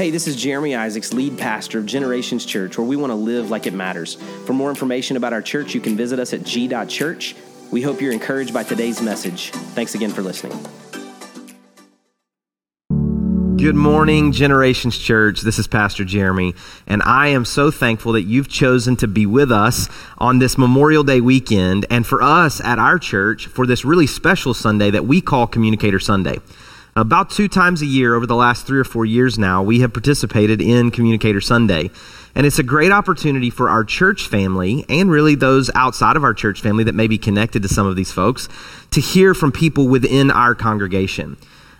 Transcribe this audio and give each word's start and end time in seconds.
Hey, 0.00 0.08
this 0.08 0.26
is 0.26 0.34
Jeremy 0.34 0.74
Isaacs, 0.74 1.12
lead 1.12 1.36
pastor 1.36 1.78
of 1.78 1.84
Generations 1.84 2.46
Church, 2.46 2.78
where 2.78 2.86
we 2.86 2.96
want 2.96 3.10
to 3.10 3.14
live 3.14 3.50
like 3.50 3.66
it 3.66 3.74
matters. 3.74 4.14
For 4.46 4.54
more 4.54 4.70
information 4.70 5.18
about 5.18 5.34
our 5.34 5.42
church, 5.42 5.74
you 5.74 5.80
can 5.82 5.94
visit 5.94 6.18
us 6.18 6.32
at 6.32 6.42
g.church. 6.42 7.36
We 7.70 7.82
hope 7.82 8.00
you're 8.00 8.14
encouraged 8.14 8.54
by 8.54 8.62
today's 8.62 9.02
message. 9.02 9.50
Thanks 9.50 9.94
again 9.94 10.08
for 10.08 10.22
listening. 10.22 10.58
Good 13.58 13.74
morning, 13.74 14.32
Generations 14.32 14.96
Church. 14.96 15.42
This 15.42 15.58
is 15.58 15.66
Pastor 15.66 16.06
Jeremy, 16.06 16.54
and 16.86 17.02
I 17.02 17.28
am 17.28 17.44
so 17.44 17.70
thankful 17.70 18.12
that 18.12 18.22
you've 18.22 18.48
chosen 18.48 18.96
to 18.96 19.06
be 19.06 19.26
with 19.26 19.52
us 19.52 19.90
on 20.16 20.38
this 20.38 20.56
Memorial 20.56 21.04
Day 21.04 21.20
weekend, 21.20 21.84
and 21.90 22.06
for 22.06 22.22
us 22.22 22.58
at 22.62 22.78
our 22.78 22.98
church 22.98 23.48
for 23.48 23.66
this 23.66 23.84
really 23.84 24.06
special 24.06 24.54
Sunday 24.54 24.90
that 24.92 25.04
we 25.04 25.20
call 25.20 25.46
Communicator 25.46 26.00
Sunday. 26.00 26.38
About 26.96 27.30
two 27.30 27.46
times 27.46 27.82
a 27.82 27.86
year 27.86 28.16
over 28.16 28.26
the 28.26 28.34
last 28.34 28.66
three 28.66 28.80
or 28.80 28.84
four 28.84 29.06
years 29.06 29.38
now, 29.38 29.62
we 29.62 29.80
have 29.80 29.92
participated 29.92 30.60
in 30.60 30.90
Communicator 30.90 31.40
Sunday. 31.40 31.90
And 32.34 32.46
it's 32.46 32.58
a 32.58 32.64
great 32.64 32.90
opportunity 32.90 33.48
for 33.48 33.68
our 33.68 33.84
church 33.84 34.26
family 34.26 34.84
and 34.88 35.08
really 35.08 35.36
those 35.36 35.70
outside 35.76 36.16
of 36.16 36.24
our 36.24 36.34
church 36.34 36.60
family 36.60 36.82
that 36.84 36.94
may 36.94 37.06
be 37.06 37.16
connected 37.16 37.62
to 37.62 37.68
some 37.68 37.86
of 37.86 37.94
these 37.94 38.10
folks 38.10 38.48
to 38.90 39.00
hear 39.00 39.34
from 39.34 39.52
people 39.52 39.86
within 39.86 40.32
our 40.32 40.56
congregation. 40.56 41.36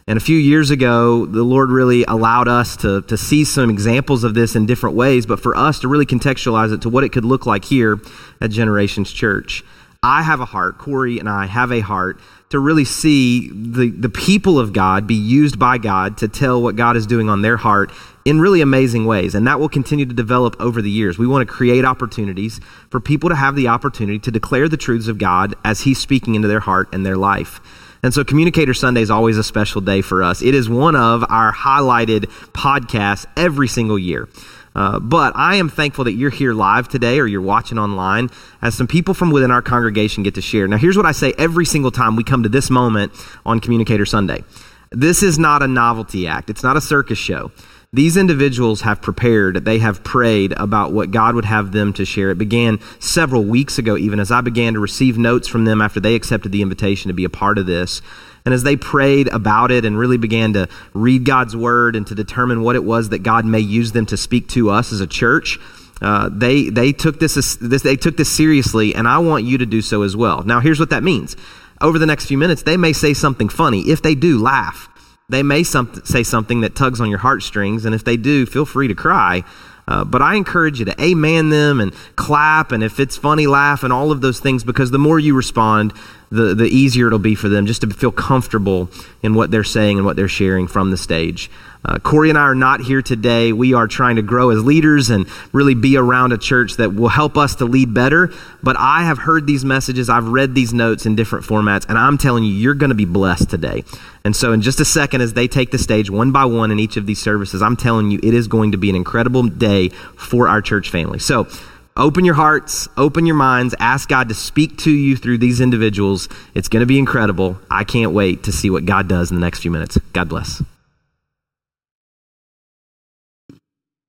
And 0.07 0.17
a 0.17 0.21
few 0.21 0.39
years 0.39 0.71
ago, 0.71 1.27
the 1.27 1.43
Lord 1.43 1.71
really 1.71 2.05
allowed 2.05 2.47
us 2.47 2.77
to, 2.79 3.03
to 3.03 3.17
see 3.17 3.45
some 3.45 3.69
examples 3.69 4.23
of 4.23 4.35
this 4.35 4.55
in 4.55 4.65
different 4.65 4.95
ways, 4.95 5.27
but 5.27 5.41
for 5.41 5.57
us 5.57 5.81
to 5.81 5.89
really 5.89 6.07
contextualize 6.07 6.73
it 6.73 6.83
to 6.83 6.89
what 6.89 7.03
it 7.03 7.11
could 7.11 7.25
look 7.25 7.47
like 7.47 7.65
here 7.65 8.01
at 8.41 8.51
Generations 8.51 9.13
Church. 9.13 9.65
I 10.03 10.23
have 10.23 10.41
a 10.41 10.47
heart, 10.47 10.79
Corey 10.79 11.19
and 11.19 11.29
I 11.29 11.47
have 11.47 11.71
a 11.71 11.81
heart 11.81 12.19
to 12.51 12.59
really 12.59 12.85
see 12.85 13.49
the, 13.49 13.91
the 13.91 14.09
people 14.09 14.59
of 14.59 14.73
God 14.73 15.07
be 15.07 15.15
used 15.15 15.59
by 15.59 15.79
God 15.79 16.19
to 16.19 16.29
tell 16.29 16.61
what 16.61 16.77
God 16.77 16.97
is 16.97 17.07
doing 17.07 17.29
on 17.29 17.43
their 17.43 17.57
heart 17.57 17.93
in 18.25 18.41
really 18.41 18.61
amazing 18.61 19.07
ways. 19.07 19.35
And 19.35 19.47
that 19.47 19.61
will 19.61 19.69
continue 19.69 20.05
to 20.05 20.15
develop 20.15 20.57
over 20.61 20.83
the 20.83 20.91
years. 20.91 21.17
We 21.17 21.29
want 21.29 21.47
to 21.49 21.53
create 21.53 21.85
opportunities 21.85 22.61
for 22.91 23.01
people 23.01 23.31
to 23.31 23.37
have 23.37 23.55
the 23.55 23.69
opportunity 23.69 24.19
to 24.19 24.31
declare 24.31 24.69
the 24.69 24.77
truths 24.77 25.09
of 25.09 25.17
God 25.17 25.55
as 25.65 25.83
He's 25.83 25.99
speaking 25.99 26.35
into 26.35 26.49
their 26.49 26.61
heart 26.61 26.89
and 26.93 27.07
their 27.07 27.17
life. 27.17 27.61
And 28.03 28.15
so 28.15 28.25
Communicator 28.25 28.75
Sunday 28.75 29.03
is 29.03 29.11
always 29.11 29.37
a 29.37 29.45
special 29.45 29.81
day 29.81 30.01
for 30.01 30.23
us. 30.23 30.43
It 30.43 30.55
is 30.55 30.69
one 30.69 30.97
of 30.97 31.25
our 31.29 31.53
highlighted 31.53 32.25
podcasts 32.53 33.27
every 33.37 33.69
single 33.69 33.99
year. 33.99 34.29
Uh, 34.75 35.01
but 35.01 35.33
I 35.35 35.57
am 35.57 35.69
thankful 35.69 36.05
that 36.05 36.13
you're 36.13 36.31
here 36.31 36.53
live 36.53 36.89
today 36.89 37.19
or 37.19 37.27
you're 37.27 37.41
watching 37.41 37.79
online 37.79 38.31
as 38.63 38.75
some 38.75 38.87
people 38.87 39.15
from 39.15 39.31
within 39.31 39.51
our 39.51 39.63
congregation 39.63 40.23
get 40.23 40.35
to 40.37 40.43
share. 40.43 40.69
Now, 40.69 40.77
here's 40.77 40.97
what 40.97 41.07
I 41.07 41.13
say 41.13 41.35
every 41.39 41.65
single 41.65 41.91
time 41.91 42.17
we 42.17 42.25
come 42.25 42.43
to 42.45 42.49
this 42.49 42.71
moment 42.71 43.13
on 43.45 43.61
Communicator 43.61 44.07
Sunday 44.07 44.45
this 44.93 45.23
is 45.23 45.39
not 45.39 45.63
a 45.63 45.69
novelty 45.69 46.27
act, 46.27 46.51
it's 46.51 46.65
not 46.65 46.77
a 46.77 46.81
circus 46.81 47.19
show. 47.19 47.53
These 47.93 48.17
individuals 48.17 48.83
have 48.83 49.03
prepared, 49.03 49.65
they 49.65 49.79
have 49.79 50.05
prayed 50.05 50.53
about 50.57 50.93
what 50.93 51.11
God 51.11 51.35
would 51.35 51.45
have 51.45 51.73
them 51.73 51.93
to 51.95 52.05
share. 52.05 52.31
It 52.31 52.39
began 52.39 52.79
several 53.01 53.45
weeks 53.45 53.79
ago, 53.79 53.97
even 53.97 54.21
as 54.21 54.31
I 54.31 54.41
began 54.41 54.75
to 54.75 54.81
receive 54.81 55.19
notes 55.19 55.49
from 55.49 55.65
them 55.65 55.81
after 55.81 55.99
they 55.99 56.15
accepted 56.15 56.53
the 56.53 56.63
invitation 56.63 57.09
to 57.09 57.15
be 57.15 57.25
a 57.25 57.29
part 57.29 57.59
of 57.59 57.67
this. 57.67 58.01
And 58.45 58.55
as 58.55 58.63
they 58.63 58.77
prayed 58.77 59.29
about 59.29 59.71
it 59.71 59.85
and 59.85 59.99
really 59.99 60.17
began 60.17 60.55
to 60.55 60.69
read 60.95 61.25
God's 61.25 61.55
word 61.55 61.95
and 61.95 62.07
to 62.07 62.15
determine 62.15 62.63
what 62.63 62.77
it 62.77 62.85
was 62.85 63.11
that 63.11 63.23
God 63.23 63.45
may 63.45 63.61
use 63.61 63.93
them 63.93 64.07
to 64.07 64.17
speak 64.17 64.49
to 64.49 64.71
us 64.71 64.93
as 64.93 65.01
a 65.01 65.07
church, 65.07 65.59
uh, 66.01 66.31
they 66.33 66.71
they 66.71 66.93
took 66.93 67.21
this, 67.21 67.35
this 67.57 67.83
they 67.83 67.97
took 67.97 68.17
this 68.17 68.31
seriously, 68.31 68.95
and 68.95 69.07
I 69.07 69.19
want 69.19 69.45
you 69.45 69.59
to 69.59 69.67
do 69.67 69.83
so 69.83 70.03
as 70.03 70.17
well. 70.17 70.43
Now, 70.43 70.61
here's 70.61 70.81
what 70.81 70.91
that 70.91 71.03
means. 71.03 71.37
Over 71.83 71.99
the 71.99 72.07
next 72.07 72.27
few 72.27 72.39
minutes, 72.39 72.63
they 72.63 72.77
may 72.77 72.93
say 72.93 73.15
something 73.15 73.49
funny. 73.49 73.83
If 73.83 74.03
they 74.03 74.15
do, 74.15 74.39
laugh. 74.39 74.89
They 75.31 75.43
may 75.43 75.63
some, 75.63 76.03
say 76.05 76.25
something 76.25 76.63
that 76.63 76.75
tugs 76.75 77.01
on 77.01 77.09
your 77.09 77.21
heartstrings, 77.21 77.85
and 77.85 77.95
if 77.95 78.05
they 78.05 78.17
do, 78.17 78.47
feel 78.47 78.65
free 78.67 78.89
to 78.89 78.95
cry. 78.95 79.45
Uh, 79.91 80.05
but 80.05 80.23
I 80.23 80.37
encourage 80.37 80.79
you 80.79 80.85
to 80.85 81.03
amen 81.03 81.51
them 81.51 81.81
and 81.81 81.93
clap, 82.15 82.71
and 82.71 82.85
if 82.85 83.01
it's 83.01 83.17
funny, 83.17 83.49
laugh, 83.49 83.83
and 83.83 83.93
all 83.93 84.13
of 84.13 84.21
those 84.21 84.39
things, 84.39 84.63
because 84.63 84.93
the 84.93 85.01
more 85.01 85.19
you 85.19 85.35
respond, 85.35 85.93
the, 86.31 86.55
the 86.55 86.67
easier 86.67 87.09
it'll 87.09 87.19
be 87.19 87.35
for 87.35 87.49
them 87.49 87.67
just 87.67 87.81
to 87.81 87.91
feel 87.91 88.13
comfortable 88.13 88.89
in 89.21 89.35
what 89.35 89.51
they're 89.51 89.65
saying 89.65 89.99
and 89.99 90.07
what 90.07 90.15
they're 90.15 90.29
sharing 90.29 90.69
from 90.69 90.93
the 90.93 90.97
stage. 90.97 91.51
Uh, 91.85 91.99
Corey 91.99 92.29
and 92.29 92.39
I 92.39 92.43
are 92.43 92.55
not 92.55 92.81
here 92.81 93.01
today. 93.01 93.53
We 93.53 93.73
are 93.73 93.87
trying 93.87 94.17
to 94.17 94.23
grow 94.23 94.51
as 94.51 94.63
leaders 94.63 95.09
and 95.09 95.27
really 95.53 95.75
be 95.75 95.97
around 95.97 96.33
a 96.33 96.39
church 96.39 96.77
that 96.77 96.95
will 96.95 97.09
help 97.09 97.39
us 97.39 97.55
to 97.57 97.65
lead 97.65 97.95
better. 97.95 98.33
But 98.63 98.77
I 98.79 99.05
have 99.05 99.19
heard 99.19 99.47
these 99.47 99.65
messages, 99.65 100.11
I've 100.11 100.29
read 100.29 100.55
these 100.55 100.75
notes 100.75 101.07
in 101.07 101.17
different 101.17 101.47
formats, 101.47 101.89
and 101.89 101.97
I'm 101.97 102.19
telling 102.19 102.45
you, 102.45 102.53
you're 102.53 102.75
going 102.75 102.91
to 102.91 102.95
be 102.95 103.07
blessed 103.07 103.49
today. 103.49 103.85
And 104.25 104.37
so, 104.37 104.53
in 104.53 104.61
just 104.61 104.81
a 104.81 104.85
second, 104.85 105.23
as 105.23 105.33
they 105.33 105.49
take 105.49 105.71
the 105.71 105.79
stage 105.79 106.11
one 106.11 106.33
by 106.33 106.45
one 106.45 106.71
in 106.71 106.79
each 106.79 106.99
of 106.99 107.07
these 107.07 107.21
services, 107.21 107.63
I'm 107.63 107.77
telling 107.77 108.11
you, 108.11 108.21
it 108.23 108.35
is 108.35 108.47
going 108.47 108.73
to 108.73 108.79
be 108.79 108.91
an 108.91 108.97
incredible 108.97 109.45
day 109.45 109.89
for 109.89 110.49
our 110.49 110.61
church 110.61 110.91
family. 110.91 111.19
So, 111.19 111.49
Open 111.97 112.25
your 112.25 112.37
hearts, 112.37 112.89
open 112.97 113.27
your 113.27 113.35
minds, 113.35 113.75
ask 113.79 114.09
God 114.09 114.29
to 114.29 114.35
speak 114.35 114.79
to 114.79 114.91
you 114.91 115.17
through 115.17 115.39
these 115.39 115.61
individuals. 115.61 116.29
It's 116.55 116.69
going 116.69 116.81
to 116.81 116.87
be 116.87 116.99
incredible. 116.99 117.59
I 117.69 117.83
can't 117.85 118.13
wait 118.13 118.45
to 118.45 118.53
see 118.53 118.71
what 118.71 118.87
God 118.87 119.09
does 119.09 119.31
in 119.31 119.37
the 119.37 119.41
next 119.41 119.59
few 119.59 119.73
minutes. 119.73 119.99
God 120.13 120.29
bless. 120.29 120.63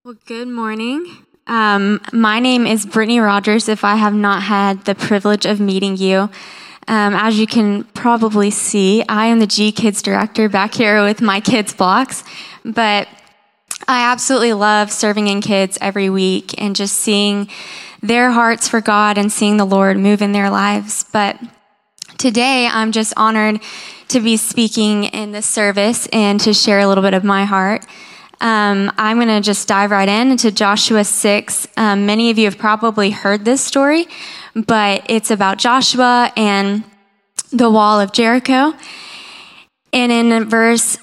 Well, 0.04 0.16
good 0.26 0.48
morning. 0.48 1.06
Um, 1.46 2.02
my 2.12 2.40
name 2.40 2.66
is 2.66 2.88
Brittany 2.88 3.20
Rogers. 3.20 3.70
If 3.70 3.84
I 3.84 3.98
have 3.98 4.16
not 4.16 4.42
had 4.42 4.84
the 4.86 4.96
privilege 4.96 5.46
of 5.46 5.60
meeting 5.60 5.96
you, 5.96 6.22
um, 6.88 7.14
as 7.14 7.38
you 7.38 7.46
can 7.46 7.84
probably 7.84 8.50
see, 8.50 9.04
I 9.08 9.28
am 9.28 9.40
the 9.40 9.46
G 9.46 9.72
Kids 9.72 10.02
director 10.02 10.50
back 10.50 10.74
here 10.74 11.04
with 11.04 11.22
my 11.22 11.40
kids' 11.40 11.76
blocks. 11.76 12.24
But 12.66 13.10
I 13.88 14.12
absolutely 14.12 14.54
love 14.54 14.92
serving 14.92 15.28
in 15.28 15.40
kids 15.40 15.78
every 15.80 16.10
week 16.10 16.60
and 16.60 16.76
just 16.76 16.96
seeing 16.96 17.48
their 18.02 18.32
hearts 18.32 18.68
for 18.68 18.82
God 18.82 19.20
and 19.20 19.32
seeing 19.32 19.58
the 19.58 19.66
Lord 19.66 19.98
move 19.98 20.24
in 20.24 20.32
their 20.32 20.50
lives. 20.50 21.06
But 21.14 21.40
today 22.18 22.66
I'm 22.66 22.92
just 22.92 23.14
honored 23.16 23.62
to 24.08 24.20
be 24.20 24.36
speaking 24.36 25.04
in 25.04 25.32
this 25.32 25.46
service 25.46 26.08
and 26.08 26.40
to 26.40 26.56
share 26.56 26.80
a 26.80 26.88
little 26.88 27.04
bit 27.04 27.14
of 27.14 27.24
my 27.24 27.46
heart. 27.46 27.86
Um, 28.42 28.92
I'm 28.98 29.18
going 29.18 29.28
to 29.28 29.40
just 29.40 29.68
dive 29.68 29.92
right 29.92 30.10
in 30.10 30.32
into 30.32 30.52
Joshua 30.52 31.04
6. 31.04 31.68
Um, 31.78 32.08
many 32.08 32.32
of 32.32 32.40
you 32.40 32.46
have 32.46 32.58
probably 32.58 33.12
heard 33.12 33.46
this 33.46 33.62
story, 33.64 34.08
but 34.56 35.06
it's 35.08 35.30
about 35.30 35.60
Joshua 35.60 36.34
and 36.36 36.84
the 37.52 37.70
wall 37.70 38.00
of 38.02 38.14
Jericho. 38.14 38.74
And 39.94 40.12
in 40.12 40.50
verse 40.50 40.98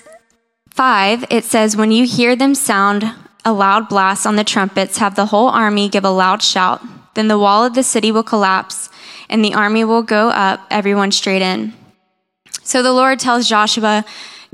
5, 0.71 1.27
it 1.31 1.45
says, 1.45 1.77
When 1.77 1.93
you 1.93 2.07
hear 2.07 2.35
them 2.35 2.57
sound 2.57 3.09
a 3.45 3.53
loud 3.53 3.89
blast 3.89 4.27
on 4.27 4.35
the 4.35 4.43
trumpets, 4.43 4.99
have 4.99 5.15
the 5.15 5.27
whole 5.27 5.49
army 5.49 5.89
give 5.89 6.05
a 6.05 6.11
loud 6.11 6.43
shout. 6.43 6.83
Then 7.15 7.29
the 7.29 7.39
wall 7.39 7.65
of 7.65 7.75
the 7.75 7.85
city 7.85 8.11
will 8.11 8.25
collapse, 8.25 8.91
and 9.29 9.45
the 9.45 9.55
army 9.55 9.85
will 9.85 10.03
go 10.03 10.31
up, 10.31 10.67
everyone 10.73 11.13
straight 11.13 11.43
in. 11.43 11.73
So 12.65 12.83
the 12.83 12.93
Lord 12.93 13.21
tells 13.21 13.49
Joshua, 13.49 14.05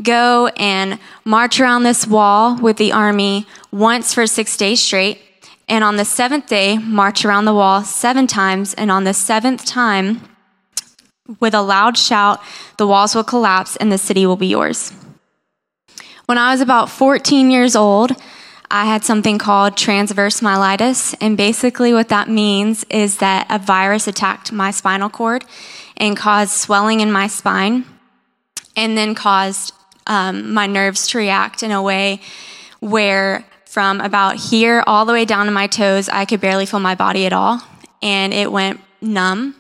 Go 0.03 0.49
and 0.57 0.99
march 1.25 1.61
around 1.61 1.85
this 1.85 2.07
wall 2.07 2.57
with 2.61 2.77
the 2.77 2.93
army 2.93 3.47
once 3.71 4.13
for 4.13 4.27
six 4.27 4.57
days 4.57 4.81
straight. 4.81 5.21
And 5.69 5.83
on 5.85 5.97
the 5.97 6.05
seventh 6.05 6.47
day, 6.47 6.79
march 6.79 7.25
around 7.25 7.45
the 7.45 7.55
wall 7.55 7.83
seven 7.85 8.27
times. 8.27 8.75
And 8.75 8.91
on 8.91 9.05
the 9.05 9.15
seventh 9.15 9.65
time, 9.65 10.21
with 11.41 11.55
a 11.55 11.63
loud 11.63 11.97
shout, 11.97 12.41
the 12.77 12.87
walls 12.87 13.15
will 13.15 13.25
collapse 13.25 13.77
and 13.77 13.91
the 13.91 13.99
city 13.99 14.27
will 14.27 14.37
be 14.37 14.49
yours. 14.49 14.93
When 16.27 16.39
I 16.39 16.53
was 16.53 16.61
about 16.61 16.91
14 16.91 17.51
years 17.51 17.77
old, 17.77 18.13
I 18.71 18.87
had 18.87 19.05
something 19.05 19.39
called 19.39 19.77
transverse 19.77 20.41
myelitis. 20.41 21.15
And 21.21 21.37
basically, 21.37 21.93
what 21.93 22.09
that 22.09 22.29
means 22.29 22.85
is 22.91 23.19
that 23.19 23.47
a 23.49 23.59
virus 23.59 24.09
attacked 24.09 24.53
my 24.53 24.71
spinal 24.71 25.11
cord 25.11 25.45
and 25.97 26.17
caused 26.17 26.53
swelling 26.53 27.01
in 27.01 27.13
my 27.13 27.27
spine, 27.29 27.85
and 28.75 28.99
then 28.99 29.15
caused 29.15 29.73
um, 30.07 30.53
my 30.53 30.67
nerves 30.67 31.09
to 31.09 31.19
react 31.19 31.63
in 31.63 31.71
a 31.71 31.83
way 31.83 32.21
where 32.81 33.45
from 33.65 34.01
about 34.01 34.37
here 34.37 34.85
all 34.87 35.05
the 35.05 35.13
way 35.13 35.25
down 35.25 35.47
to 35.47 35.53
my 35.53 35.67
toes, 35.67 36.09
I 36.09 36.27
could 36.27 36.41
barely 36.41 36.67
feel 36.67 36.81
my 36.81 36.95
body 36.95 37.27
at 37.27 37.33
all. 37.33 37.61
And 38.03 38.33
it 38.33 38.53
went 38.53 38.81
numb. 39.01 39.57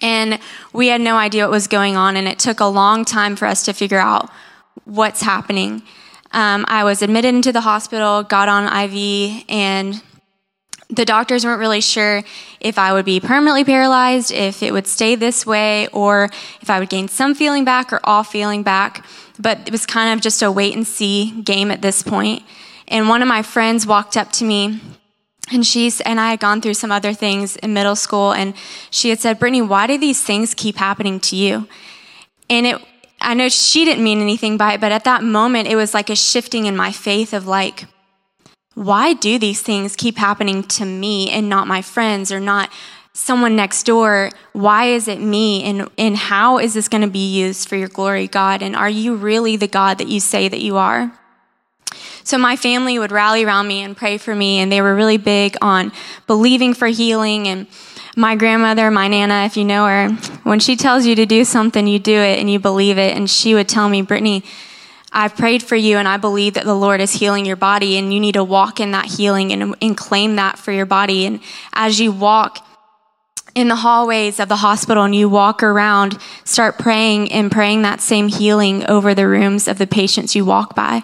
And 0.00 0.38
we 0.72 0.88
had 0.88 1.00
no 1.00 1.16
idea 1.16 1.44
what 1.44 1.50
was 1.50 1.66
going 1.66 1.96
on. 1.96 2.16
And 2.16 2.28
it 2.28 2.38
took 2.38 2.60
a 2.60 2.66
long 2.66 3.04
time 3.04 3.36
for 3.36 3.46
us 3.46 3.64
to 3.64 3.72
figure 3.72 3.98
out 3.98 4.30
what's 4.84 5.22
happening. 5.22 5.82
Um, 6.32 6.64
I 6.68 6.84
was 6.84 7.00
admitted 7.00 7.34
into 7.34 7.52
the 7.52 7.60
hospital, 7.62 8.24
got 8.24 8.48
on 8.48 8.64
IV, 8.64 9.44
and 9.48 10.02
the 10.90 11.04
doctors 11.04 11.44
weren't 11.44 11.60
really 11.60 11.80
sure 11.80 12.22
if 12.60 12.78
I 12.78 12.92
would 12.92 13.04
be 13.04 13.20
permanently 13.20 13.64
paralyzed, 13.64 14.32
if 14.32 14.62
it 14.62 14.72
would 14.72 14.86
stay 14.86 15.14
this 15.14 15.46
way, 15.46 15.88
or 15.88 16.28
if 16.60 16.68
I 16.68 16.78
would 16.78 16.88
gain 16.88 17.08
some 17.08 17.34
feeling 17.34 17.64
back 17.64 17.92
or 17.92 18.00
all 18.04 18.24
feeling 18.24 18.62
back. 18.62 19.06
But 19.38 19.60
it 19.66 19.72
was 19.72 19.86
kind 19.86 20.12
of 20.12 20.22
just 20.22 20.42
a 20.42 20.50
wait 20.50 20.74
and 20.74 20.86
see 20.86 21.30
game 21.42 21.70
at 21.70 21.82
this 21.82 22.02
point. 22.02 22.42
And 22.88 23.08
one 23.08 23.22
of 23.22 23.28
my 23.28 23.42
friends 23.42 23.86
walked 23.86 24.16
up 24.16 24.30
to 24.32 24.44
me 24.44 24.80
and 25.50 25.66
she's 25.66 26.00
and 26.02 26.20
I 26.20 26.30
had 26.30 26.40
gone 26.40 26.60
through 26.60 26.74
some 26.74 26.92
other 26.92 27.12
things 27.12 27.56
in 27.56 27.74
middle 27.74 27.96
school 27.96 28.32
and 28.32 28.54
she 28.90 29.10
had 29.10 29.20
said, 29.20 29.38
Brittany, 29.38 29.62
why 29.62 29.86
do 29.86 29.98
these 29.98 30.22
things 30.22 30.54
keep 30.54 30.76
happening 30.76 31.20
to 31.20 31.36
you? 31.36 31.68
And 32.48 32.66
it 32.66 32.82
I 33.24 33.32
know 33.32 33.48
she 33.48 33.84
didn't 33.86 34.04
mean 34.04 34.20
anything 34.20 34.58
by 34.58 34.74
it, 34.74 34.80
but 34.80 34.92
at 34.92 35.04
that 35.04 35.22
moment, 35.22 35.66
it 35.66 35.76
was 35.76 35.94
like 35.94 36.10
a 36.10 36.16
shifting 36.16 36.66
in 36.66 36.76
my 36.76 36.92
faith 36.92 37.32
of 37.32 37.46
like, 37.46 37.86
why 38.74 39.14
do 39.14 39.38
these 39.38 39.62
things 39.62 39.96
keep 39.96 40.18
happening 40.18 40.62
to 40.64 40.84
me 40.84 41.30
and 41.30 41.48
not 41.48 41.66
my 41.66 41.80
friends 41.80 42.30
or 42.30 42.40
not 42.40 42.70
someone 43.14 43.56
next 43.56 43.84
door? 43.86 44.30
Why 44.52 44.86
is 44.86 45.08
it 45.08 45.20
me? 45.20 45.62
And, 45.62 45.88
and 45.96 46.16
how 46.16 46.58
is 46.58 46.74
this 46.74 46.88
going 46.88 47.02
to 47.02 47.08
be 47.08 47.32
used 47.32 47.68
for 47.68 47.76
your 47.76 47.88
glory, 47.88 48.28
God? 48.28 48.60
And 48.60 48.76
are 48.76 48.90
you 48.90 49.14
really 49.14 49.56
the 49.56 49.68
God 49.68 49.98
that 49.98 50.08
you 50.08 50.20
say 50.20 50.48
that 50.48 50.60
you 50.60 50.76
are? 50.76 51.12
So 52.24 52.38
my 52.38 52.56
family 52.56 52.98
would 52.98 53.12
rally 53.12 53.44
around 53.44 53.68
me 53.68 53.82
and 53.82 53.96
pray 53.96 54.18
for 54.18 54.34
me, 54.34 54.58
and 54.58 54.72
they 54.72 54.82
were 54.82 54.94
really 54.94 55.18
big 55.18 55.56
on 55.62 55.92
believing 56.26 56.74
for 56.74 56.88
healing. 56.88 57.46
And 57.46 57.66
my 58.16 58.34
grandmother, 58.34 58.90
my 58.90 59.08
Nana, 59.08 59.44
if 59.44 59.56
you 59.56 59.64
know 59.64 59.86
her, 59.86 60.08
when 60.42 60.58
she 60.58 60.74
tells 60.74 61.06
you 61.06 61.14
to 61.16 61.26
do 61.26 61.44
something, 61.44 61.86
you 61.86 61.98
do 61.98 62.18
it 62.18 62.38
and 62.38 62.50
you 62.50 62.58
believe 62.58 62.98
it. 62.98 63.16
And 63.16 63.30
she 63.30 63.54
would 63.54 63.68
tell 63.68 63.88
me, 63.88 64.02
Brittany, 64.02 64.42
I've 65.12 65.36
prayed 65.36 65.62
for 65.62 65.76
you 65.76 65.98
and 65.98 66.08
I 66.08 66.16
believe 66.16 66.54
that 66.54 66.64
the 66.64 66.74
Lord 66.74 67.00
is 67.00 67.12
healing 67.12 67.46
your 67.46 67.56
body 67.56 67.96
and 67.96 68.12
you 68.12 68.18
need 68.18 68.32
to 68.32 68.42
walk 68.42 68.80
in 68.80 68.90
that 68.92 69.04
healing 69.04 69.52
and, 69.52 69.76
and 69.80 69.96
claim 69.96 70.36
that 70.36 70.58
for 70.58 70.72
your 70.72 70.86
body. 70.86 71.26
And 71.26 71.40
as 71.72 72.00
you 72.00 72.10
walk 72.10 72.66
in 73.54 73.68
the 73.68 73.76
hallways 73.76 74.40
of 74.40 74.48
the 74.48 74.56
hospital 74.56 75.04
and 75.04 75.14
you 75.14 75.28
walk 75.28 75.62
around, 75.62 76.18
start 76.44 76.78
praying 76.78 77.32
and 77.32 77.50
praying 77.50 77.82
that 77.82 78.00
same 78.00 78.28
healing 78.28 78.84
over 78.86 79.14
the 79.14 79.26
rooms 79.26 79.68
of 79.68 79.78
the 79.78 79.86
patients 79.86 80.34
you 80.34 80.44
walk 80.44 80.74
by. 80.74 81.02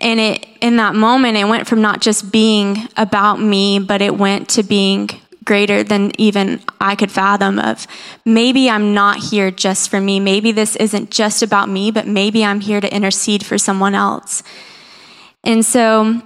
And 0.00 0.20
it, 0.20 0.46
in 0.60 0.76
that 0.76 0.94
moment, 0.94 1.36
it 1.36 1.44
went 1.44 1.68
from 1.68 1.80
not 1.80 2.00
just 2.00 2.30
being 2.30 2.88
about 2.96 3.40
me, 3.40 3.78
but 3.78 4.00
it 4.00 4.16
went 4.16 4.48
to 4.50 4.62
being 4.62 5.08
greater 5.44 5.82
than 5.82 6.12
even 6.20 6.60
I 6.78 6.94
could 6.94 7.10
fathom 7.10 7.58
of 7.58 7.86
maybe 8.24 8.68
I'm 8.68 8.92
not 8.92 9.16
here 9.16 9.50
just 9.50 9.88
for 9.88 10.00
me. 10.00 10.20
Maybe 10.20 10.52
this 10.52 10.76
isn't 10.76 11.10
just 11.10 11.42
about 11.42 11.68
me, 11.68 11.90
but 11.90 12.06
maybe 12.06 12.44
I'm 12.44 12.60
here 12.60 12.80
to 12.80 12.94
intercede 12.94 13.44
for 13.44 13.56
someone 13.56 13.94
else. 13.94 14.42
And 15.42 15.64
so 15.64 16.20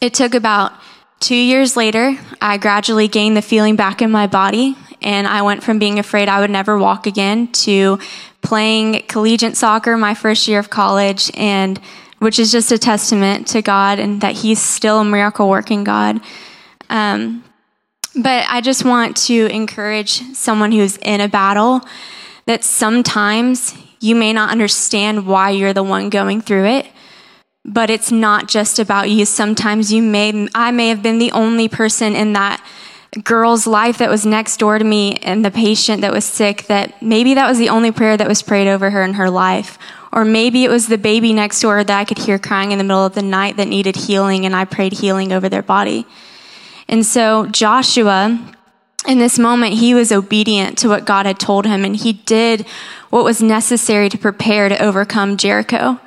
it 0.00 0.12
took 0.12 0.34
about 0.34 0.72
two 1.22 1.36
years 1.36 1.76
later, 1.76 2.18
I 2.40 2.58
gradually 2.58 3.08
gained 3.08 3.36
the 3.36 3.42
feeling 3.42 3.76
back 3.76 4.02
in 4.02 4.10
my 4.10 4.26
body. 4.26 4.76
And 5.00 5.26
I 5.26 5.42
went 5.42 5.62
from 5.62 5.78
being 5.78 5.98
afraid 5.98 6.28
I 6.28 6.40
would 6.40 6.50
never 6.50 6.78
walk 6.78 7.06
again 7.06 7.48
to 7.48 7.98
playing 8.42 9.04
collegiate 9.08 9.56
soccer 9.56 9.96
my 9.96 10.14
first 10.14 10.46
year 10.46 10.58
of 10.58 10.70
college 10.70 11.30
and 11.34 11.80
which 12.18 12.38
is 12.38 12.52
just 12.52 12.70
a 12.70 12.78
testament 12.78 13.48
to 13.48 13.62
God 13.62 13.98
and 13.98 14.20
that 14.20 14.34
He's 14.34 14.60
still 14.60 15.00
a 15.00 15.04
miracle 15.04 15.48
working 15.48 15.82
God. 15.82 16.20
Um, 16.88 17.42
but 18.14 18.44
I 18.48 18.60
just 18.60 18.84
want 18.84 19.16
to 19.28 19.46
encourage 19.46 20.20
someone 20.34 20.70
who's 20.70 20.98
in 20.98 21.20
a 21.20 21.28
battle 21.28 21.80
that 22.46 22.62
sometimes 22.62 23.74
you 23.98 24.14
may 24.14 24.32
not 24.32 24.50
understand 24.50 25.26
why 25.26 25.50
you're 25.50 25.72
the 25.72 25.82
one 25.82 26.10
going 26.10 26.40
through 26.40 26.66
it, 26.66 26.86
but 27.64 27.90
it's 27.90 28.10
not 28.10 28.48
just 28.48 28.78
about 28.78 29.10
you. 29.10 29.24
Sometimes 29.24 29.92
you 29.92 30.02
may, 30.02 30.48
I 30.54 30.70
may 30.70 30.88
have 30.88 31.02
been 31.02 31.18
the 31.18 31.32
only 31.32 31.68
person 31.68 32.14
in 32.14 32.32
that 32.32 32.64
girl's 33.24 33.66
life 33.66 33.98
that 33.98 34.08
was 34.08 34.24
next 34.24 34.56
door 34.56 34.78
to 34.78 34.84
me 34.84 35.16
and 35.16 35.44
the 35.44 35.50
patient 35.50 36.00
that 36.00 36.12
was 36.12 36.24
sick 36.24 36.66
that 36.66 37.02
maybe 37.02 37.34
that 37.34 37.46
was 37.46 37.58
the 37.58 37.68
only 37.68 37.92
prayer 37.92 38.16
that 38.16 38.26
was 38.26 38.40
prayed 38.40 38.68
over 38.68 38.90
her 38.90 39.02
in 39.02 39.14
her 39.14 39.28
life 39.28 39.78
or 40.12 40.24
maybe 40.24 40.64
it 40.64 40.68
was 40.68 40.86
the 40.86 40.98
baby 40.98 41.32
next 41.32 41.60
door 41.60 41.82
that 41.82 41.98
I 41.98 42.04
could 42.04 42.18
hear 42.18 42.38
crying 42.38 42.70
in 42.70 42.78
the 42.78 42.84
middle 42.84 43.04
of 43.04 43.14
the 43.14 43.22
night 43.22 43.56
that 43.56 43.66
needed 43.66 43.96
healing, 43.96 44.44
and 44.44 44.54
I 44.54 44.66
prayed 44.66 44.92
healing 44.92 45.32
over 45.32 45.48
their 45.48 45.62
body. 45.62 46.06
And 46.86 47.04
so 47.06 47.46
Joshua, 47.46 48.38
in 49.08 49.18
this 49.18 49.38
moment, 49.38 49.74
he 49.74 49.94
was 49.94 50.12
obedient 50.12 50.76
to 50.78 50.88
what 50.88 51.06
God 51.06 51.24
had 51.24 51.40
told 51.40 51.64
him, 51.64 51.84
and 51.84 51.96
he 51.96 52.12
did 52.12 52.66
what 53.08 53.24
was 53.24 53.42
necessary 53.42 54.10
to 54.10 54.18
prepare 54.18 54.68
to 54.68 54.82
overcome 54.82 55.38
Jericho. 55.38 55.98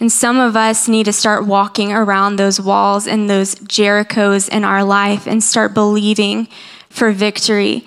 And 0.00 0.12
some 0.12 0.38
of 0.38 0.54
us 0.54 0.86
need 0.86 1.04
to 1.04 1.12
start 1.12 1.44
walking 1.44 1.92
around 1.92 2.36
those 2.36 2.60
walls 2.60 3.06
and 3.06 3.28
those 3.28 3.56
Jerichos 3.56 4.48
in 4.48 4.64
our 4.64 4.84
life 4.84 5.26
and 5.26 5.42
start 5.42 5.74
believing 5.74 6.46
for 6.88 7.10
victory 7.10 7.84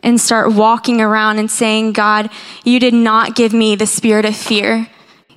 and 0.00 0.20
start 0.20 0.52
walking 0.52 1.00
around 1.00 1.38
and 1.38 1.50
saying, 1.50 1.92
God, 1.92 2.30
you 2.64 2.80
did 2.80 2.94
not 2.94 3.36
give 3.36 3.52
me 3.52 3.76
the 3.76 3.86
spirit 3.86 4.24
of 4.24 4.36
fear. 4.36 4.88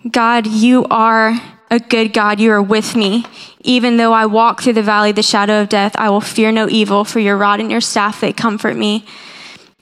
God, 0.10 0.48
you 0.48 0.86
are 0.86 1.40
a 1.72 1.80
good 1.80 2.14
God. 2.14 2.40
You 2.40 2.52
are 2.52 2.62
with 2.62 2.96
me. 2.96 3.26
Even 3.62 3.98
though 3.98 4.14
I 4.14 4.26
walk 4.26 4.62
through 4.62 4.74
the 4.74 4.84
valley 4.84 5.12
of 5.12 5.16
the 5.16 5.24
shadow 5.24 5.62
of 5.62 5.70
death, 5.70 5.96
I 5.96 6.10
will 6.10 6.22
fear 6.22 6.52
no 6.52 6.68
evil, 6.70 7.04
for 7.04 7.20
your 7.20 7.38
rod 7.38 7.60
and 7.60 7.70
your 7.70 7.82
staff, 7.82 8.22
they 8.22 8.34
comfort 8.34 8.76
me. 8.76 9.06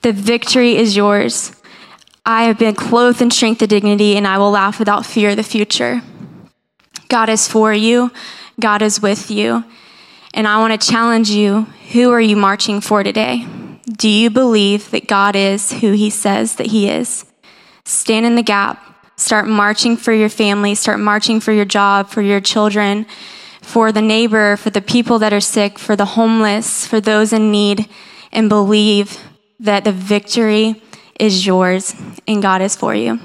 The 0.02 0.12
victory 0.12 0.76
is 0.76 0.96
yours. 0.96 1.52
I 2.26 2.44
have 2.44 2.58
been 2.58 2.74
clothed 2.74 3.22
in 3.22 3.30
strength 3.30 3.62
and 3.62 3.70
dignity, 3.70 4.16
and 4.16 4.26
I 4.26 4.38
will 4.38 4.50
laugh 4.50 4.78
without 4.78 5.06
fear 5.06 5.30
of 5.30 5.36
the 5.36 5.42
future. 5.42 6.02
God 7.08 7.28
is 7.28 7.48
for 7.48 7.72
you. 7.72 8.10
God 8.60 8.82
is 8.82 9.00
with 9.00 9.30
you. 9.30 9.64
And 10.34 10.46
I 10.46 10.58
want 10.58 10.80
to 10.80 10.90
challenge 10.90 11.30
you 11.30 11.62
who 11.92 12.10
are 12.10 12.20
you 12.20 12.36
marching 12.36 12.80
for 12.80 13.02
today? 13.02 13.46
Do 13.86 14.08
you 14.08 14.28
believe 14.30 14.90
that 14.90 15.08
God 15.08 15.34
is 15.34 15.72
who 15.72 15.92
he 15.92 16.10
says 16.10 16.56
that 16.56 16.66
he 16.66 16.88
is? 16.88 17.24
Stand 17.84 18.26
in 18.26 18.34
the 18.34 18.42
gap. 18.42 18.84
Start 19.16 19.48
marching 19.48 19.96
for 19.96 20.12
your 20.12 20.28
family. 20.28 20.74
Start 20.74 21.00
marching 21.00 21.40
for 21.40 21.52
your 21.52 21.64
job, 21.64 22.08
for 22.10 22.20
your 22.20 22.40
children, 22.40 23.06
for 23.62 23.90
the 23.90 24.02
neighbor, 24.02 24.56
for 24.56 24.70
the 24.70 24.82
people 24.82 25.18
that 25.18 25.32
are 25.32 25.40
sick, 25.40 25.78
for 25.78 25.96
the 25.96 26.04
homeless, 26.04 26.86
for 26.86 27.00
those 27.00 27.32
in 27.32 27.50
need, 27.50 27.88
and 28.30 28.48
believe 28.48 29.18
that 29.58 29.84
the 29.84 29.92
victory 29.92 30.80
is 31.18 31.46
yours 31.46 31.94
and 32.28 32.42
God 32.42 32.60
is 32.62 32.76
for 32.76 32.94
you. 32.94 33.18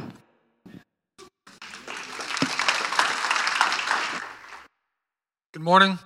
Good 5.64 5.70
morning. 5.70 6.00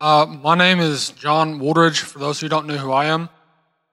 Uh, 0.00 0.26
my 0.42 0.56
name 0.56 0.80
is 0.80 1.10
John 1.10 1.60
Woolridge, 1.60 2.00
for 2.00 2.18
those 2.18 2.40
who 2.40 2.48
don't 2.48 2.66
know 2.66 2.76
who 2.76 2.90
I 2.90 3.04
am. 3.04 3.28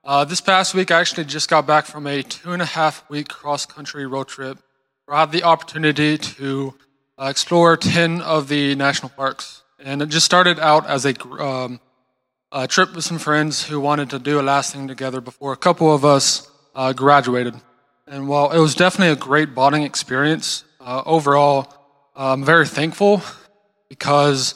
Uh, 0.04 0.26
this 0.26 0.42
past 0.42 0.74
week, 0.74 0.90
I 0.90 1.00
actually 1.00 1.26
just 1.26 1.48
got 1.48 1.68
back 1.68 1.86
from 1.86 2.08
a 2.08 2.24
two 2.24 2.54
and 2.54 2.62
a 2.62 2.66
half 2.66 3.08
week 3.08 3.28
cross 3.28 3.68
country 3.68 4.08
road 4.08 4.30
trip 4.30 4.58
where 5.06 5.16
I 5.16 5.20
had 5.20 5.32
the 5.32 5.44
opportunity 5.44 6.18
to 6.18 6.74
uh, 7.20 7.26
explore 7.26 7.78
10 7.78 8.22
of 8.22 8.48
the 8.48 8.74
national 8.74 9.10
parks. 9.10 9.62
And 9.78 10.02
it 10.02 10.10
just 10.10 10.26
started 10.26 10.60
out 10.60 10.88
as 10.88 11.06
a, 11.06 11.14
um, 11.40 11.80
a, 12.52 12.68
trip 12.68 12.96
with 12.96 13.06
some 13.06 13.20
friends 13.20 13.64
who 13.64 13.80
wanted 13.80 14.10
to 14.10 14.18
do 14.18 14.40
a 14.40 14.42
last 14.42 14.74
thing 14.74 14.88
together 14.88 15.22
before 15.22 15.54
a 15.54 15.58
couple 15.58 15.94
of 15.94 16.04
us 16.04 16.50
uh, 16.74 16.94
graduated. 16.94 17.54
And 18.08 18.28
while 18.28 18.50
it 18.50 18.58
was 18.58 18.74
definitely 18.74 19.14
a 19.14 19.18
great 19.18 19.54
bonding 19.54 19.84
experience, 19.84 20.64
uh, 20.80 21.04
overall, 21.06 21.72
I'm 22.16 22.44
very 22.44 22.66
thankful 22.66 23.22
because 23.88 24.56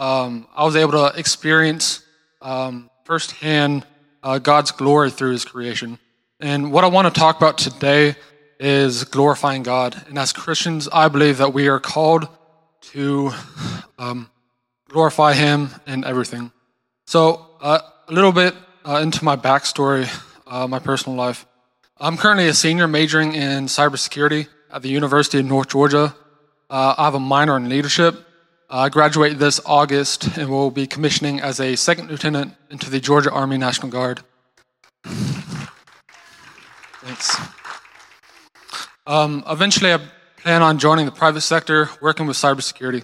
um, 0.00 0.46
I 0.56 0.64
was 0.64 0.76
able 0.76 0.92
to 0.92 1.12
experience 1.14 2.02
um, 2.40 2.88
firsthand 3.04 3.84
uh, 4.22 4.38
God's 4.38 4.70
glory 4.70 5.10
through 5.10 5.32
his 5.32 5.44
creation. 5.44 5.98
And 6.40 6.72
what 6.72 6.84
I 6.84 6.86
want 6.86 7.12
to 7.12 7.20
talk 7.20 7.36
about 7.36 7.58
today 7.58 8.16
is 8.58 9.04
glorifying 9.04 9.62
God. 9.62 10.02
And 10.08 10.18
as 10.18 10.32
Christians, 10.32 10.88
I 10.90 11.08
believe 11.08 11.36
that 11.36 11.52
we 11.52 11.68
are 11.68 11.78
called 11.78 12.28
to 12.92 13.32
um, 13.98 14.30
glorify 14.88 15.34
him 15.34 15.68
in 15.86 16.02
everything. 16.04 16.50
So, 17.06 17.46
uh, 17.60 17.80
a 18.08 18.12
little 18.12 18.32
bit 18.32 18.54
uh, 18.88 19.00
into 19.02 19.22
my 19.22 19.36
backstory, 19.36 20.08
uh, 20.46 20.66
my 20.66 20.78
personal 20.78 21.16
life. 21.18 21.44
I'm 21.98 22.16
currently 22.16 22.48
a 22.48 22.54
senior 22.54 22.88
majoring 22.88 23.34
in 23.34 23.66
cybersecurity 23.66 24.48
at 24.72 24.80
the 24.80 24.88
University 24.88 25.40
of 25.40 25.44
North 25.44 25.68
Georgia. 25.68 26.14
Uh, 26.70 26.94
I 26.96 27.04
have 27.04 27.14
a 27.14 27.20
minor 27.20 27.58
in 27.58 27.68
leadership 27.68 28.24
I 28.72 28.88
graduate 28.88 29.36
this 29.40 29.60
August 29.66 30.38
and 30.38 30.48
will 30.48 30.70
be 30.70 30.86
commissioning 30.86 31.40
as 31.40 31.58
a 31.58 31.74
second 31.74 32.08
lieutenant 32.08 32.54
into 32.70 32.88
the 32.88 33.00
Georgia 33.00 33.32
Army 33.32 33.58
National 33.58 33.88
Guard. 33.90 34.20
Thanks. 37.02 37.36
Um, 39.08 39.42
eventually, 39.48 39.92
I 39.92 39.98
plan 40.36 40.62
on 40.62 40.78
joining 40.78 41.04
the 41.04 41.10
private 41.10 41.40
sector, 41.40 41.90
working 42.00 42.28
with 42.28 42.36
cybersecurity. 42.36 43.02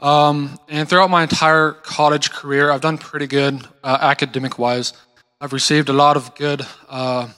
Um, 0.00 0.58
and 0.68 0.86
throughout 0.86 1.08
my 1.08 1.22
entire 1.22 1.72
college 1.72 2.30
career, 2.30 2.70
I've 2.70 2.82
done 2.82 2.98
pretty 2.98 3.26
good 3.26 3.66
uh, 3.82 3.96
academic 4.02 4.58
wise. 4.58 4.92
I've 5.40 5.54
received 5.54 5.88
a 5.88 5.94
lot 5.94 6.18
of 6.18 6.34
good 6.34 6.66
uh, 6.90 7.28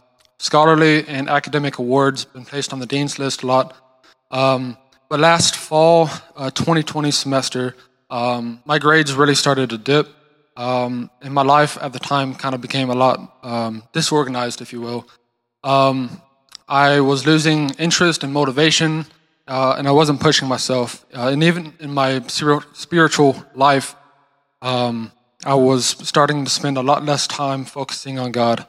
scholarly 0.40 1.07
and 1.07 1.31
academic 1.31 1.78
awards, 1.78 2.25
been 2.25 2.45
placed 2.45 2.73
on 2.73 2.81
the 2.81 2.87
dean's 2.87 3.21
list 3.21 3.45
a 3.45 3.47
lot. 3.47 3.76
Um, 4.33 4.76
but 5.12 5.21
last 5.21 5.57
fall, 5.57 6.09
uh, 6.37 6.49
2020 6.49 7.11
semester, 7.11 7.76
um, 8.09 8.62
my 8.64 8.78
grades 8.78 9.12
really 9.12 9.35
started 9.35 9.69
to 9.69 9.76
dip. 9.76 10.09
Um, 10.57 11.11
and 11.21 11.35
my 11.35 11.42
life 11.42 11.76
at 11.83 11.92
the 11.92 11.99
time 11.99 12.35
kind 12.35 12.54
of 12.54 12.62
became 12.62 12.88
a 12.88 12.95
lot 12.95 13.19
um, 13.42 13.83
disorganized, 13.92 14.62
if 14.62 14.73
you 14.73 14.81
will. 14.81 15.07
Um, 15.62 16.23
I 16.66 17.00
was 17.00 17.26
losing 17.26 17.69
interest 17.78 18.25
and 18.25 18.33
motivation, 18.33 19.04
uh, 19.47 19.75
and 19.76 19.87
I 19.87 19.90
wasn't 19.90 20.19
pushing 20.19 20.49
myself. 20.49 21.04
Uh, 21.14 21.28
and 21.28 21.45
even 21.45 21.75
in 21.78 21.92
my 21.92 22.23
spiritual 22.26 23.45
life, 23.54 23.95
um, 24.62 25.12
I 25.45 25.57
was 25.57 25.85
starting 25.85 26.42
to 26.47 26.50
spend 26.50 26.78
a 26.78 26.83
lot 26.83 27.04
less 27.04 27.26
time 27.26 27.66
focusing 27.66 28.19
on 28.19 28.33
God. 28.33 28.66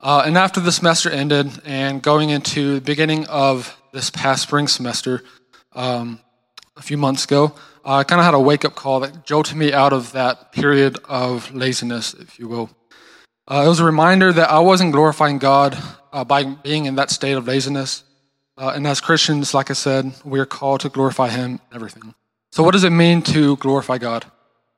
Uh, 0.00 0.24
and 0.26 0.36
after 0.36 0.58
the 0.58 0.72
semester 0.72 1.08
ended 1.08 1.52
and 1.64 2.02
going 2.02 2.30
into 2.30 2.74
the 2.74 2.80
beginning 2.80 3.28
of 3.28 3.80
this 3.92 4.10
past 4.10 4.42
spring 4.42 4.66
semester, 4.66 5.22
um, 5.78 6.20
a 6.76 6.82
few 6.82 6.98
months 6.98 7.24
ago, 7.24 7.54
I 7.84 8.04
kind 8.04 8.20
of 8.20 8.24
had 8.24 8.34
a 8.34 8.40
wake 8.40 8.64
up 8.64 8.74
call 8.74 9.00
that 9.00 9.24
jolted 9.24 9.56
me 9.56 9.72
out 9.72 9.92
of 9.92 10.12
that 10.12 10.52
period 10.52 10.98
of 11.08 11.54
laziness, 11.54 12.14
if 12.14 12.38
you 12.38 12.48
will. 12.48 12.70
Uh, 13.46 13.62
it 13.64 13.68
was 13.68 13.80
a 13.80 13.84
reminder 13.84 14.32
that 14.32 14.50
I 14.50 14.58
wasn't 14.58 14.92
glorifying 14.92 15.38
God 15.38 15.78
uh, 16.12 16.24
by 16.24 16.44
being 16.44 16.84
in 16.84 16.96
that 16.96 17.10
state 17.10 17.32
of 17.32 17.46
laziness. 17.46 18.02
Uh, 18.58 18.72
and 18.74 18.86
as 18.86 19.00
Christians, 19.00 19.54
like 19.54 19.70
I 19.70 19.74
said, 19.74 20.12
we 20.24 20.40
are 20.40 20.46
called 20.46 20.80
to 20.80 20.88
glorify 20.88 21.28
Him 21.28 21.52
in 21.52 21.60
everything. 21.72 22.14
So, 22.50 22.62
what 22.62 22.72
does 22.72 22.84
it 22.84 22.90
mean 22.90 23.22
to 23.22 23.56
glorify 23.56 23.98
God? 23.98 24.26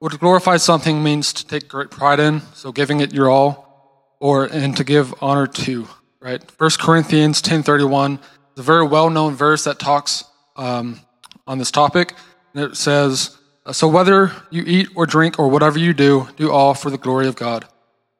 Well, 0.00 0.11
to 0.11 0.19
glorify 0.19 0.59
something 0.59 1.02
means 1.02 1.33
to 1.33 1.47
take 1.47 1.66
great 1.69 1.90
pride 1.90 2.21
in, 2.21 2.42
so 2.54 2.73
giving 2.73 3.00
it 3.00 3.12
your 3.12 3.30
all, 3.30 4.16
or 4.21 4.45
and 4.45 4.76
to 4.76 4.85
give 4.85 5.14
honor 5.23 5.47
to. 5.47 5.88
Right? 6.21 6.49
First 6.50 6.78
Corinthians 6.78 7.40
ten 7.40 7.62
thirty 7.62 7.85
one 7.85 8.19
is 8.54 8.61
a 8.61 8.62
very 8.62 8.87
well 8.87 9.09
known 9.09 9.35
verse 9.35 9.64
that 9.64 9.78
talks 9.78 10.25
um, 10.61 11.00
on 11.47 11.59
this 11.59 11.71
topic. 11.71 12.14
And 12.55 12.64
it 12.64 12.76
says, 12.76 13.37
"So 13.73 13.88
whether 13.88 14.33
you 14.50 14.62
eat 14.67 14.88
or 14.95 15.07
drink 15.07 15.38
or 15.38 15.49
whatever 15.49 15.79
you 15.79 15.93
do, 15.93 16.29
do 16.37 16.50
all 16.50 16.75
for 16.75 16.90
the 16.90 16.99
glory 16.99 17.29
of 17.29 17.37
God." 17.37 17.64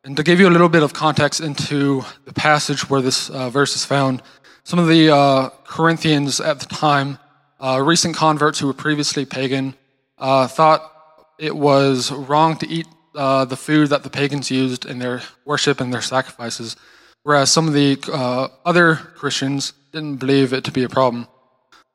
And 0.03 0.17
to 0.17 0.23
give 0.23 0.41
you 0.41 0.49
a 0.49 0.55
little 0.57 0.71
bit 0.71 0.83
of 0.83 0.93
context 0.95 1.41
into 1.41 2.03
the 2.25 2.33
passage 2.33 2.89
where 2.89 3.03
this 3.03 3.29
uh, 3.29 3.51
verse 3.51 3.77
is 3.77 3.85
found, 3.85 4.23
some 4.65 4.79
of 4.79 4.89
the 4.89 5.15
uh, 5.15 5.51
Corinthians 5.65 6.41
at 6.41 6.61
the 6.61 6.67
time, 6.67 7.19
uh, 7.61 7.83
recent 7.85 8.17
converts 8.17 8.59
who 8.59 8.67
were 8.67 8.73
previously 8.73 9.27
pagan, 9.27 9.75
uh, 10.17 10.47
thought 10.47 10.81
it 11.39 11.55
was 11.55 12.13
wrong 12.13 12.57
to 12.59 12.69
eat 12.69 12.87
uh, 13.15 13.45
the 13.45 13.57
food 13.57 13.89
that 13.91 14.03
the 14.03 14.11
pagans 14.11 14.51
used 14.51 14.87
in 14.87 14.99
their 14.99 15.23
worship 15.45 15.81
and 15.81 15.93
their 15.93 16.01
sacrifices, 16.01 16.77
whereas 17.23 17.51
some 17.51 17.69
of 17.69 17.75
the 17.75 17.99
uh, 18.13 18.49
other 18.65 18.95
Christians 18.95 19.73
didn't 19.93 20.17
believe 20.17 20.53
it 20.53 20.65
to 20.65 20.73
be 20.73 20.85
a 20.85 20.89
problem. 20.89 21.27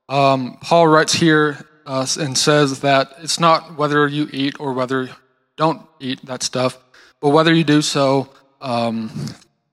Um, 0.07 0.57
Paul 0.61 0.87
writes 0.87 1.13
here 1.13 1.65
and 1.85 2.37
says 2.37 2.81
that 2.81 3.13
it's 3.19 3.39
not 3.39 3.77
whether 3.77 4.07
you 4.07 4.27
eat 4.31 4.59
or 4.59 4.73
whether 4.73 5.09
don't 5.57 5.81
eat 5.99 6.25
that 6.25 6.43
stuff 6.43 6.77
but 7.25 7.29
whether 7.29 7.53
you 7.53 7.63
do 7.63 7.81
so 7.81 8.29
um, 8.61 9.09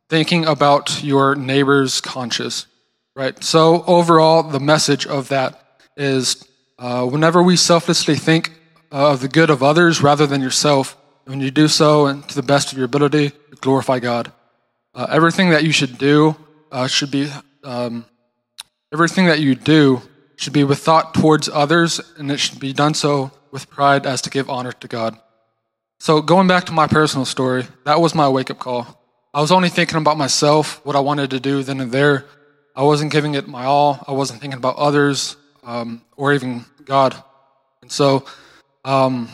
thinking 0.08 0.46
about 0.46 1.02
your 1.02 1.34
neighbor's 1.34 2.00
conscience, 2.00 2.66
right? 3.14 3.44
So, 3.44 3.84
overall, 3.86 4.42
the 4.42 4.60
message 4.60 5.06
of 5.06 5.28
that 5.28 5.80
is 5.96 6.48
uh, 6.78 7.04
whenever 7.06 7.42
we 7.42 7.56
selflessly 7.56 8.16
think 8.16 8.52
uh, 8.90 9.12
of 9.12 9.20
the 9.20 9.28
good 9.28 9.50
of 9.50 9.62
others 9.62 10.00
rather 10.02 10.26
than 10.26 10.40
yourself, 10.40 10.96
when 11.24 11.40
you 11.40 11.50
do 11.50 11.68
so 11.68 12.06
and 12.06 12.26
to 12.28 12.34
the 12.34 12.42
best 12.42 12.72
of 12.72 12.78
your 12.78 12.86
ability, 12.86 13.32
glorify 13.60 13.98
God. 13.98 14.32
Uh, 14.94 15.06
everything 15.10 15.50
that 15.50 15.64
you 15.64 15.72
should 15.72 15.98
do 15.98 16.34
uh, 16.70 16.86
should 16.86 17.10
be, 17.10 17.30
um, 17.64 18.04
everything 18.92 19.26
that 19.26 19.40
you 19.40 19.54
do 19.54 20.00
should 20.42 20.52
be 20.52 20.64
with 20.64 20.80
thought 20.80 21.14
towards 21.14 21.48
others, 21.48 22.00
and 22.18 22.30
it 22.30 22.38
should 22.38 22.58
be 22.58 22.72
done 22.72 22.94
so 22.94 23.30
with 23.52 23.70
pride 23.70 24.04
as 24.06 24.20
to 24.22 24.30
give 24.30 24.50
honor 24.50 24.72
to 24.72 24.88
God. 24.88 25.16
So, 26.00 26.20
going 26.20 26.48
back 26.48 26.64
to 26.64 26.72
my 26.72 26.88
personal 26.88 27.24
story, 27.24 27.64
that 27.84 28.00
was 28.00 28.12
my 28.12 28.28
wake 28.28 28.50
up 28.50 28.58
call. 28.58 29.00
I 29.32 29.40
was 29.40 29.52
only 29.52 29.68
thinking 29.68 29.98
about 29.98 30.18
myself, 30.18 30.84
what 30.84 30.96
I 30.96 31.00
wanted 31.00 31.30
to 31.30 31.38
do 31.38 31.62
then 31.62 31.80
and 31.80 31.92
there. 31.92 32.26
I 32.74 32.82
wasn't 32.82 33.12
giving 33.12 33.34
it 33.34 33.46
my 33.46 33.66
all. 33.66 34.04
I 34.08 34.12
wasn't 34.12 34.40
thinking 34.40 34.58
about 34.58 34.76
others 34.76 35.36
um, 35.62 36.02
or 36.16 36.32
even 36.32 36.64
God. 36.84 37.14
And 37.82 37.92
so, 37.92 38.24
um, 38.84 39.28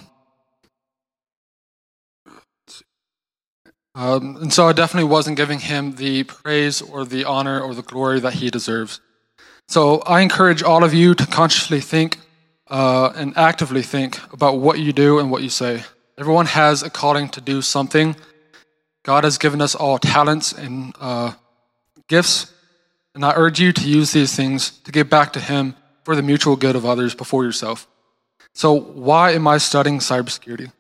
um, 3.95 4.37
and 4.37 4.53
so 4.53 4.69
I 4.69 4.73
definitely 4.75 5.09
wasn't 5.09 5.39
giving 5.39 5.61
him 5.61 5.95
the 5.95 6.25
praise 6.25 6.83
or 6.83 7.07
the 7.07 7.25
honor 7.25 7.61
or 7.61 7.75
the 7.75 7.83
glory 7.83 8.21
that 8.21 8.35
he 8.35 8.51
deserves. 8.51 9.01
So 9.69 9.99
I 10.07 10.23
encourage 10.23 10.63
all 10.63 10.83
of 10.83 10.95
you 10.95 11.15
to 11.15 11.27
consciously 11.27 11.81
think 11.81 12.17
uh, 12.69 13.13
and 13.15 13.37
actively 13.37 13.83
think 13.83 14.19
about 14.33 14.59
what 14.59 14.79
you 14.79 14.95
do 14.95 15.19
and 15.19 15.31
what 15.31 15.43
you 15.43 15.51
say. 15.51 15.85
Everyone 16.17 16.47
has 16.47 16.83
a 16.83 16.89
calling 16.89 17.29
to 17.31 17.43
do 17.43 17.61
something. 17.61 18.17
God 19.03 19.25
has 19.25 19.37
given 19.37 19.61
us 19.61 19.75
all 19.75 19.99
talents 19.99 20.53
and 20.53 20.95
uh, 20.99 21.33
gifts, 22.09 22.51
and 23.15 23.23
I 23.23 23.35
urge 23.37 23.61
you 23.61 23.75
to 23.75 23.87
use 23.87 24.13
these 24.13 24.35
things 24.35 24.71
to 24.85 24.91
give 24.91 25.11
back 25.11 25.35
to 25.35 25.41
Him 25.41 25.75
for 26.03 26.17
the 26.17 26.23
mutual 26.23 26.57
good 26.57 26.75
of 26.75 26.87
others 26.87 27.15
before 27.15 27.45
yourself. 27.45 27.87
So, 28.55 28.73
why 28.73 29.33
am 29.33 29.47
I 29.47 29.59
studying 29.59 29.99
cybersecurity? 29.99 30.73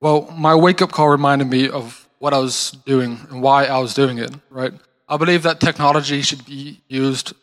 Well, 0.00 0.32
my 0.36 0.54
wake 0.54 0.80
up 0.80 0.92
call 0.92 1.08
reminded 1.08 1.48
me 1.48 1.68
of 1.68 2.08
what 2.20 2.32
I 2.32 2.38
was 2.38 2.70
doing 2.86 3.18
and 3.30 3.42
why 3.42 3.66
I 3.66 3.78
was 3.78 3.94
doing 3.94 4.18
it, 4.18 4.30
right? 4.48 4.72
I 5.08 5.16
believe 5.16 5.42
that 5.42 5.58
technology 5.60 6.22
should 6.22 6.46
be 6.46 6.80
used 6.88 7.34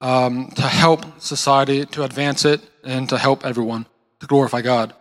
um, 0.00 0.50
to 0.56 0.62
help 0.62 1.20
society, 1.20 1.84
to 1.86 2.04
advance 2.04 2.44
it, 2.44 2.60
and 2.84 3.08
to 3.08 3.18
help 3.18 3.44
everyone, 3.44 3.86
to 4.20 4.26
glorify 4.26 4.62
God. 4.62 4.94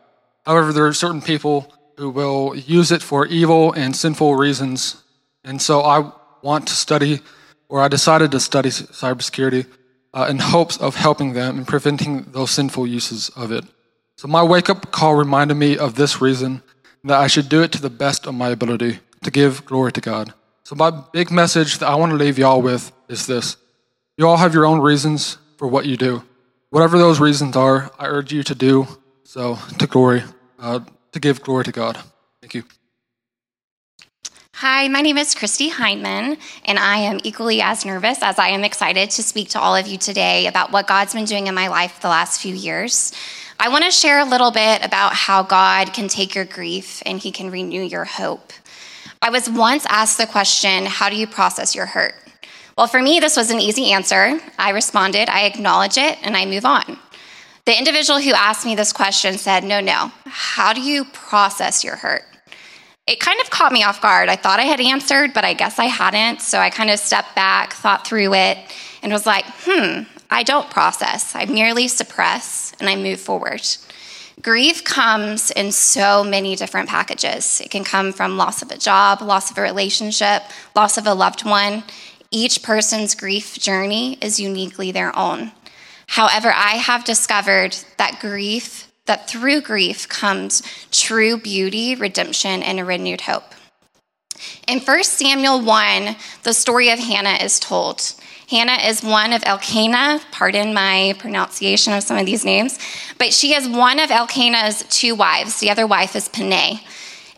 However, 0.46 0.74
there 0.74 0.88
are 0.88 0.94
certain 0.94 1.22
people 1.22 1.72
who 1.98 2.10
will 2.10 2.56
use 2.56 2.92
it 2.92 3.02
for 3.02 3.26
evil 3.26 3.74
and 3.74 3.96
sinful 3.96 4.36
reasons. 4.36 5.04
And 5.44 5.62
so 5.62 5.82
I 5.82 6.12
want 6.42 6.68
to 6.68 6.74
study, 6.74 7.20
or 7.68 7.82
I 7.82 7.88
decided 7.88 8.32
to 8.32 8.40
study 8.40 8.70
cybersecurity 8.70 9.66
uh, 10.14 10.28
in 10.30 10.40
hopes 10.40 10.78
of 10.78 10.96
helping 10.96 11.34
them 11.34 11.58
and 11.58 11.68
preventing 11.68 12.24
those 12.32 12.52
sinful 12.52 12.88
uses 12.88 13.30
of 13.36 13.52
it. 13.52 13.66
So 14.16 14.28
my 14.28 14.44
wake 14.44 14.70
up 14.70 14.92
call 14.92 15.16
reminded 15.16 15.56
me 15.56 15.78
of 15.78 15.96
this 15.96 16.22
reason 16.22 16.62
that 17.04 17.20
I 17.20 17.28
should 17.28 17.48
do 17.48 17.62
it 17.62 17.72
to 17.74 17.82
the 17.82 17.90
best 17.90 18.26
of 18.26 18.34
my 18.34 18.50
ability 18.50 19.00
to 19.24 19.32
give 19.32 19.66
glory 19.66 19.92
to 19.94 20.02
God. 20.02 20.34
So 20.64 20.76
my 20.76 20.92
big 21.14 21.32
message 21.32 21.80
that 21.80 21.88
I 21.88 21.96
want 21.96 22.12
to 22.12 22.18
leave 22.18 22.38
y'all 22.38 22.62
with 22.62 22.92
is 23.08 23.28
this. 23.28 23.58
You 24.20 24.28
all 24.28 24.36
have 24.36 24.54
your 24.54 24.66
own 24.66 24.82
reasons 24.82 25.38
for 25.56 25.66
what 25.66 25.86
you 25.86 25.96
do. 25.96 26.24
Whatever 26.72 26.98
those 26.98 27.22
reasons 27.22 27.56
are, 27.56 27.90
I 27.98 28.08
urge 28.08 28.34
you 28.34 28.44
to 28.44 28.54
do 28.54 28.86
so 29.24 29.58
to 29.78 29.88
glory, 29.88 30.24
uh, 30.60 30.82
to 31.14 31.20
give 31.22 31.42
glory 31.42 31.64
to 31.64 31.72
God. 31.72 31.98
Thank 32.42 32.54
you. 32.54 32.64
Hi, 34.56 34.90
my 34.90 35.00
name 35.00 35.18
is 35.18 35.34
Christy 35.34 35.70
Heinman, 35.70 36.38
and 36.66 36.78
I 36.78 36.98
am 36.98 37.22
equally 37.24 37.62
as 37.62 37.86
nervous 37.86 38.22
as 38.22 38.38
I 38.38 38.50
am 38.50 38.66
excited 38.66 39.10
to 39.12 39.24
speak 39.24 39.52
to 39.52 39.60
all 39.62 39.74
of 39.74 39.88
you 39.88 39.98
today 39.98 40.48
about 40.48 40.74
what 40.74 40.86
God's 40.86 41.14
been 41.14 41.24
doing 41.24 41.48
in 41.48 41.56
my 41.56 41.70
life 41.70 42.02
the 42.02 42.10
last 42.10 42.42
few 42.42 42.54
years. 42.54 43.14
I 43.58 43.70
want 43.70 43.86
to 43.86 43.92
share 43.92 44.20
a 44.20 44.26
little 44.26 44.52
bit 44.52 44.84
about 44.84 45.14
how 45.14 45.44
God 45.44 45.94
can 45.94 46.10
take 46.10 46.36
your 46.36 46.44
grief 46.44 47.02
and 47.06 47.20
He 47.20 47.32
can 47.32 47.52
renew 47.52 47.84
your 47.84 48.04
hope. 48.04 48.52
I 49.22 49.30
was 49.30 49.50
once 49.50 49.86
asked 49.88 50.18
the 50.18 50.28
question, 50.28 50.88
How 50.88 51.10
do 51.10 51.16
you 51.16 51.26
process 51.26 51.74
your 51.74 51.86
hurt? 51.86 52.16
Well, 52.80 52.88
for 52.88 53.02
me, 53.02 53.20
this 53.20 53.36
was 53.36 53.52
an 53.52 53.60
easy 53.60 53.92
answer. 53.92 54.40
I 54.58 54.70
responded, 54.70 55.28
I 55.28 55.44
acknowledge 55.44 55.98
it, 55.98 56.18
and 56.24 56.38
I 56.38 56.46
move 56.46 56.64
on. 56.64 56.98
The 57.66 57.78
individual 57.78 58.22
who 58.22 58.32
asked 58.32 58.66
me 58.66 58.74
this 58.74 58.94
question 58.94 59.38
said, 59.38 59.66
No, 59.66 59.82
no. 59.82 60.14
How 60.26 60.72
do 60.72 60.80
you 60.80 61.04
process 61.04 61.84
your 61.84 61.98
hurt? 61.98 62.24
It 63.06 63.20
kind 63.20 63.38
of 63.42 63.50
caught 63.50 63.74
me 63.74 63.84
off 63.84 64.02
guard. 64.02 64.30
I 64.30 64.38
thought 64.38 64.62
I 64.62 64.64
had 64.64 64.80
answered, 64.80 65.34
but 65.34 65.44
I 65.44 65.56
guess 65.56 65.78
I 65.78 65.88
hadn't. 65.88 66.40
So 66.40 66.58
I 66.58 66.70
kind 66.70 66.90
of 66.90 67.00
stepped 67.00 67.36
back, 67.36 67.74
thought 67.74 68.08
through 68.08 68.34
it, 68.34 68.58
and 69.04 69.12
was 69.12 69.26
like, 69.26 69.44
hmm, 69.66 70.04
I 70.30 70.44
don't 70.44 70.70
process. 70.70 71.36
I 71.36 71.48
merely 71.48 71.90
suppress 71.90 72.72
and 72.80 72.88
I 72.88 72.96
move 72.96 73.20
forward. 73.20 73.68
Grief 74.42 74.86
comes 74.86 75.52
in 75.52 75.74
so 75.74 76.24
many 76.24 76.56
different 76.56 76.88
packages. 76.88 77.60
It 77.60 77.72
can 77.72 77.84
come 77.84 78.14
from 78.14 78.38
loss 78.38 78.62
of 78.62 78.72
a 78.72 78.78
job, 78.78 79.22
loss 79.22 79.52
of 79.52 79.58
a 79.58 79.62
relationship, 79.62 80.44
loss 80.78 80.98
of 80.98 81.06
a 81.06 81.14
loved 81.14 81.44
one. 81.44 81.84
Each 82.32 82.62
person's 82.62 83.16
grief 83.16 83.58
journey 83.58 84.18
is 84.22 84.40
uniquely 84.40 84.92
their 84.92 85.16
own. 85.18 85.52
However, 86.08 86.52
I 86.54 86.76
have 86.76 87.04
discovered 87.04 87.76
that 87.98 88.20
grief, 88.20 88.92
that 89.06 89.28
through 89.28 89.62
grief 89.62 90.08
comes 90.08 90.62
true 90.92 91.38
beauty, 91.38 91.96
redemption, 91.96 92.62
and 92.62 92.80
a 92.80 92.86
renewed 92.86 93.22
hope. 93.22 93.56
In 94.68 94.80
1 94.80 95.04
Samuel 95.04 95.62
1, 95.62 96.16
the 96.44 96.54
story 96.54 96.90
of 96.90 97.00
Hannah 97.00 97.44
is 97.44 97.60
told. 97.60 98.14
Hannah 98.50 98.88
is 98.88 99.04
one 99.04 99.34
of 99.34 99.44
Elkanah, 99.46 100.22
pardon 100.32 100.74
my 100.74 101.16
pronunciation 101.20 101.94
of 101.94 102.04
some 102.04 102.18
of 102.18 102.26
these 102.26 102.46
names, 102.46 102.80
but 103.18 103.34
she 103.34 103.54
is 103.54 103.68
one 103.68 104.00
of 104.00 104.12
Elkanah's 104.12 104.84
two 104.90 105.14
wives. 105.14 105.60
The 105.60 105.70
other 105.70 105.86
wife 105.86 106.16
is 106.16 106.30
Peninnah. 106.30 106.80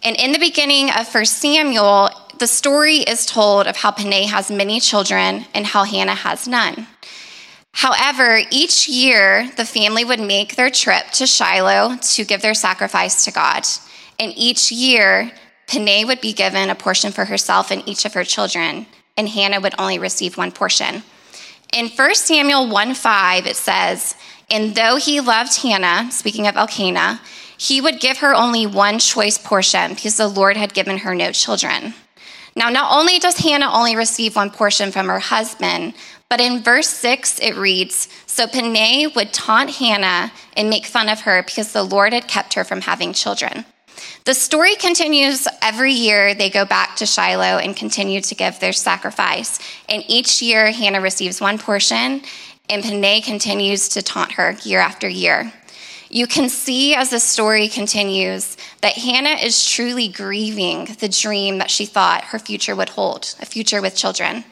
And 0.03 0.15
in 0.15 0.31
the 0.31 0.39
beginning 0.39 0.89
of 0.89 1.13
1 1.13 1.25
Samuel, 1.25 2.09
the 2.41 2.47
story 2.47 2.97
is 2.97 3.27
told 3.27 3.67
of 3.67 3.77
how 3.77 3.91
Peninnah 3.91 4.27
has 4.27 4.49
many 4.49 4.79
children 4.79 5.45
and 5.53 5.63
how 5.63 5.83
Hannah 5.83 6.15
has 6.15 6.47
none. 6.47 6.87
However, 7.71 8.41
each 8.49 8.89
year 8.89 9.47
the 9.57 9.63
family 9.63 10.03
would 10.03 10.19
make 10.19 10.55
their 10.55 10.71
trip 10.71 11.11
to 11.11 11.27
Shiloh 11.27 11.97
to 12.15 12.25
give 12.25 12.41
their 12.41 12.55
sacrifice 12.55 13.25
to 13.25 13.31
God. 13.31 13.67
And 14.17 14.33
each 14.35 14.71
year, 14.71 15.31
Peninnah 15.67 16.07
would 16.07 16.19
be 16.19 16.33
given 16.33 16.71
a 16.71 16.75
portion 16.75 17.11
for 17.11 17.25
herself 17.25 17.69
and 17.69 17.87
each 17.87 18.05
of 18.05 18.15
her 18.15 18.23
children, 18.23 18.87
and 19.15 19.29
Hannah 19.29 19.61
would 19.61 19.75
only 19.77 19.99
receive 19.99 20.35
one 20.35 20.51
portion. 20.51 21.03
In 21.71 21.89
1 21.89 22.15
Samuel 22.15 22.67
1 22.67 22.95
5, 22.95 23.45
it 23.45 23.55
says, 23.55 24.15
And 24.49 24.73
though 24.73 24.95
he 24.95 25.21
loved 25.21 25.61
Hannah, 25.61 26.11
speaking 26.11 26.47
of 26.47 26.57
Elkanah, 26.57 27.21
he 27.55 27.79
would 27.79 27.99
give 27.99 28.17
her 28.17 28.33
only 28.33 28.65
one 28.65 28.97
choice 28.97 29.37
portion 29.37 29.93
because 29.93 30.17
the 30.17 30.27
Lord 30.27 30.57
had 30.57 30.73
given 30.73 30.97
her 30.97 31.13
no 31.13 31.31
children. 31.31 31.93
Now, 32.55 32.69
not 32.69 32.95
only 32.97 33.19
does 33.19 33.37
Hannah 33.37 33.71
only 33.71 33.95
receive 33.95 34.35
one 34.35 34.51
portion 34.51 34.91
from 34.91 35.07
her 35.07 35.19
husband, 35.19 35.93
But 36.31 36.39
in 36.39 36.63
verse 36.63 36.87
6, 36.87 37.39
it 37.39 37.57
reads 37.57 38.07
So 38.25 38.47
Peninnah 38.47 39.09
would 39.17 39.33
taunt 39.33 39.69
Hannah 39.69 40.31
and 40.55 40.69
make 40.69 40.85
fun 40.85 41.09
of 41.09 41.19
her 41.21 41.43
because 41.43 41.73
the 41.73 41.83
Lord 41.83 42.13
had 42.13 42.29
kept 42.29 42.53
her 42.53 42.63
from 42.63 42.79
having 42.79 43.11
children. 43.11 43.65
The 44.23 44.33
story 44.33 44.75
continues 44.75 45.45
every 45.61 45.91
year. 45.91 46.33
They 46.33 46.49
go 46.49 46.63
back 46.63 46.95
to 46.95 47.05
Shiloh 47.05 47.57
and 47.57 47.75
continue 47.75 48.21
to 48.21 48.33
give 48.33 48.61
their 48.61 48.71
sacrifice. 48.71 49.59
And 49.89 50.05
each 50.07 50.41
year, 50.41 50.71
Hannah 50.71 51.01
receives 51.01 51.41
one 51.41 51.57
portion, 51.57 52.21
and 52.69 52.81
Peninnah 52.81 53.23
continues 53.23 53.89
to 53.89 54.01
taunt 54.01 54.31
her 54.33 54.55
year 54.63 54.79
after 54.79 55.09
year. 55.09 55.51
You 56.13 56.27
can 56.27 56.49
see 56.49 56.93
as 56.93 57.09
the 57.09 57.21
story 57.21 57.69
continues 57.69 58.57
that 58.81 58.97
Hannah 58.97 59.41
is 59.41 59.65
truly 59.65 60.09
grieving 60.09 60.83
the 60.99 61.07
dream 61.07 61.59
that 61.59 61.71
she 61.71 61.85
thought 61.85 62.25
her 62.25 62.39
future 62.39 62.75
would 62.75 62.89
hold 62.89 63.33
a 63.39 63.45
future 63.45 63.81
with 63.81 63.95
children. 63.95 64.43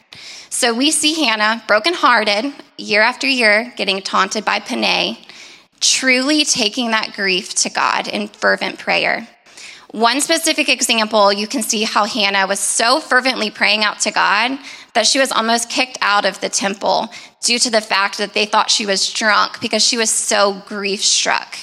So 0.50 0.74
we 0.74 0.90
see 0.90 1.26
Hannah, 1.26 1.62
brokenhearted, 1.68 2.54
year 2.78 3.02
after 3.02 3.28
year, 3.28 3.74
getting 3.76 4.02
taunted 4.02 4.46
by 4.46 4.62
Peninnah, 4.62 5.18
truly 5.82 6.46
taking 6.46 6.92
that 6.92 7.12
grief 7.14 7.54
to 7.56 7.70
God 7.70 8.08
in 8.08 8.30
fervent 8.30 8.80
prayer. 8.80 9.28
One 9.92 10.22
specific 10.22 10.70
example, 10.70 11.34
you 11.34 11.46
can 11.46 11.62
see 11.62 11.84
how 11.84 12.06
Hannah 12.06 12.48
was 12.48 12.62
so 12.62 13.02
fervently 13.02 13.52
praying 13.52 13.84
out 13.84 14.00
to 14.02 14.12
God 14.12 14.58
that 15.00 15.08
she 15.08 15.18
was 15.18 15.32
almost 15.32 15.70
kicked 15.70 15.98
out 16.02 16.26
of 16.26 16.42
the 16.42 16.50
temple 16.50 17.08
due 17.42 17.58
to 17.58 17.70
the 17.70 17.80
fact 17.80 18.18
that 18.18 18.34
they 18.34 18.46
thought 18.46 18.70
she 18.70 18.86
was 18.86 19.14
drunk 19.14 19.62
because 19.62 19.82
she 19.82 19.96
was 19.96 20.10
so 20.10 20.62
grief 20.68 21.02
struck. 21.02 21.56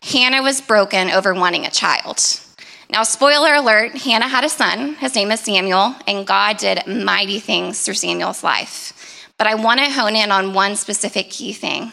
Hannah 0.00 0.44
was 0.44 0.60
broken 0.60 1.10
over 1.10 1.34
wanting 1.34 1.66
a 1.66 1.72
child. 1.72 2.20
Now, 2.88 3.02
spoiler 3.02 3.52
alert 3.54 3.96
Hannah 4.02 4.28
had 4.28 4.44
a 4.44 4.48
son. 4.48 4.94
His 4.94 5.16
name 5.16 5.32
is 5.32 5.40
Samuel, 5.40 5.96
and 6.06 6.24
God 6.24 6.58
did 6.58 6.86
mighty 6.86 7.40
things 7.40 7.80
through 7.80 7.94
Samuel's 7.94 8.44
life. 8.44 9.26
But 9.38 9.48
I 9.48 9.56
want 9.56 9.80
to 9.80 9.90
hone 9.90 10.14
in 10.14 10.30
on 10.30 10.54
one 10.54 10.76
specific 10.76 11.30
key 11.30 11.52
thing. 11.52 11.92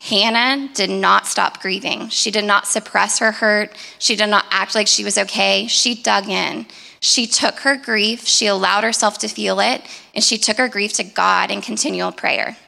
Hannah 0.00 0.68
did 0.72 0.90
not 0.90 1.26
stop 1.26 1.60
grieving. 1.60 2.08
She 2.08 2.30
did 2.30 2.44
not 2.44 2.66
suppress 2.66 3.18
her 3.18 3.32
hurt. 3.32 3.76
She 3.98 4.16
did 4.16 4.28
not 4.28 4.46
act 4.50 4.74
like 4.74 4.86
she 4.86 5.04
was 5.04 5.18
okay. 5.18 5.66
She 5.66 5.94
dug 5.94 6.28
in. 6.28 6.66
She 7.00 7.26
took 7.26 7.60
her 7.60 7.76
grief, 7.76 8.26
she 8.26 8.46
allowed 8.46 8.84
herself 8.84 9.18
to 9.18 9.28
feel 9.28 9.58
it, 9.58 9.82
and 10.14 10.22
she 10.22 10.36
took 10.36 10.58
her 10.58 10.68
grief 10.68 10.92
to 10.94 11.04
God 11.04 11.50
in 11.50 11.62
continual 11.62 12.12
prayer. 12.12 12.58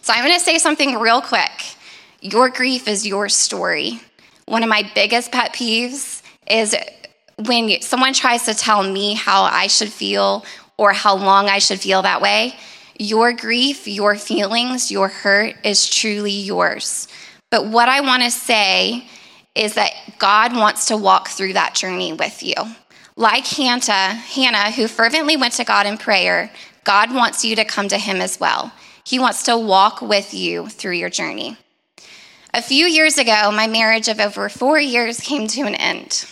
So 0.00 0.14
I'm 0.14 0.24
going 0.24 0.38
to 0.38 0.44
say 0.44 0.56
something 0.56 0.98
real 0.98 1.20
quick. 1.20 1.50
Your 2.22 2.48
grief 2.48 2.88
is 2.88 3.06
your 3.06 3.28
story. 3.28 4.00
One 4.46 4.62
of 4.62 4.70
my 4.70 4.90
biggest 4.94 5.30
pet 5.30 5.52
peeves 5.52 6.22
is 6.50 6.74
when 7.44 7.82
someone 7.82 8.14
tries 8.14 8.46
to 8.46 8.54
tell 8.54 8.82
me 8.82 9.12
how 9.12 9.42
I 9.42 9.66
should 9.66 9.90
feel 9.90 10.44
or 10.78 10.92
how 10.92 11.14
long 11.14 11.48
I 11.48 11.58
should 11.58 11.80
feel 11.80 12.00
that 12.02 12.22
way. 12.22 12.54
Your 12.98 13.32
grief, 13.32 13.88
your 13.88 14.16
feelings, 14.16 14.90
your 14.90 15.08
hurt 15.08 15.56
is 15.64 15.88
truly 15.88 16.32
yours. 16.32 17.08
But 17.50 17.66
what 17.66 17.88
I 17.88 18.00
want 18.00 18.22
to 18.22 18.30
say 18.30 19.06
is 19.54 19.74
that 19.74 19.92
God 20.18 20.54
wants 20.54 20.86
to 20.86 20.96
walk 20.96 21.28
through 21.28 21.54
that 21.54 21.74
journey 21.74 22.12
with 22.12 22.42
you. 22.42 22.54
Like 23.16 23.46
Hannah, 23.46 24.14
Hannah, 24.14 24.72
who 24.72 24.88
fervently 24.88 25.36
went 25.36 25.54
to 25.54 25.64
God 25.64 25.86
in 25.86 25.98
prayer, 25.98 26.50
God 26.82 27.14
wants 27.14 27.44
you 27.44 27.56
to 27.56 27.64
come 27.64 27.88
to 27.88 27.98
Him 27.98 28.20
as 28.20 28.40
well. 28.40 28.72
He 29.04 29.18
wants 29.18 29.44
to 29.44 29.56
walk 29.56 30.00
with 30.00 30.34
you 30.34 30.68
through 30.68 30.92
your 30.92 31.10
journey. 31.10 31.56
A 32.52 32.62
few 32.62 32.86
years 32.86 33.18
ago, 33.18 33.50
my 33.50 33.66
marriage 33.66 34.08
of 34.08 34.20
over 34.20 34.48
four 34.48 34.78
years 34.78 35.20
came 35.20 35.46
to 35.48 35.62
an 35.62 35.74
end. 35.74 36.26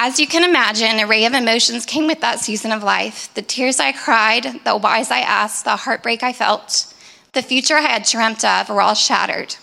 As 0.00 0.20
you 0.20 0.28
can 0.28 0.48
imagine, 0.48 0.86
an 0.86 1.00
array 1.00 1.24
of 1.24 1.32
emotions 1.34 1.84
came 1.84 2.06
with 2.06 2.20
that 2.20 2.38
season 2.38 2.70
of 2.70 2.84
life 2.84 3.34
the 3.34 3.42
tears 3.42 3.80
I 3.80 3.90
cried, 3.90 4.60
the 4.64 4.76
whys 4.76 5.10
I 5.10 5.18
asked, 5.18 5.64
the 5.64 5.74
heartbreak 5.74 6.22
I 6.22 6.32
felt, 6.32 6.94
the 7.32 7.42
future 7.42 7.74
I 7.74 7.80
had 7.80 8.04
dreamt 8.04 8.44
of 8.44 8.68
were 8.68 8.80
all 8.80 8.94
shattered. 8.94 9.56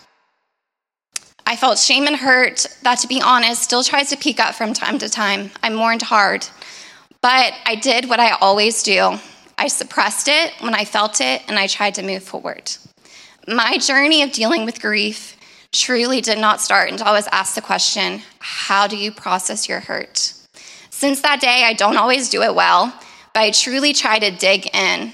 I 1.48 1.56
felt 1.56 1.80
shame 1.80 2.06
and 2.06 2.18
hurt 2.18 2.68
that, 2.84 3.00
to 3.00 3.08
be 3.08 3.22
honest, 3.22 3.64
still 3.64 3.82
tries 3.82 4.10
to 4.10 4.18
peek 4.18 4.42
up 4.42 4.56
from 4.56 4.74
time 4.74 5.00
to 5.00 5.08
time. 5.08 5.52
I 5.64 5.70
mourned 5.70 6.02
hard. 6.02 6.46
But 7.22 7.54
I 7.66 7.76
did 7.76 8.10
what 8.10 8.20
I 8.20 8.32
always 8.32 8.84
do 8.84 9.18
I 9.58 9.70
suppressed 9.70 10.28
it 10.28 10.52
when 10.60 10.76
I 10.76 10.84
felt 10.84 11.22
it, 11.22 11.44
and 11.48 11.58
I 11.58 11.68
tried 11.68 11.96
to 11.96 12.04
move 12.04 12.24
forward. 12.24 12.74
My 13.48 13.78
journey 13.78 14.22
of 14.22 14.34
dealing 14.34 14.66
with 14.66 14.82
grief 14.82 15.35
truly 15.76 16.22
did 16.22 16.40
not 16.40 16.62
start 16.62 16.90
until 16.90 17.08
I 17.08 17.12
was 17.12 17.28
asked 17.32 17.56
the 17.56 17.62
question 17.62 18.22
How 18.40 18.88
do 18.88 18.98
you 18.98 19.12
process 19.12 19.68
your 19.70 19.82
hurt? 19.82 20.34
Since 20.90 21.22
that 21.22 21.42
day, 21.42 21.64
I 21.66 21.74
don't 21.74 21.98
always 21.98 22.30
do 22.30 22.42
it 22.42 22.56
well, 22.56 22.94
but 23.34 23.42
I 23.42 23.52
truly 23.52 23.94
try 23.94 24.18
to 24.18 24.32
dig 24.32 24.74
in. 24.74 25.14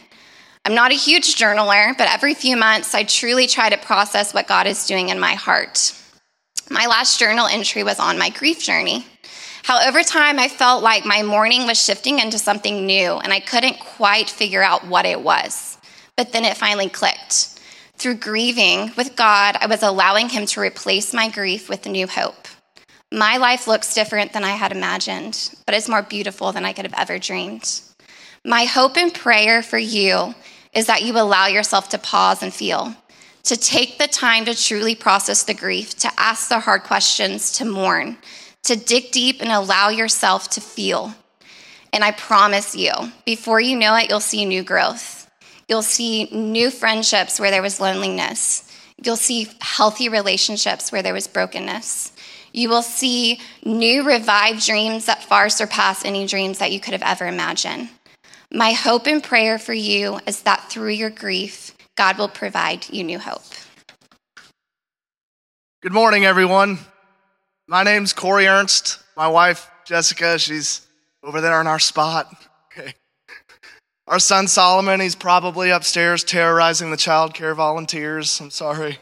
I'm 0.64 0.76
not 0.76 0.92
a 0.92 0.96
huge 0.96 1.36
journaler, 1.36 1.98
but 1.98 2.08
every 2.08 2.36
few 2.36 2.56
months, 2.56 2.94
I 2.94 3.04
truly 3.04 3.48
try 3.48 3.70
to 3.70 3.78
process 3.78 4.34
what 4.34 4.48
God 4.48 4.68
is 4.68 4.86
doing 4.86 5.10
in 5.10 5.20
my 5.20 5.34
heart. 5.34 5.94
My 6.70 6.86
last 6.86 7.20
journal 7.20 7.48
entry 7.48 7.84
was 7.84 8.00
on 8.00 8.20
my 8.20 8.30
grief 8.30 8.64
journey. 8.64 9.06
How 9.64 9.88
over 9.88 10.04
time 10.04 10.38
I 10.40 10.48
felt 10.48 10.84
like 10.84 11.06
my 11.06 11.24
mourning 11.24 11.66
was 11.66 11.84
shifting 11.84 12.20
into 12.20 12.38
something 12.38 12.86
new, 12.86 13.18
and 13.18 13.34
I 13.34 13.40
couldn't 13.40 13.80
quite 13.80 14.30
figure 14.30 14.62
out 14.62 14.86
what 14.86 15.06
it 15.06 15.22
was. 15.22 15.78
But 16.16 16.32
then 16.32 16.46
it 16.46 16.58
finally 16.58 16.90
clicked. 16.90 17.60
Through 18.02 18.16
grieving 18.16 18.92
with 18.98 19.16
God, 19.16 19.58
I 19.62 19.68
was 19.68 19.84
allowing 19.84 20.28
Him 20.30 20.48
to 20.48 20.60
replace 20.60 21.14
my 21.14 21.30
grief 21.30 21.70
with 21.70 21.86
new 21.86 22.08
hope. 22.08 22.48
My 23.12 23.38
life 23.38 23.68
looks 23.68 23.94
different 23.94 24.34
than 24.34 24.44
I 24.44 24.54
had 24.54 24.72
imagined, 24.72 25.54
but 25.68 25.76
it's 25.76 25.88
more 25.88 26.02
beautiful 26.02 26.52
than 26.52 26.66
I 26.66 26.74
could 26.74 26.86
have 26.86 27.00
ever 27.00 27.20
dreamed. 27.20 27.80
My 28.44 28.64
hope 28.64 28.98
and 28.98 29.14
prayer 29.14 29.62
for 29.62 29.78
you 29.78 30.34
is 30.74 30.88
that 30.88 31.04
you 31.04 31.14
allow 31.14 31.46
yourself 31.46 31.90
to 31.90 32.00
pause 32.00 32.42
and 32.42 32.52
feel, 32.52 32.96
to 33.44 33.56
take 33.56 34.00
the 34.00 34.08
time 34.08 34.46
to 34.46 34.56
truly 34.56 34.96
process 34.96 35.44
the 35.44 35.54
grief, 35.54 35.96
to 36.00 36.10
ask 36.18 36.50
the 36.50 36.60
hard 36.60 36.82
questions, 36.82 37.52
to 37.60 37.66
mourn, 37.66 38.18
to 38.64 38.76
dig 38.76 39.12
deep 39.12 39.44
and 39.44 39.52
allow 39.52 39.90
yourself 39.90 40.50
to 40.50 40.60
feel. 40.60 41.14
And 41.94 42.04
I 42.04 42.14
promise 42.14 42.76
you, 42.76 42.94
before 43.28 43.62
you 43.62 43.78
know 43.78 43.96
it, 43.96 44.10
you'll 44.10 44.22
see 44.22 44.44
new 44.44 44.64
growth. 44.64 45.21
You'll 45.72 45.82
see 45.84 46.26
new 46.34 46.70
friendships 46.70 47.40
where 47.40 47.50
there 47.50 47.62
was 47.62 47.80
loneliness. 47.80 48.70
You'll 49.02 49.16
see 49.16 49.48
healthy 49.62 50.10
relationships 50.10 50.92
where 50.92 51.02
there 51.02 51.14
was 51.14 51.30
brokenness. 51.30 52.12
You 52.52 52.68
will 52.68 52.82
see 52.82 53.40
new 53.64 54.04
revived 54.04 54.66
dreams 54.66 55.06
that 55.06 55.24
far 55.24 55.48
surpass 55.48 56.04
any 56.04 56.28
dreams 56.28 56.60
that 56.60 56.74
you 56.74 56.82
could 56.82 56.92
have 56.92 57.02
ever 57.02 57.26
imagined. 57.26 57.88
My 58.52 58.74
hope 58.74 59.08
and 59.08 59.24
prayer 59.24 59.58
for 59.58 59.72
you 59.72 60.20
is 60.28 60.42
that 60.42 60.70
through 60.70 60.90
your 60.90 61.10
grief, 61.10 61.74
God 61.96 62.18
will 62.18 62.28
provide 62.28 62.90
you 62.90 63.06
new 63.06 63.20
hope. 63.20 63.46
Good 65.82 65.94
morning, 65.94 66.26
everyone. 66.26 66.80
My 67.66 67.84
name's 67.84 68.12
Corey 68.12 68.46
Ernst. 68.46 69.00
My 69.16 69.30
wife, 69.30 69.72
Jessica, 69.86 70.38
she's 70.38 70.86
over 71.24 71.40
there 71.40 71.62
in 71.62 71.68
our 71.68 71.80
spot. 71.80 72.28
Our 74.12 74.20
son 74.20 74.50
Solomon, 74.50 75.00
he's 75.00 75.16
probably 75.16 75.70
upstairs 75.70 76.26
terrorizing 76.26 76.92
the 76.92 76.98
child 76.98 77.34
care 77.34 77.56
volunteers. 77.56 78.42
I'm 78.42 78.50
sorry. 78.50 79.00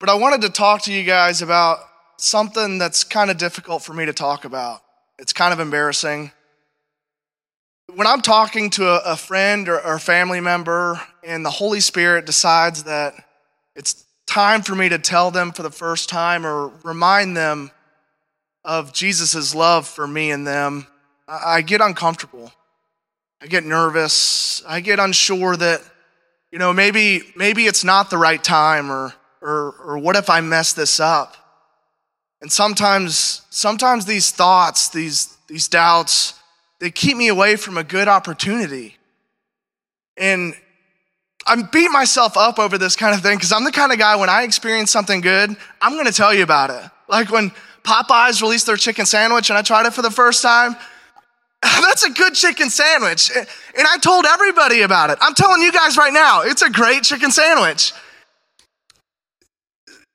But 0.00 0.08
I 0.08 0.14
wanted 0.14 0.40
to 0.40 0.48
talk 0.48 0.82
to 0.82 0.92
you 0.92 1.04
guys 1.04 1.40
about 1.40 1.78
something 2.16 2.78
that's 2.78 3.04
kind 3.04 3.30
of 3.30 3.38
difficult 3.38 3.84
for 3.84 3.94
me 3.94 4.04
to 4.06 4.12
talk 4.12 4.44
about. 4.44 4.80
It's 5.20 5.32
kind 5.32 5.52
of 5.52 5.60
embarrassing. 5.60 6.32
When 7.94 8.08
I'm 8.08 8.22
talking 8.22 8.70
to 8.70 8.88
a, 9.08 9.16
friend 9.16 9.68
or, 9.68 9.80
or 9.80 9.94
a 9.94 10.00
family 10.00 10.40
member 10.40 11.00
and 11.22 11.46
the 11.46 11.50
Holy 11.50 11.78
Spirit 11.78 12.26
decides 12.26 12.82
that 12.82 13.14
it's 13.76 14.04
time 14.26 14.62
for 14.62 14.74
me 14.74 14.88
to 14.88 14.98
tell 14.98 15.30
them 15.30 15.52
for 15.52 15.62
the 15.62 15.70
first 15.70 16.08
time 16.08 16.44
or 16.44 16.72
remind 16.82 17.36
them 17.36 17.70
of 18.64 18.92
Jesus' 18.92 19.54
love 19.54 19.86
for 19.86 20.08
me 20.08 20.32
and 20.32 20.44
them, 20.44 20.88
I 21.28 21.62
get 21.62 21.80
uncomfortable. 21.80 22.50
I 23.42 23.46
get 23.46 23.64
nervous. 23.64 24.62
I 24.68 24.78
get 24.78 25.00
unsure 25.00 25.56
that, 25.56 25.82
you 26.52 26.60
know, 26.60 26.72
maybe, 26.72 27.22
maybe 27.34 27.66
it's 27.66 27.82
not 27.82 28.08
the 28.08 28.16
right 28.16 28.42
time 28.42 28.90
or, 28.90 29.12
or, 29.40 29.74
or 29.84 29.98
what 29.98 30.14
if 30.14 30.30
I 30.30 30.40
mess 30.40 30.74
this 30.74 31.00
up? 31.00 31.36
And 32.40 32.52
sometimes, 32.52 33.42
sometimes 33.50 34.06
these 34.06 34.30
thoughts, 34.30 34.90
these, 34.90 35.36
these 35.48 35.66
doubts, 35.66 36.34
they 36.78 36.92
keep 36.92 37.16
me 37.16 37.26
away 37.26 37.56
from 37.56 37.76
a 37.76 37.82
good 37.82 38.06
opportunity. 38.06 38.96
And 40.16 40.54
I 41.44 41.60
beat 41.62 41.90
myself 41.90 42.36
up 42.36 42.60
over 42.60 42.78
this 42.78 42.94
kind 42.94 43.12
of 43.12 43.22
thing 43.22 43.38
because 43.38 43.50
I'm 43.50 43.64
the 43.64 43.72
kind 43.72 43.90
of 43.90 43.98
guy 43.98 44.14
when 44.14 44.28
I 44.28 44.44
experience 44.44 44.92
something 44.92 45.20
good, 45.20 45.56
I'm 45.80 45.94
going 45.94 46.06
to 46.06 46.12
tell 46.12 46.32
you 46.32 46.44
about 46.44 46.70
it. 46.70 46.88
Like 47.08 47.32
when 47.32 47.50
Popeyes 47.82 48.40
released 48.40 48.66
their 48.66 48.76
chicken 48.76 49.04
sandwich 49.04 49.50
and 49.50 49.58
I 49.58 49.62
tried 49.62 49.86
it 49.86 49.94
for 49.94 50.02
the 50.02 50.12
first 50.12 50.42
time, 50.42 50.76
That's 51.82 52.04
a 52.04 52.10
good 52.10 52.34
chicken 52.34 52.70
sandwich. 52.70 53.30
And 53.34 53.86
I 53.88 53.98
told 53.98 54.26
everybody 54.26 54.82
about 54.82 55.10
it. 55.10 55.18
I'm 55.20 55.34
telling 55.34 55.62
you 55.62 55.72
guys 55.72 55.96
right 55.96 56.12
now, 56.12 56.42
it's 56.42 56.62
a 56.62 56.70
great 56.70 57.04
chicken 57.04 57.30
sandwich. 57.30 57.92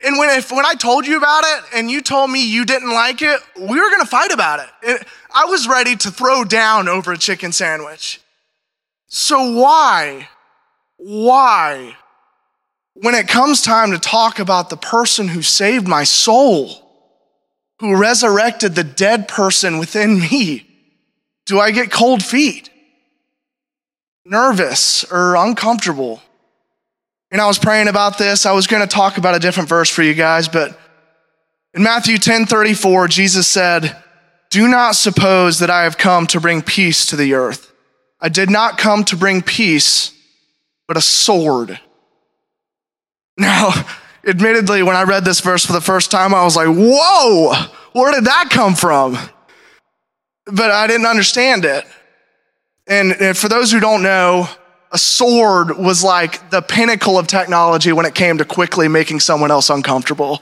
And 0.03 0.17
when, 0.19 0.37
if, 0.37 0.51
when 0.51 0.65
I 0.65 0.75
told 0.75 1.07
you 1.07 1.17
about 1.17 1.43
it 1.45 1.63
and 1.73 1.89
you 1.89 2.01
told 2.01 2.29
me 2.29 2.45
you 2.45 2.65
didn't 2.65 2.93
like 2.93 3.21
it, 3.21 3.39
we 3.59 3.79
were 3.79 3.89
gonna 3.89 4.05
fight 4.05 4.31
about 4.31 4.59
it. 4.59 4.69
it. 4.83 5.07
I 5.33 5.45
was 5.45 5.67
ready 5.67 5.95
to 5.95 6.11
throw 6.11 6.43
down 6.43 6.87
over 6.87 7.13
a 7.13 7.17
chicken 7.17 7.51
sandwich. 7.51 8.21
So, 9.07 9.53
why? 9.53 10.27
why, 10.97 11.95
when 12.93 13.15
it 13.15 13.27
comes 13.27 13.61
time 13.61 13.91
to 13.91 13.99
talk 13.99 14.39
about 14.39 14.69
the 14.69 14.77
person 14.77 15.27
who 15.27 15.41
saved 15.41 15.87
my 15.87 16.03
soul, 16.03 16.83
who 17.79 17.95
resurrected 17.95 18.73
the 18.75 18.83
dead 18.83 19.27
person 19.27 19.77
within 19.77 20.19
me, 20.19 20.66
do 21.47 21.59
I 21.59 21.71
get 21.71 21.89
cold 21.89 22.21
feet, 22.21 22.69
nervous, 24.25 25.03
or 25.05 25.35
uncomfortable? 25.35 26.21
And 27.31 27.41
I 27.41 27.47
was 27.47 27.57
praying 27.57 27.87
about 27.87 28.17
this. 28.17 28.45
I 28.45 28.51
was 28.51 28.67
going 28.67 28.81
to 28.81 28.87
talk 28.87 29.17
about 29.17 29.35
a 29.35 29.39
different 29.39 29.69
verse 29.69 29.89
for 29.89 30.03
you 30.03 30.13
guys, 30.13 30.47
but 30.47 30.77
in 31.73 31.83
Matthew 31.83 32.17
10 32.17 32.45
34, 32.45 33.07
Jesus 33.07 33.47
said, 33.47 33.95
Do 34.49 34.67
not 34.67 34.95
suppose 34.95 35.59
that 35.59 35.69
I 35.69 35.83
have 35.83 35.97
come 35.97 36.27
to 36.27 36.39
bring 36.39 36.61
peace 36.61 37.07
to 37.07 37.15
the 37.15 37.33
earth. 37.33 37.71
I 38.19 38.29
did 38.29 38.49
not 38.49 38.77
come 38.77 39.03
to 39.05 39.15
bring 39.15 39.41
peace, 39.41 40.11
but 40.87 40.97
a 40.97 41.01
sword. 41.01 41.79
Now, 43.37 43.71
admittedly, 44.25 44.83
when 44.83 44.95
I 44.95 45.03
read 45.03 45.23
this 45.23 45.39
verse 45.39 45.65
for 45.65 45.73
the 45.73 45.81
first 45.81 46.11
time, 46.11 46.33
I 46.33 46.43
was 46.43 46.55
like, 46.55 46.69
whoa, 46.69 47.53
where 47.93 48.11
did 48.11 48.25
that 48.25 48.49
come 48.49 48.73
from? 48.73 49.17
But 50.51 50.71
I 50.71 50.87
didn't 50.87 51.07
understand 51.07 51.65
it. 51.65 51.85
And, 52.87 53.37
for 53.37 53.49
those 53.49 53.71
who 53.71 53.79
don't 53.79 54.01
know, 54.01 54.47
a 54.91 54.97
sword 54.97 55.77
was 55.77 56.03
like 56.03 56.49
the 56.49 56.61
pinnacle 56.61 57.19
of 57.19 57.27
technology 57.27 57.91
when 57.91 58.05
it 58.05 58.15
came 58.15 58.37
to 58.37 58.45
quickly 58.45 58.87
making 58.87 59.19
someone 59.19 59.51
else 59.51 59.69
uncomfortable. 59.69 60.41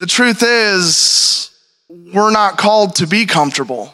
The 0.00 0.06
truth 0.06 0.42
is, 0.42 1.50
we're 1.88 2.30
not 2.30 2.56
called 2.56 2.96
to 2.96 3.06
be 3.06 3.26
comfortable. 3.26 3.92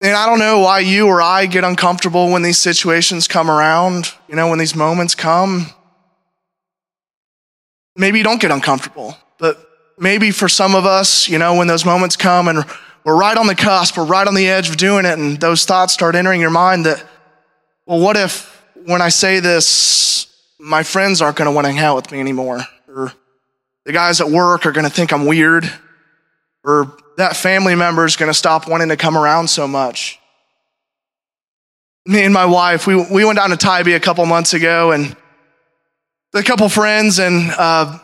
And 0.00 0.14
I 0.14 0.26
don't 0.26 0.38
know 0.38 0.60
why 0.60 0.80
you 0.80 1.08
or 1.08 1.20
I 1.20 1.46
get 1.46 1.64
uncomfortable 1.64 2.30
when 2.30 2.42
these 2.42 2.58
situations 2.58 3.26
come 3.26 3.50
around, 3.50 4.12
you 4.28 4.36
know, 4.36 4.48
when 4.48 4.58
these 4.60 4.76
moments 4.76 5.14
come. 5.16 5.66
Maybe 7.96 8.18
you 8.18 8.24
don't 8.24 8.40
get 8.40 8.52
uncomfortable, 8.52 9.16
but 9.38 9.58
maybe 9.98 10.30
for 10.30 10.48
some 10.48 10.74
of 10.74 10.86
us, 10.86 11.28
you 11.28 11.38
know, 11.38 11.54
when 11.54 11.66
those 11.66 11.84
moments 11.84 12.16
come 12.16 12.48
and 12.48 12.64
we're 13.04 13.16
right 13.16 13.36
on 13.36 13.46
the 13.46 13.54
cusp, 13.54 13.96
we're 13.96 14.04
right 14.04 14.26
on 14.26 14.34
the 14.34 14.48
edge 14.48 14.68
of 14.68 14.76
doing 14.76 15.04
it, 15.06 15.18
and 15.18 15.38
those 15.40 15.64
thoughts 15.64 15.92
start 15.92 16.14
entering 16.14 16.40
your 16.40 16.50
mind 16.50 16.86
that, 16.86 17.04
well, 17.86 18.00
what 18.00 18.16
if 18.16 18.52
when 18.84 19.00
I 19.00 19.08
say 19.08 19.40
this, 19.40 20.26
my 20.58 20.82
friends 20.82 21.22
aren't 21.22 21.36
going 21.36 21.46
to 21.46 21.52
want 21.52 21.66
to 21.66 21.72
hang 21.72 21.80
out 21.80 21.96
with 21.96 22.10
me 22.10 22.20
anymore? 22.20 22.60
Or 22.88 23.12
the 23.84 23.92
guys 23.92 24.20
at 24.20 24.28
work 24.28 24.66
are 24.66 24.72
going 24.72 24.88
to 24.88 24.92
think 24.92 25.12
I'm 25.12 25.26
weird? 25.26 25.70
Or 26.64 26.96
that 27.16 27.36
family 27.36 27.74
member 27.74 28.04
is 28.04 28.16
going 28.16 28.30
to 28.30 28.34
stop 28.34 28.68
wanting 28.68 28.88
to 28.88 28.96
come 28.96 29.16
around 29.16 29.48
so 29.48 29.68
much. 29.68 30.18
Me 32.06 32.24
and 32.24 32.34
my 32.34 32.46
wife, 32.46 32.86
we, 32.86 32.96
we 33.10 33.24
went 33.24 33.38
down 33.38 33.50
to 33.50 33.56
Tybee 33.56 33.94
a 33.94 34.00
couple 34.00 34.24
months 34.26 34.54
ago 34.54 34.92
and 34.92 35.16
a 36.34 36.42
couple 36.42 36.68
friends, 36.68 37.18
and 37.18 37.50
uh, 37.56 37.98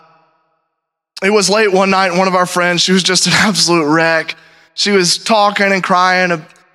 it 1.23 1.31
was 1.31 1.49
late 1.49 1.73
one 1.73 1.91
night. 1.91 2.09
And 2.09 2.19
one 2.19 2.29
of 2.29 2.35
our 2.35 2.47
friends, 2.47 2.83
she 2.83 2.93
was 2.93 3.03
just 3.03 3.27
an 3.27 3.33
absolute 3.37 3.87
wreck. 3.87 4.37
She 4.75 4.91
was 4.91 5.19
talking 5.19 5.73
and 5.73 5.83
crying 5.83 6.33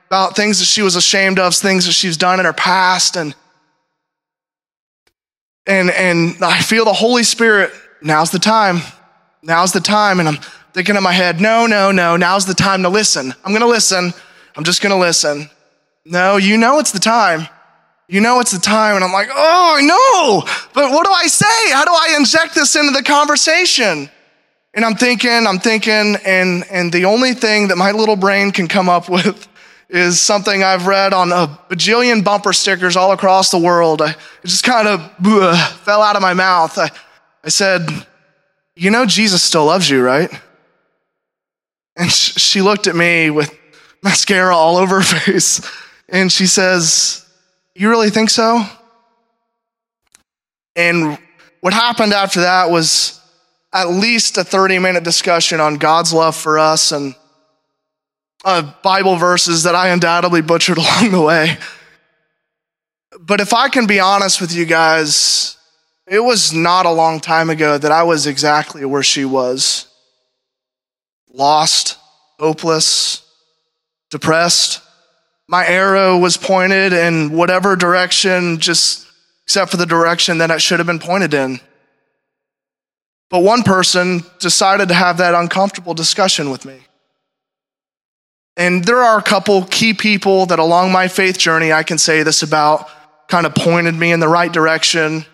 about 0.07 0.35
things 0.35 0.59
that 0.59 0.65
she 0.65 0.81
was 0.81 0.95
ashamed 0.95 1.39
of, 1.39 1.55
things 1.55 1.85
that 1.85 1.93
she's 1.93 2.17
done 2.17 2.39
in 2.39 2.45
her 2.45 2.53
past, 2.53 3.17
and 3.17 3.35
and 5.65 5.89
and 5.91 6.37
I 6.41 6.61
feel 6.61 6.85
the 6.85 6.93
Holy 6.93 7.23
Spirit. 7.23 7.71
Now's 8.01 8.31
the 8.31 8.39
time. 8.39 8.81
Now's 9.41 9.71
the 9.71 9.79
time, 9.79 10.19
and 10.19 10.29
I'm 10.29 10.37
thinking 10.73 10.95
in 10.95 11.01
my 11.01 11.11
head, 11.11 11.41
no, 11.41 11.65
no, 11.65 11.91
no, 11.91 12.17
now's 12.17 12.45
the 12.45 12.53
time 12.53 12.83
to 12.83 12.89
listen. 12.89 13.33
I'm 13.43 13.51
going 13.51 13.61
to 13.61 13.67
listen. 13.67 14.13
I'm 14.55 14.63
just 14.63 14.81
going 14.81 14.91
to 14.93 14.99
listen. 14.99 15.49
No, 16.05 16.37
you 16.37 16.57
know 16.57 16.79
it's 16.79 16.91
the 16.91 16.99
time. 16.99 17.47
You 18.07 18.21
know 18.21 18.39
it's 18.39 18.51
the 18.51 18.59
time. 18.59 18.95
And 18.95 19.03
I'm 19.03 19.11
like, 19.11 19.29
oh, 19.31 19.75
I 19.77 19.81
know. 19.81 20.41
But 20.73 20.91
what 20.91 21.05
do 21.05 21.11
I 21.11 21.27
say? 21.27 21.71
How 21.71 21.83
do 21.83 21.91
I 21.91 22.15
inject 22.17 22.55
this 22.55 22.75
into 22.75 22.91
the 22.91 23.03
conversation? 23.03 24.09
And 24.77 24.85
I'm 24.85 24.93
thinking, 24.93 25.47
I'm 25.47 25.57
thinking, 25.57 26.17
and, 26.23 26.63
and 26.69 26.93
the 26.93 27.05
only 27.05 27.33
thing 27.33 27.69
that 27.69 27.77
my 27.77 27.93
little 27.93 28.15
brain 28.15 28.51
can 28.51 28.67
come 28.67 28.89
up 28.89 29.09
with 29.09 29.47
is 29.89 30.19
something 30.19 30.63
I've 30.63 30.85
read 30.85 31.13
on 31.13 31.31
a 31.31 31.47
bajillion 31.67 32.23
bumper 32.23 32.53
stickers 32.53 32.95
all 32.95 33.11
across 33.11 33.49
the 33.49 33.57
world. 33.57 34.03
I, 34.03 34.11
it 34.11 34.45
just 34.45 34.63
kind 34.63 34.87
of 34.87 35.01
fell 35.79 36.03
out 36.03 36.15
of 36.15 36.21
my 36.21 36.35
mouth. 36.35 36.77
I, 36.77 36.91
I 37.43 37.49
said, 37.49 37.89
You 38.75 38.91
know, 38.91 39.07
Jesus 39.07 39.41
still 39.41 39.65
loves 39.65 39.89
you, 39.89 40.03
right? 40.03 40.29
And 41.95 42.11
she 42.11 42.61
looked 42.61 42.85
at 42.85 42.95
me 42.95 43.31
with 43.31 43.57
mascara 44.03 44.55
all 44.55 44.77
over 44.77 45.01
her 45.01 45.19
face 45.19 45.59
and 46.07 46.31
she 46.31 46.45
says, 46.45 47.27
You 47.73 47.89
really 47.89 48.11
think 48.11 48.29
so? 48.29 48.61
And 50.75 51.17
what 51.61 51.73
happened 51.73 52.13
after 52.13 52.41
that 52.41 52.69
was 52.69 53.16
at 53.77 53.89
least 53.89 54.39
a 54.39 54.43
30 54.43 54.79
minute 54.79 55.03
discussion 55.03 55.59
on 55.59 55.75
God's 55.75 56.11
love 56.11 56.35
for 56.35 56.57
us 56.57 56.91
and 56.91 57.13
uh, 58.43 58.73
Bible 58.81 59.17
verses 59.17 59.63
that 59.63 59.75
I 59.75 59.89
undoubtedly 59.89 60.41
butchered 60.41 60.77
along 60.79 61.11
the 61.11 61.21
way. 61.21 61.57
But 63.19 63.39
if 63.39 63.53
I 63.53 63.69
can 63.69 63.85
be 63.85 63.99
honest 63.99 64.41
with 64.41 64.51
you 64.51 64.65
guys, 64.65 65.57
it 66.07 66.19
was 66.19 66.53
not 66.53 66.87
a 66.87 66.91
long 66.91 67.19
time 67.19 67.51
ago 67.51 67.77
that 67.77 67.91
I 67.91 68.01
was 68.01 68.25
exactly 68.25 68.83
where 68.83 69.03
she 69.03 69.25
was 69.25 69.87
lost, 71.31 71.97
hopeless, 72.39 73.21
depressed. 74.09 74.81
My 75.47 75.67
arrow 75.67 76.17
was 76.17 76.35
pointed 76.35 76.93
in 76.93 77.31
whatever 77.31 77.75
direction, 77.75 78.59
just 78.59 79.05
except 79.43 79.69
for 79.69 79.77
the 79.77 79.85
direction 79.85 80.39
that 80.39 80.49
it 80.49 80.63
should 80.63 80.79
have 80.79 80.87
been 80.87 80.99
pointed 80.99 81.35
in. 81.35 81.59
But 83.29 83.43
one 83.43 83.63
person 83.63 84.23
decided 84.39 84.87
to 84.87 84.93
have 84.93 85.17
that 85.17 85.33
uncomfortable 85.33 85.93
discussion 85.93 86.49
with 86.49 86.65
me. 86.65 86.79
And 88.55 88.83
there 88.83 89.01
are 89.03 89.19
a 89.19 89.23
couple 89.23 89.63
key 89.65 89.93
people 89.93 90.47
that 90.47 90.59
along 90.59 90.91
my 90.91 91.07
faith 91.07 91.37
journey 91.37 91.71
I 91.71 91.83
can 91.83 91.97
say 91.97 92.23
this 92.23 92.41
about, 92.41 92.89
kind 93.27 93.45
of 93.45 93.53
pointed 93.53 93.93
me 93.95 94.11
in 94.11 94.19
the 94.19 94.27
right 94.27 94.51
direction. 94.51 95.25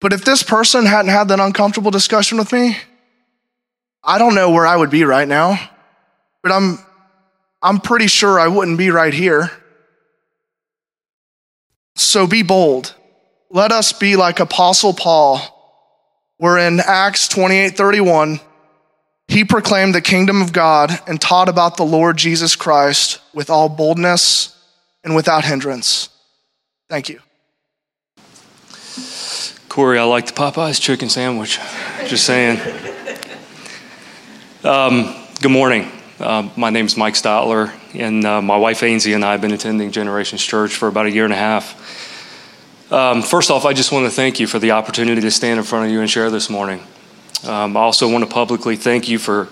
But 0.00 0.12
if 0.12 0.24
this 0.24 0.42
person 0.42 0.84
hadn't 0.84 1.10
had 1.10 1.28
that 1.28 1.40
uncomfortable 1.40 1.90
discussion 1.90 2.38
with 2.38 2.52
me, 2.52 2.76
I 4.02 4.18
don't 4.18 4.34
know 4.34 4.50
where 4.50 4.66
I 4.66 4.76
would 4.76 4.90
be 4.90 5.04
right 5.04 5.26
now, 5.26 5.58
but 6.42 6.52
I'm, 6.52 6.78
I'm 7.62 7.80
pretty 7.80 8.06
sure 8.06 8.38
I 8.38 8.48
wouldn't 8.48 8.78
be 8.78 8.90
right 8.90 9.14
here. 9.14 9.50
So 11.96 12.26
be 12.26 12.42
bold. 12.42 12.94
Let 13.50 13.72
us 13.72 13.92
be 13.92 14.14
like 14.14 14.40
Apostle 14.40 14.92
Paul, 14.92 15.40
where 16.38 16.58
in 16.58 16.80
Acts 16.80 17.28
28 17.28 17.76
31, 17.76 18.40
he 19.28 19.44
proclaimed 19.44 19.94
the 19.94 20.00
kingdom 20.00 20.40
of 20.40 20.52
God 20.52 20.98
and 21.06 21.20
taught 21.20 21.48
about 21.48 21.76
the 21.76 21.84
Lord 21.84 22.16
Jesus 22.16 22.56
Christ 22.56 23.20
with 23.34 23.50
all 23.50 23.68
boldness 23.68 24.56
and 25.04 25.14
without 25.14 25.44
hindrance. 25.44 26.08
Thank 26.88 27.10
you. 27.10 27.20
Corey, 29.68 29.98
I 29.98 30.04
like 30.04 30.26
the 30.26 30.32
Popeyes 30.32 30.80
chicken 30.80 31.10
sandwich. 31.10 31.60
Just 32.06 32.24
saying. 32.24 32.58
Um, 34.64 35.14
good 35.40 35.52
morning. 35.52 35.90
Uh, 36.18 36.48
my 36.56 36.70
name 36.70 36.86
is 36.86 36.96
Mike 36.96 37.14
Stotler, 37.14 37.72
and 37.94 38.24
uh, 38.24 38.42
my 38.42 38.56
wife 38.56 38.82
Ainsley 38.82 39.12
and 39.12 39.24
I 39.24 39.32
have 39.32 39.40
been 39.40 39.52
attending 39.52 39.92
Generations 39.92 40.42
Church 40.42 40.74
for 40.74 40.88
about 40.88 41.06
a 41.06 41.10
year 41.10 41.24
and 41.24 41.32
a 41.32 41.36
half. 41.36 42.07
Um, 42.90 43.20
first 43.20 43.50
off, 43.50 43.66
I 43.66 43.74
just 43.74 43.92
want 43.92 44.06
to 44.06 44.10
thank 44.10 44.40
you 44.40 44.46
for 44.46 44.58
the 44.58 44.70
opportunity 44.70 45.20
to 45.20 45.30
stand 45.30 45.58
in 45.58 45.64
front 45.64 45.84
of 45.84 45.92
you 45.92 46.00
and 46.00 46.08
share 46.08 46.30
this 46.30 46.48
morning. 46.48 46.80
Um, 47.46 47.76
I 47.76 47.80
also 47.80 48.10
want 48.10 48.24
to 48.24 48.30
publicly 48.30 48.76
thank 48.76 49.08
you 49.08 49.18
for 49.18 49.48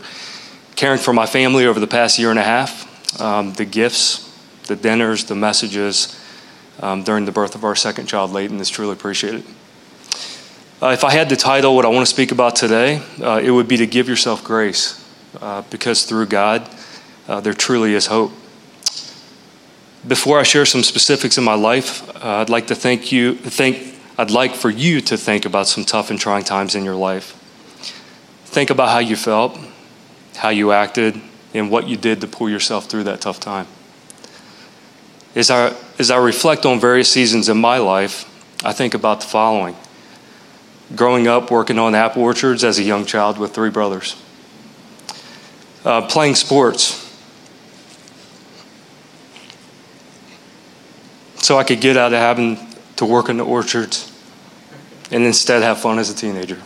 caring 0.74 0.98
for 0.98 1.12
my 1.12 1.26
family 1.26 1.66
over 1.66 1.78
the 1.78 1.86
past 1.86 2.18
year 2.18 2.30
and 2.30 2.38
a 2.38 2.42
half, 2.42 3.20
um, 3.20 3.52
the 3.52 3.66
gifts, 3.66 4.22
the 4.68 4.76
dinners, 4.76 5.24
the 5.26 5.34
messages 5.34 6.18
um, 6.80 7.02
during 7.02 7.26
the 7.26 7.32
birth 7.32 7.54
of 7.54 7.62
our 7.62 7.76
second 7.76 8.06
child, 8.06 8.30
Leighton, 8.30 8.58
is 8.58 8.70
truly 8.70 8.94
appreciated. 8.94 9.44
Uh, 10.80 10.88
if 10.88 11.04
I 11.04 11.10
had 11.12 11.28
to 11.28 11.36
title 11.36 11.76
what 11.76 11.84
I 11.84 11.88
want 11.88 12.06
to 12.06 12.10
speak 12.10 12.32
about 12.32 12.56
today, 12.56 13.02
uh, 13.20 13.38
it 13.44 13.50
would 13.50 13.68
be 13.68 13.76
to 13.76 13.86
give 13.86 14.08
yourself 14.08 14.44
grace, 14.44 15.06
uh, 15.42 15.60
because 15.68 16.04
through 16.04 16.26
God, 16.26 16.66
uh, 17.28 17.40
there 17.40 17.52
truly 17.52 17.92
is 17.92 18.06
hope. 18.06 18.32
Before 20.06 20.38
I 20.38 20.44
share 20.44 20.64
some 20.64 20.82
specifics 20.82 21.36
in 21.36 21.44
my 21.44 21.54
life, 21.54 22.08
uh, 22.16 22.36
I'd 22.36 22.50
like 22.50 22.68
to 22.68 22.74
thank 22.74 23.10
you. 23.10 23.34
Think 23.34 23.94
I'd 24.16 24.30
like 24.30 24.54
for 24.54 24.70
you 24.70 25.00
to 25.00 25.16
think 25.16 25.44
about 25.44 25.66
some 25.66 25.84
tough 25.84 26.10
and 26.10 26.18
trying 26.18 26.44
times 26.44 26.74
in 26.74 26.84
your 26.84 26.94
life. 26.94 27.32
Think 28.44 28.70
about 28.70 28.90
how 28.90 28.98
you 28.98 29.16
felt, 29.16 29.58
how 30.36 30.50
you 30.50 30.70
acted, 30.70 31.20
and 31.54 31.70
what 31.70 31.88
you 31.88 31.96
did 31.96 32.20
to 32.20 32.26
pull 32.26 32.48
yourself 32.48 32.86
through 32.86 33.04
that 33.04 33.20
tough 33.20 33.40
time. 33.40 33.66
As 35.34 35.50
I, 35.50 35.74
as 35.98 36.10
I 36.10 36.18
reflect 36.18 36.64
on 36.64 36.78
various 36.78 37.10
seasons 37.10 37.48
in 37.48 37.58
my 37.58 37.78
life, 37.78 38.24
I 38.64 38.72
think 38.72 38.94
about 38.94 39.20
the 39.20 39.26
following 39.26 39.76
growing 40.94 41.26
up 41.26 41.50
working 41.50 41.78
on 41.78 41.94
apple 41.94 42.22
orchards 42.22 42.62
as 42.62 42.78
a 42.78 42.82
young 42.82 43.04
child 43.04 43.38
with 43.38 43.52
three 43.52 43.70
brothers, 43.70 44.14
uh, 45.84 46.06
playing 46.06 46.36
sports, 46.36 47.05
so 51.46 51.56
I 51.56 51.62
could 51.62 51.80
get 51.80 51.96
out 51.96 52.12
of 52.12 52.18
having 52.18 52.58
to 52.96 53.06
work 53.06 53.28
in 53.28 53.36
the 53.36 53.44
orchards 53.44 54.12
and 55.12 55.22
instead 55.22 55.62
have 55.62 55.80
fun 55.80 56.00
as 56.00 56.10
a 56.10 56.14
teenager. 56.14 56.60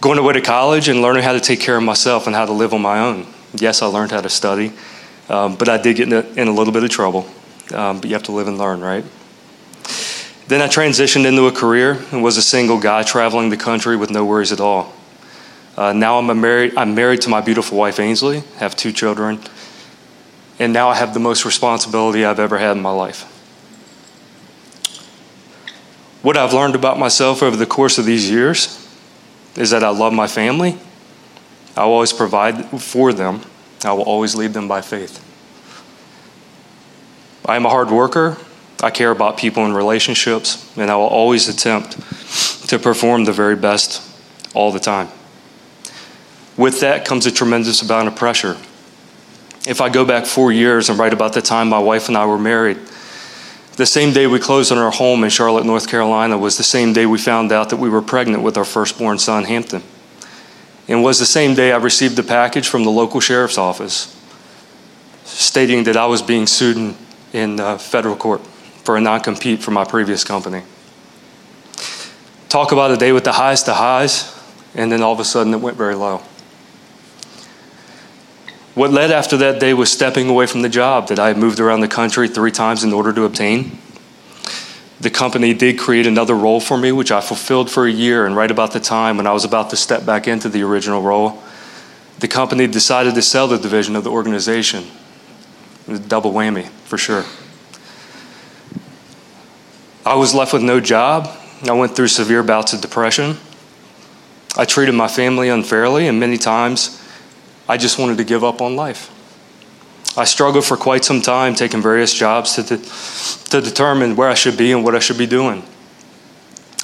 Going 0.00 0.18
away 0.18 0.32
to 0.32 0.40
college 0.40 0.88
and 0.88 1.02
learning 1.02 1.24
how 1.24 1.34
to 1.34 1.40
take 1.40 1.60
care 1.60 1.76
of 1.76 1.82
myself 1.82 2.26
and 2.26 2.34
how 2.34 2.46
to 2.46 2.52
live 2.52 2.72
on 2.72 2.80
my 2.80 3.00
own. 3.00 3.26
Yes, 3.52 3.82
I 3.82 3.86
learned 3.86 4.12
how 4.12 4.22
to 4.22 4.30
study, 4.30 4.72
um, 5.28 5.56
but 5.56 5.68
I 5.68 5.76
did 5.76 5.96
get 5.96 6.10
in 6.10 6.48
a, 6.48 6.50
little 6.50 6.72
bit 6.72 6.82
of 6.82 6.88
trouble. 6.88 7.28
Um, 7.70 8.00
but 8.00 8.08
you 8.08 8.14
have 8.14 8.22
to 8.24 8.32
live 8.32 8.48
and 8.48 8.56
learn, 8.56 8.80
right? 8.80 9.04
Then 10.48 10.62
I 10.62 10.66
transitioned 10.66 11.26
into 11.26 11.46
a 11.46 11.52
career 11.52 12.02
and 12.12 12.22
was 12.22 12.38
a 12.38 12.42
single 12.42 12.80
guy 12.80 13.02
traveling 13.02 13.50
the 13.50 13.58
country 13.58 13.94
with 13.94 14.08
no 14.10 14.24
worries 14.24 14.52
at 14.52 14.60
all. 14.60 14.94
Uh, 15.76 15.92
now 15.92 16.18
I'm 16.18 16.40
married. 16.40 16.78
I'm 16.78 16.94
married 16.94 17.20
to 17.22 17.28
my 17.28 17.42
beautiful 17.42 17.76
wife 17.76 18.00
Ainsley. 18.00 18.42
Have 18.56 18.74
two 18.74 18.90
children, 18.90 19.40
and 20.58 20.72
now 20.72 20.88
I 20.88 20.94
have 20.94 21.14
the 21.14 21.20
most 21.20 21.44
responsibility 21.44 22.24
I've 22.24 22.38
ever 22.38 22.58
had 22.58 22.76
in 22.76 22.82
my 22.82 22.90
life. 22.90 23.30
What 26.22 26.36
I've 26.36 26.54
learned 26.54 26.74
about 26.74 26.98
myself 26.98 27.42
over 27.42 27.56
the 27.56 27.66
course 27.66 27.98
of 27.98 28.06
these 28.06 28.30
years 28.30 28.80
is 29.56 29.70
that 29.70 29.84
I 29.84 29.90
love 29.90 30.12
my 30.12 30.26
family. 30.26 30.78
I 31.76 31.84
will 31.84 31.92
always 31.92 32.12
provide 32.12 32.66
for 32.80 33.12
them. 33.12 33.42
I 33.84 33.92
will 33.92 34.04
always 34.04 34.34
lead 34.34 34.54
them 34.54 34.66
by 34.66 34.80
faith. 34.80 35.20
I 37.44 37.56
am 37.56 37.66
a 37.66 37.68
hard 37.68 37.90
worker. 37.90 38.38
I 38.82 38.90
care 38.90 39.10
about 39.10 39.36
people 39.36 39.64
and 39.64 39.76
relationships, 39.76 40.72
and 40.76 40.90
I 40.90 40.96
will 40.96 41.04
always 41.04 41.48
attempt 41.48 41.92
to 42.68 42.78
perform 42.78 43.24
the 43.24 43.32
very 43.32 43.56
best 43.56 44.02
all 44.54 44.72
the 44.72 44.80
time. 44.80 45.08
With 46.56 46.80
that 46.80 47.04
comes 47.04 47.26
a 47.26 47.32
tremendous 47.32 47.82
amount 47.82 48.08
of 48.08 48.16
pressure. 48.16 48.56
If 49.66 49.80
I 49.80 49.88
go 49.88 50.04
back 50.04 50.26
four 50.26 50.52
years 50.52 50.90
and 50.90 50.98
right 50.98 51.12
about 51.12 51.32
the 51.32 51.40
time 51.42 51.68
my 51.68 51.78
wife 51.78 52.08
and 52.08 52.16
I 52.16 52.26
were 52.26 52.38
married, 52.38 52.78
the 53.76 53.86
same 53.86 54.12
day 54.12 54.26
we 54.26 54.38
closed 54.38 54.70
on 54.70 54.78
our 54.78 54.90
home 54.90 55.24
in 55.24 55.30
Charlotte, 55.30 55.66
North 55.66 55.88
Carolina, 55.88 56.38
was 56.38 56.56
the 56.56 56.62
same 56.62 56.92
day 56.92 57.06
we 57.06 57.18
found 57.18 57.50
out 57.50 57.70
that 57.70 57.78
we 57.78 57.88
were 57.88 58.02
pregnant 58.02 58.42
with 58.42 58.56
our 58.56 58.64
firstborn 58.64 59.18
son, 59.18 59.44
Hampton. 59.44 59.82
And 60.86 61.02
was 61.02 61.18
the 61.18 61.26
same 61.26 61.54
day 61.54 61.72
I 61.72 61.78
received 61.78 62.18
a 62.18 62.22
package 62.22 62.68
from 62.68 62.84
the 62.84 62.90
local 62.90 63.20
sheriff's 63.20 63.58
office 63.58 64.14
stating 65.24 65.84
that 65.84 65.96
I 65.96 66.06
was 66.06 66.22
being 66.22 66.46
sued 66.46 66.76
in, 66.76 66.96
in 67.32 67.58
uh, 67.58 67.78
federal 67.78 68.14
court 68.14 68.46
for 68.84 68.96
a 68.96 69.00
non 69.00 69.20
compete 69.20 69.60
for 69.60 69.70
my 69.70 69.84
previous 69.84 70.22
company. 70.22 70.62
Talk 72.48 72.70
about 72.70 72.90
a 72.90 72.96
day 72.96 73.10
with 73.10 73.24
the 73.24 73.32
highest 73.32 73.68
of 73.68 73.76
highs, 73.76 74.38
and 74.74 74.92
then 74.92 75.02
all 75.02 75.12
of 75.12 75.20
a 75.20 75.24
sudden 75.24 75.52
it 75.52 75.60
went 75.60 75.76
very 75.76 75.96
low. 75.96 76.22
What 78.74 78.90
led 78.90 79.12
after 79.12 79.36
that 79.36 79.60
day 79.60 79.72
was 79.72 79.92
stepping 79.92 80.28
away 80.28 80.46
from 80.46 80.62
the 80.62 80.68
job 80.68 81.08
that 81.08 81.20
I 81.20 81.28
had 81.28 81.36
moved 81.36 81.60
around 81.60 81.80
the 81.80 81.88
country 81.88 82.26
three 82.26 82.50
times 82.50 82.82
in 82.82 82.92
order 82.92 83.12
to 83.12 83.24
obtain. 83.24 83.78
The 85.00 85.10
company 85.10 85.54
did 85.54 85.78
create 85.78 86.08
another 86.08 86.34
role 86.34 86.60
for 86.60 86.76
me, 86.76 86.90
which 86.90 87.12
I 87.12 87.20
fulfilled 87.20 87.70
for 87.70 87.86
a 87.86 87.90
year. 87.90 88.26
And 88.26 88.34
right 88.34 88.50
about 88.50 88.72
the 88.72 88.80
time 88.80 89.16
when 89.16 89.28
I 89.28 89.32
was 89.32 89.44
about 89.44 89.70
to 89.70 89.76
step 89.76 90.04
back 90.04 90.26
into 90.26 90.48
the 90.48 90.62
original 90.62 91.02
role, 91.02 91.40
the 92.18 92.26
company 92.26 92.66
decided 92.66 93.14
to 93.14 93.22
sell 93.22 93.46
the 93.46 93.58
division 93.58 93.94
of 93.94 94.02
the 94.02 94.10
organization. 94.10 94.84
It 95.86 95.90
was 95.90 96.00
a 96.00 96.02
double 96.02 96.32
whammy, 96.32 96.68
for 96.84 96.98
sure. 96.98 97.24
I 100.04 100.16
was 100.16 100.34
left 100.34 100.52
with 100.52 100.62
no 100.62 100.80
job. 100.80 101.28
I 101.68 101.72
went 101.72 101.94
through 101.94 102.08
severe 102.08 102.42
bouts 102.42 102.72
of 102.72 102.80
depression. 102.80 103.36
I 104.56 104.64
treated 104.64 104.92
my 104.94 105.08
family 105.08 105.48
unfairly, 105.48 106.08
and 106.08 106.18
many 106.18 106.38
times 106.38 107.03
I 107.68 107.76
just 107.76 107.98
wanted 107.98 108.18
to 108.18 108.24
give 108.24 108.44
up 108.44 108.60
on 108.60 108.76
life. 108.76 109.10
I 110.16 110.24
struggled 110.24 110.64
for 110.64 110.76
quite 110.76 111.04
some 111.04 111.20
time 111.20 111.54
taking 111.54 111.82
various 111.82 112.14
jobs 112.14 112.54
to, 112.54 112.62
de- 112.62 113.50
to 113.50 113.60
determine 113.60 114.14
where 114.14 114.28
I 114.28 114.34
should 114.34 114.56
be 114.56 114.70
and 114.70 114.84
what 114.84 114.94
I 114.94 115.00
should 115.00 115.18
be 115.18 115.26
doing. 115.26 115.64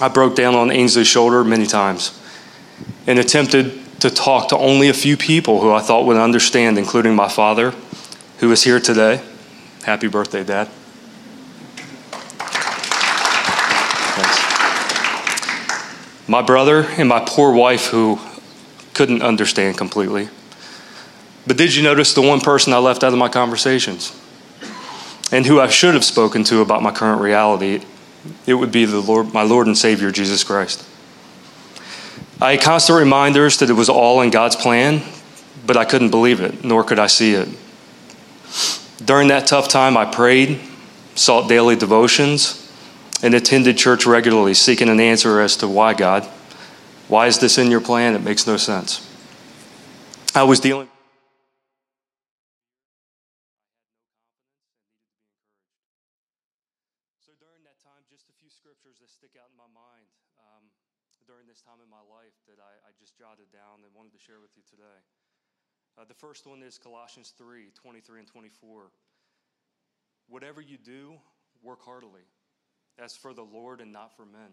I 0.01 0.09
broke 0.09 0.35
down 0.35 0.55
on 0.55 0.71
Ainsley's 0.71 1.07
shoulder 1.07 1.45
many 1.45 1.66
times 1.66 2.19
and 3.07 3.19
attempted 3.19 3.79
to 4.01 4.11
talk 4.11 4.49
to 4.49 4.57
only 4.57 4.88
a 4.88 4.95
few 4.95 5.16
people 5.16 5.61
who 5.61 5.71
I 5.71 5.81
thought 5.81 6.07
would 6.07 6.16
understand, 6.16 6.79
including 6.79 7.14
my 7.14 7.29
father, 7.29 7.75
who 8.38 8.51
is 8.51 8.64
here 8.64 8.81
today. 8.81 9.23
Happy 9.85 10.09
birthday, 10.09 10.43
Dad. 10.43 10.69
Thanks. 14.16 16.29
My 16.29 16.43
brother 16.43 16.85
and 16.97 17.09
my 17.09 17.23
poor 17.25 17.53
wife, 17.53 17.88
who 17.88 18.19
couldn't 18.95 19.23
understand 19.23 19.77
completely. 19.77 20.31
But 21.51 21.57
did 21.57 21.75
you 21.75 21.83
notice 21.83 22.15
the 22.15 22.23
one 22.23 22.41
person 22.41 22.73
I 22.73 22.79
left 22.79 23.03
out 23.03 23.13
of 23.13 23.19
my 23.19 23.29
conversations? 23.29 24.17
And 25.33 25.45
who 25.45 25.59
I 25.59 25.67
should 25.67 25.95
have 25.95 26.05
spoken 26.05 26.45
to 26.45 26.61
about 26.61 26.81
my 26.81 26.93
current 26.93 27.21
reality? 27.21 27.83
It 28.47 28.55
would 28.55 28.71
be 28.71 28.85
the 28.85 29.01
Lord, 29.01 29.35
my 29.35 29.43
Lord 29.43 29.67
and 29.67 29.77
Savior, 29.77 30.13
Jesus 30.13 30.45
Christ. 30.45 30.87
I 32.41 32.53
had 32.53 32.61
constant 32.61 33.01
reminders 33.01 33.59
that 33.59 33.69
it 33.69 33.73
was 33.73 33.89
all 33.89 34.21
in 34.21 34.31
God's 34.31 34.55
plan, 34.55 35.03
but 35.67 35.77
I 35.77 35.85
couldn't 35.85 36.11
believe 36.11 36.41
it, 36.41 36.63
nor 36.63 36.85
could 36.85 37.01
I 37.01 37.09
see 37.09 37.35
it. 37.35 37.49
During 39.05 39.27
that 39.27 39.49
tough 39.49 39.67
time, 39.67 39.97
I 39.97 40.05
prayed, 40.05 40.61
sought 41.17 41.49
daily 41.49 41.75
devotions, 41.75 42.73
and 43.25 43.35
attended 43.35 43.77
church 43.77 44.07
regularly, 44.07 44.55
seeking 44.55 44.89
an 44.89 45.01
answer 45.01 45.41
as 45.41 45.57
to 45.57 45.67
why, 45.67 45.95
God. 45.95 46.23
Why 47.09 47.27
is 47.27 47.41
this 47.41 47.59
in 47.59 47.73
your 47.73 47.81
plan? 47.81 48.15
It 48.15 48.23
makes 48.23 48.47
no 48.47 48.57
sense. 48.57 49.05
I 50.33 50.45
was 50.45 50.61
dealing 50.61 50.87
share 64.31 64.39
with 64.39 64.53
you 64.55 64.63
today. 64.69 65.01
Uh, 65.99 66.05
the 66.05 66.10
first 66.20 66.46
one 66.46 66.62
is 66.62 66.78
Colossians 66.78 67.33
3 67.38 67.68
23 67.83 68.18
and 68.20 68.28
24. 68.28 68.83
Whatever 70.28 70.61
you 70.61 70.76
do, 70.76 71.14
work 71.62 71.83
heartily, 71.83 72.20
as 72.98 73.16
for 73.16 73.33
the 73.33 73.42
Lord 73.42 73.80
and 73.80 73.92
not 73.92 74.14
for 74.16 74.26
men, 74.26 74.50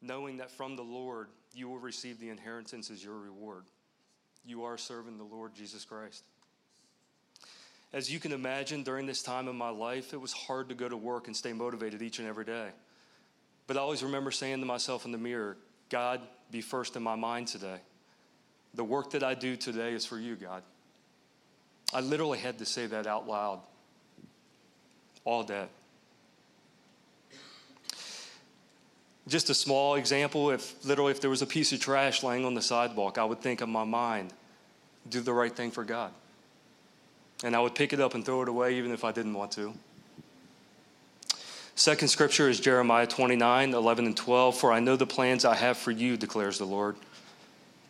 knowing 0.00 0.38
that 0.38 0.50
from 0.50 0.76
the 0.76 0.82
Lord 0.82 1.28
you 1.52 1.68
will 1.68 1.78
receive 1.78 2.20
the 2.20 2.30
inheritance 2.30 2.90
as 2.90 3.04
your 3.04 3.18
reward. 3.18 3.64
You 4.44 4.64
are 4.64 4.78
serving 4.78 5.18
the 5.18 5.24
Lord 5.24 5.54
Jesus 5.54 5.84
Christ. 5.84 6.22
As 7.92 8.10
you 8.10 8.20
can 8.20 8.32
imagine, 8.32 8.84
during 8.84 9.06
this 9.06 9.22
time 9.22 9.48
in 9.48 9.56
my 9.56 9.70
life, 9.70 10.14
it 10.14 10.20
was 10.20 10.32
hard 10.32 10.68
to 10.68 10.76
go 10.76 10.88
to 10.88 10.96
work 10.96 11.26
and 11.26 11.36
stay 11.36 11.52
motivated 11.52 12.02
each 12.02 12.20
and 12.20 12.28
every 12.28 12.44
day. 12.44 12.68
But 13.66 13.76
I 13.76 13.80
always 13.80 14.02
remember 14.02 14.30
saying 14.30 14.60
to 14.60 14.66
myself 14.66 15.04
in 15.04 15.12
the 15.12 15.18
mirror, 15.18 15.56
God, 15.90 16.20
be 16.52 16.60
first 16.60 16.94
in 16.94 17.02
my 17.02 17.16
mind 17.16 17.48
today. 17.48 17.80
The 18.74 18.84
work 18.84 19.10
that 19.10 19.22
I 19.22 19.34
do 19.34 19.56
today 19.56 19.92
is 19.92 20.06
for 20.06 20.18
you, 20.18 20.36
God. 20.36 20.62
I 21.92 22.00
literally 22.00 22.38
had 22.38 22.58
to 22.58 22.66
say 22.66 22.86
that 22.86 23.06
out 23.06 23.28
loud 23.28 23.60
all 25.24 25.42
day. 25.42 25.66
Just 29.28 29.50
a 29.50 29.54
small 29.54 29.96
example 29.96 30.50
if 30.50 30.84
literally 30.84 31.12
if 31.12 31.20
there 31.20 31.30
was 31.30 31.42
a 31.42 31.46
piece 31.46 31.72
of 31.72 31.80
trash 31.80 32.22
laying 32.22 32.44
on 32.44 32.54
the 32.54 32.62
sidewalk, 32.62 33.18
I 33.18 33.24
would 33.24 33.40
think 33.40 33.60
in 33.60 33.70
my 33.70 33.84
mind, 33.84 34.32
do 35.08 35.20
the 35.20 35.32
right 35.32 35.54
thing 35.54 35.70
for 35.70 35.84
God. 35.84 36.12
And 37.42 37.56
I 37.56 37.60
would 37.60 37.74
pick 37.74 37.92
it 37.92 38.00
up 38.00 38.14
and 38.14 38.24
throw 38.24 38.42
it 38.42 38.48
away 38.48 38.76
even 38.76 38.92
if 38.92 39.04
I 39.04 39.12
didn't 39.12 39.34
want 39.34 39.52
to. 39.52 39.72
Second 41.74 42.08
scripture 42.08 42.48
is 42.48 42.60
Jeremiah 42.60 43.06
29, 43.06 43.72
11 43.72 44.06
and 44.06 44.16
12. 44.16 44.56
For 44.56 44.72
I 44.72 44.80
know 44.80 44.96
the 44.96 45.06
plans 45.06 45.44
I 45.44 45.54
have 45.54 45.78
for 45.78 45.90
you, 45.90 46.16
declares 46.16 46.58
the 46.58 46.66
Lord 46.66 46.96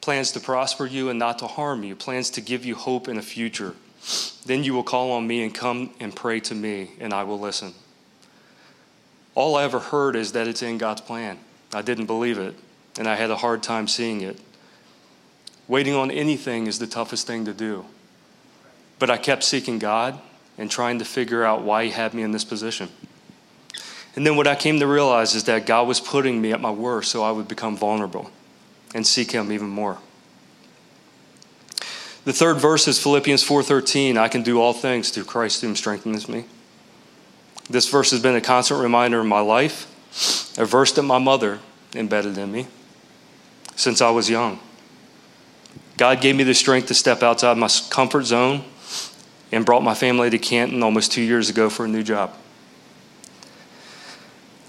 plans 0.00 0.32
to 0.32 0.40
prosper 0.40 0.86
you 0.86 1.08
and 1.08 1.18
not 1.18 1.38
to 1.40 1.46
harm 1.46 1.82
you, 1.82 1.94
plans 1.94 2.30
to 2.30 2.40
give 2.40 2.64
you 2.64 2.74
hope 2.74 3.08
in 3.08 3.18
a 3.18 3.22
future. 3.22 3.74
Then 4.46 4.64
you 4.64 4.72
will 4.72 4.82
call 4.82 5.12
on 5.12 5.26
me 5.26 5.42
and 5.42 5.54
come 5.54 5.90
and 6.00 6.14
pray 6.14 6.40
to 6.40 6.54
me, 6.54 6.92
and 6.98 7.12
I 7.12 7.24
will 7.24 7.38
listen. 7.38 7.74
All 9.34 9.56
I 9.56 9.64
ever 9.64 9.78
heard 9.78 10.16
is 10.16 10.32
that 10.32 10.48
it's 10.48 10.62
in 10.62 10.78
God's 10.78 11.02
plan. 11.02 11.38
I 11.72 11.82
didn't 11.82 12.06
believe 12.06 12.38
it, 12.38 12.54
and 12.98 13.06
I 13.06 13.16
had 13.16 13.30
a 13.30 13.36
hard 13.36 13.62
time 13.62 13.86
seeing 13.86 14.22
it. 14.22 14.40
Waiting 15.68 15.94
on 15.94 16.10
anything 16.10 16.66
is 16.66 16.78
the 16.78 16.86
toughest 16.86 17.26
thing 17.26 17.44
to 17.44 17.52
do. 17.52 17.84
But 18.98 19.10
I 19.10 19.18
kept 19.18 19.44
seeking 19.44 19.78
God 19.78 20.18
and 20.58 20.70
trying 20.70 20.98
to 20.98 21.04
figure 21.04 21.44
out 21.44 21.62
why 21.62 21.84
He 21.84 21.90
had 21.90 22.14
me 22.14 22.22
in 22.22 22.32
this 22.32 22.44
position. 22.44 22.88
And 24.16 24.26
then 24.26 24.36
what 24.36 24.48
I 24.48 24.56
came 24.56 24.80
to 24.80 24.86
realize 24.86 25.34
is 25.34 25.44
that 25.44 25.66
God 25.66 25.86
was 25.86 26.00
putting 26.00 26.40
me 26.40 26.52
at 26.52 26.60
my 26.60 26.70
worst 26.70 27.12
so 27.12 27.22
I 27.22 27.30
would 27.30 27.46
become 27.46 27.76
vulnerable 27.76 28.30
and 28.94 29.06
seek 29.06 29.32
him 29.32 29.52
even 29.52 29.68
more. 29.68 29.98
The 32.24 32.32
third 32.32 32.58
verse 32.58 32.86
is 32.86 32.98
Philippians 32.98 33.42
4:13, 33.42 34.18
I 34.18 34.28
can 34.28 34.42
do 34.42 34.60
all 34.60 34.72
things 34.72 35.10
through 35.10 35.24
Christ 35.24 35.62
who 35.62 35.74
strengthens 35.74 36.28
me. 36.28 36.44
This 37.68 37.88
verse 37.88 38.10
has 38.10 38.20
been 38.20 38.36
a 38.36 38.40
constant 38.40 38.80
reminder 38.80 39.20
in 39.20 39.26
my 39.26 39.40
life, 39.40 39.86
a 40.58 40.64
verse 40.64 40.92
that 40.92 41.02
my 41.02 41.18
mother 41.18 41.60
embedded 41.94 42.36
in 42.36 42.52
me 42.52 42.66
since 43.76 44.00
I 44.00 44.10
was 44.10 44.28
young. 44.28 44.58
God 45.96 46.20
gave 46.20 46.36
me 46.36 46.44
the 46.44 46.54
strength 46.54 46.88
to 46.88 46.94
step 46.94 47.22
outside 47.22 47.56
my 47.56 47.68
comfort 47.90 48.24
zone 48.24 48.64
and 49.52 49.64
brought 49.64 49.82
my 49.82 49.94
family 49.94 50.30
to 50.30 50.38
Canton 50.38 50.82
almost 50.82 51.12
two 51.12 51.22
years 51.22 51.48
ago 51.48 51.70
for 51.70 51.84
a 51.84 51.88
new 51.88 52.02
job. 52.02 52.34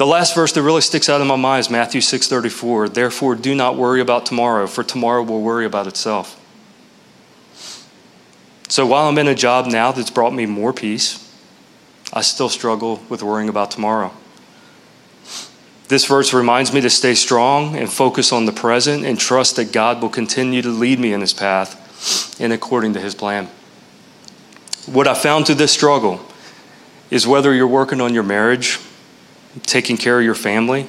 The 0.02 0.08
last 0.08 0.34
verse 0.34 0.52
that 0.54 0.64
really 0.64 0.82
sticks 0.82 1.10
out 1.10 1.22
in 1.22 1.28
my 1.28 1.36
mind 1.36 1.60
is 1.60 1.70
Matthew 1.70 2.02
6:34. 2.02 2.90
Therefore, 2.90 3.36
do 3.36 3.54
not 3.54 3.78
worry 3.78 4.02
about 4.02 4.26
tomorrow, 4.26 4.66
for 4.66 4.84
tomorrow 4.84 5.22
will 5.22 5.42
worry 5.42 5.64
about 5.64 5.86
itself. 5.86 6.38
So 8.68 8.88
while 8.88 9.08
I'm 9.08 9.20
in 9.20 9.28
a 9.28 9.36
job 9.36 9.68
now 9.68 9.92
that's 9.92 10.10
brought 10.10 10.34
me 10.34 10.48
more 10.48 10.74
peace, 10.74 11.20
I 12.12 12.22
still 12.22 12.50
struggle 12.50 13.00
with 13.10 13.22
worrying 13.22 13.48
about 13.48 13.70
tomorrow. 13.70 14.10
This 15.88 16.06
verse 16.06 16.34
reminds 16.34 16.74
me 16.74 16.82
to 16.82 16.90
stay 16.90 17.14
strong 17.14 17.76
and 17.76 17.88
focus 17.88 18.32
on 18.32 18.48
the 18.48 18.52
present 18.52 19.06
and 19.06 19.20
trust 19.20 19.56
that 19.58 19.72
God 19.72 20.02
will 20.02 20.10
continue 20.10 20.64
to 20.64 20.70
lead 20.70 21.00
me 21.00 21.14
in 21.14 21.22
his 21.22 21.34
path 21.34 22.36
and 22.40 22.52
according 22.52 22.96
to 22.96 23.00
his 23.00 23.14
plan. 23.14 23.50
What 24.88 25.08
I 25.08 25.14
found 25.14 25.46
through 25.46 25.62
this 25.62 25.72
struggle 25.72 26.22
is 27.12 27.28
whether 27.28 27.54
you're 27.54 27.68
working 27.68 28.02
on 28.02 28.16
your 28.16 28.24
marriage, 28.24 28.80
taking 29.64 29.98
care 29.98 30.20
of 30.20 30.26
your 30.26 30.36
family, 30.36 30.88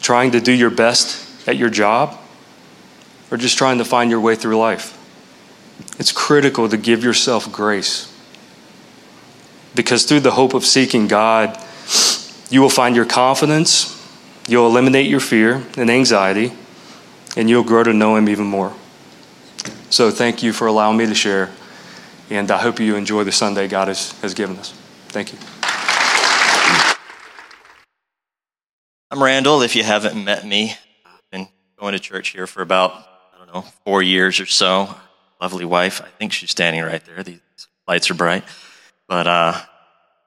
trying 0.00 0.30
to 0.32 0.40
do 0.40 0.52
your 0.52 0.70
best 0.70 1.48
at 1.48 1.56
your 1.56 1.70
job, 1.70 2.18
or 3.30 3.36
just 3.36 3.58
trying 3.58 3.78
to 3.78 3.84
find 3.84 4.10
your 4.10 4.20
way 4.20 4.36
through 4.36 4.56
life. 4.56 4.98
It's 5.98 6.12
critical 6.12 6.68
to 6.68 6.76
give 6.76 7.02
yourself 7.02 7.50
grace. 7.50 8.10
Because 9.74 10.04
through 10.04 10.20
the 10.20 10.32
hope 10.32 10.54
of 10.54 10.64
seeking 10.64 11.08
God, 11.08 11.58
you 12.48 12.60
will 12.60 12.70
find 12.70 12.94
your 12.94 13.04
confidence, 13.04 13.90
you'll 14.46 14.66
eliminate 14.66 15.06
your 15.06 15.20
fear 15.20 15.64
and 15.76 15.90
anxiety, 15.90 16.52
and 17.36 17.50
you'll 17.50 17.64
grow 17.64 17.82
to 17.82 17.92
know 17.92 18.16
Him 18.16 18.28
even 18.28 18.46
more. 18.46 18.72
So, 19.90 20.10
thank 20.10 20.42
you 20.42 20.52
for 20.52 20.66
allowing 20.66 20.96
me 20.96 21.06
to 21.06 21.14
share, 21.14 21.50
and 22.30 22.50
I 22.50 22.58
hope 22.58 22.80
you 22.80 22.96
enjoy 22.96 23.24
the 23.24 23.32
Sunday 23.32 23.68
God 23.68 23.88
has, 23.88 24.12
has 24.20 24.34
given 24.34 24.56
us. 24.58 24.72
Thank 25.08 25.32
you. 25.32 25.38
I'm 29.14 29.22
Randall. 29.22 29.62
If 29.62 29.76
you 29.76 29.84
haven't 29.84 30.24
met 30.24 30.44
me, 30.44 30.74
I've 31.06 31.30
been 31.30 31.46
going 31.78 31.92
to 31.92 32.00
church 32.00 32.30
here 32.30 32.48
for 32.48 32.62
about, 32.62 32.90
I 33.32 33.38
don't 33.38 33.54
know, 33.54 33.60
four 33.84 34.02
years 34.02 34.40
or 34.40 34.46
so 34.46 34.92
lovely 35.40 35.64
wife. 35.64 36.00
I 36.02 36.08
think 36.18 36.32
she's 36.32 36.50
standing 36.50 36.82
right 36.82 37.00
there. 37.04 37.22
These 37.22 37.38
lights 37.86 38.10
are 38.10 38.14
bright. 38.14 38.42
But 39.06 39.28
uh, 39.28 39.52
if 39.54 39.66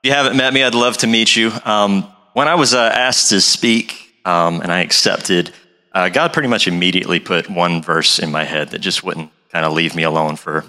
you 0.03 0.13
haven't 0.13 0.37
met 0.37 0.53
me, 0.53 0.63
I'd 0.63 0.73
love 0.73 0.95
to 0.99 1.07
meet 1.07 1.35
you. 1.35 1.51
Um, 1.65 2.03
when 2.31 2.47
I 2.47 2.55
was 2.55 2.73
uh, 2.73 2.89
asked 2.93 3.27
to 3.31 3.41
speak 3.41 4.09
um, 4.23 4.61
and 4.61 4.71
I 4.71 4.79
accepted, 4.83 5.51
uh, 5.91 6.07
God 6.07 6.31
pretty 6.31 6.47
much 6.47 6.65
immediately 6.69 7.19
put 7.19 7.49
one 7.49 7.81
verse 7.81 8.19
in 8.19 8.31
my 8.31 8.45
head 8.45 8.69
that 8.69 8.79
just 8.79 9.03
wouldn't 9.03 9.31
kind 9.51 9.65
of 9.65 9.73
leave 9.73 9.95
me 9.95 10.03
alone 10.03 10.37
for 10.37 10.63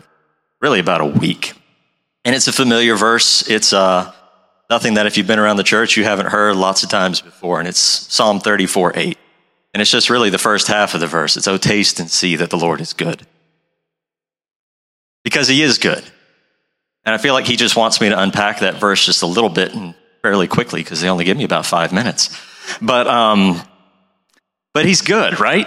really 0.60 0.80
about 0.80 1.00
a 1.00 1.06
week. 1.06 1.52
And 2.24 2.34
it's 2.34 2.48
a 2.48 2.52
familiar 2.52 2.96
verse. 2.96 3.48
It's 3.48 3.72
uh, 3.72 4.12
nothing 4.70 4.94
that 4.94 5.06
if 5.06 5.16
you've 5.16 5.26
been 5.26 5.38
around 5.38 5.56
the 5.56 5.62
church, 5.62 5.96
you 5.96 6.04
haven't 6.04 6.26
heard 6.26 6.56
lots 6.56 6.82
of 6.82 6.90
times 6.90 7.20
before. 7.20 7.58
And 7.58 7.68
it's 7.68 7.80
Psalm 7.80 8.40
34 8.40 8.92
8. 8.96 9.18
And 9.74 9.80
it's 9.80 9.90
just 9.90 10.10
really 10.10 10.30
the 10.30 10.38
first 10.38 10.66
half 10.66 10.94
of 10.94 11.00
the 11.00 11.06
verse. 11.06 11.36
It's, 11.36 11.46
Oh, 11.46 11.58
taste 11.58 12.00
and 12.00 12.10
see 12.10 12.36
that 12.36 12.50
the 12.50 12.56
Lord 12.56 12.80
is 12.80 12.92
good 12.92 13.26
because 15.24 15.48
he 15.48 15.62
is 15.62 15.78
good. 15.78 16.02
And 17.04 17.14
I 17.14 17.18
feel 17.18 17.34
like 17.34 17.46
he 17.46 17.56
just 17.56 17.76
wants 17.76 18.00
me 18.00 18.08
to 18.08 18.20
unpack 18.20 18.60
that 18.60 18.76
verse 18.76 19.04
just 19.04 19.22
a 19.22 19.26
little 19.26 19.50
bit 19.50 19.74
and 19.74 19.94
fairly 20.22 20.48
quickly 20.48 20.82
because 20.82 21.00
they 21.00 21.08
only 21.08 21.24
give 21.24 21.36
me 21.36 21.44
about 21.44 21.66
five 21.66 21.92
minutes. 21.92 22.36
But, 22.82 23.06
um, 23.06 23.60
but 24.74 24.84
he's 24.84 25.00
good, 25.00 25.40
right? 25.40 25.66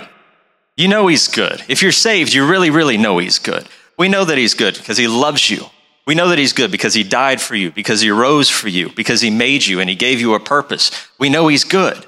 You 0.77 0.87
know 0.87 1.07
he's 1.07 1.27
good. 1.27 1.63
If 1.67 1.81
you're 1.81 1.91
saved, 1.91 2.33
you 2.33 2.47
really, 2.47 2.69
really 2.69 2.97
know 2.97 3.17
he's 3.17 3.39
good. 3.39 3.67
We 3.97 4.09
know 4.09 4.25
that 4.25 4.37
he's 4.37 4.53
good 4.53 4.75
because 4.75 4.97
he 4.97 5.07
loves 5.07 5.49
you. 5.49 5.65
We 6.05 6.15
know 6.15 6.29
that 6.29 6.39
he's 6.39 6.53
good 6.53 6.71
because 6.71 6.93
he 6.93 7.03
died 7.03 7.39
for 7.39 7.55
you, 7.55 7.71
because 7.71 8.01
he 8.01 8.09
rose 8.09 8.49
for 8.49 8.67
you, 8.67 8.89
because 8.89 9.21
he 9.21 9.29
made 9.29 9.65
you 9.65 9.79
and 9.79 9.89
he 9.89 9.95
gave 9.95 10.19
you 10.19 10.33
a 10.33 10.39
purpose. 10.39 10.91
We 11.19 11.29
know 11.29 11.47
he's 11.47 11.63
good. 11.63 12.05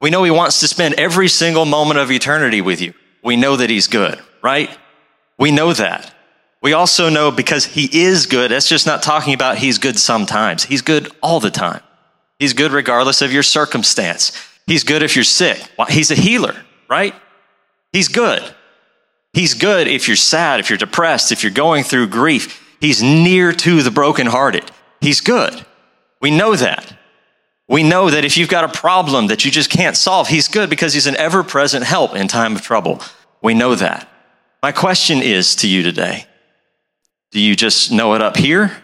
We 0.00 0.10
know 0.10 0.24
he 0.24 0.30
wants 0.30 0.60
to 0.60 0.68
spend 0.68 0.94
every 0.94 1.28
single 1.28 1.64
moment 1.64 2.00
of 2.00 2.10
eternity 2.10 2.60
with 2.60 2.80
you. 2.80 2.94
We 3.22 3.36
know 3.36 3.56
that 3.56 3.70
he's 3.70 3.86
good, 3.86 4.20
right? 4.42 4.76
We 5.38 5.52
know 5.52 5.72
that. 5.72 6.12
We 6.60 6.72
also 6.72 7.08
know 7.08 7.30
because 7.30 7.64
he 7.64 8.02
is 8.02 8.26
good, 8.26 8.50
that's 8.50 8.68
just 8.68 8.86
not 8.86 9.02
talking 9.02 9.34
about 9.34 9.58
he's 9.58 9.78
good 9.78 9.98
sometimes. 9.98 10.64
He's 10.64 10.82
good 10.82 11.08
all 11.22 11.40
the 11.40 11.50
time. 11.50 11.82
He's 12.38 12.52
good 12.52 12.72
regardless 12.72 13.22
of 13.22 13.32
your 13.32 13.42
circumstance. 13.42 14.32
He's 14.66 14.84
good 14.84 15.02
if 15.02 15.16
you're 15.16 15.24
sick. 15.24 15.60
He's 15.88 16.10
a 16.10 16.16
healer, 16.16 16.56
right? 16.88 17.14
He's 17.92 18.08
good. 18.08 18.42
He's 19.32 19.54
good 19.54 19.88
if 19.88 20.08
you're 20.08 20.16
sad, 20.16 20.60
if 20.60 20.68
you're 20.68 20.78
depressed, 20.78 21.32
if 21.32 21.42
you're 21.42 21.52
going 21.52 21.84
through 21.84 22.08
grief. 22.08 22.60
He's 22.82 23.00
near 23.00 23.52
to 23.52 23.80
the 23.80 23.92
brokenhearted. 23.92 24.68
He's 25.00 25.20
good. 25.20 25.64
We 26.20 26.32
know 26.32 26.56
that. 26.56 26.92
We 27.68 27.84
know 27.84 28.10
that 28.10 28.24
if 28.24 28.36
you've 28.36 28.48
got 28.48 28.64
a 28.64 28.80
problem 28.80 29.28
that 29.28 29.44
you 29.44 29.52
just 29.52 29.70
can't 29.70 29.96
solve, 29.96 30.26
he's 30.26 30.48
good 30.48 30.68
because 30.68 30.92
he's 30.92 31.06
an 31.06 31.14
ever 31.14 31.44
present 31.44 31.84
help 31.84 32.16
in 32.16 32.26
time 32.26 32.56
of 32.56 32.62
trouble. 32.62 33.00
We 33.40 33.54
know 33.54 33.76
that. 33.76 34.08
My 34.64 34.72
question 34.72 35.22
is 35.22 35.54
to 35.56 35.68
you 35.68 35.84
today 35.84 36.26
do 37.30 37.38
you 37.38 37.54
just 37.54 37.92
know 37.92 38.14
it 38.14 38.20
up 38.20 38.36
here? 38.36 38.76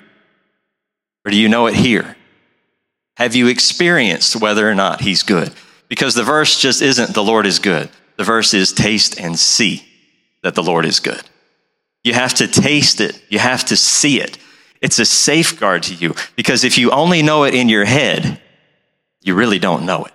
Or 1.25 1.33
do 1.33 1.37
you 1.37 1.49
know 1.49 1.67
it 1.67 1.75
here? 1.75 2.17
Have 3.17 3.35
you 3.35 3.49
experienced 3.49 4.37
whether 4.37 4.71
or 4.71 4.77
not 4.77 5.01
he's 5.01 5.25
good? 5.25 5.53
Because 5.89 6.15
the 6.15 6.23
verse 6.23 6.61
just 6.61 6.83
isn't 6.83 7.15
the 7.15 7.25
Lord 7.25 7.47
is 7.47 7.59
good. 7.59 7.91
The 8.17 8.23
verse 8.23 8.55
is 8.55 8.73
taste 8.73 9.19
and 9.19 9.37
see 9.37 9.83
that 10.45 10.55
the 10.55 10.63
Lord 10.63 10.87
is 10.87 11.01
good. 11.01 11.23
You 12.05 12.15
have 12.15 12.35
to 12.35 12.47
taste 12.47 13.01
it. 13.01 13.21
You 13.29 13.39
have 13.39 13.65
to 13.67 13.77
see 13.77 14.21
it. 14.21 14.39
It's 14.81 14.99
a 14.99 15.05
safeguard 15.05 15.83
to 15.85 15.95
you 15.95 16.15
because 16.37 16.65
if 16.65 16.79
you 16.79 16.91
only 16.91 17.23
know 17.23 17.45
it 17.45 17.55
in 17.55 17.69
your 17.69 17.85
head, 17.85 18.41
you 19.21 19.35
really 19.35 19.59
don't 19.59 19.85
know 19.85 20.05
it. 20.05 20.13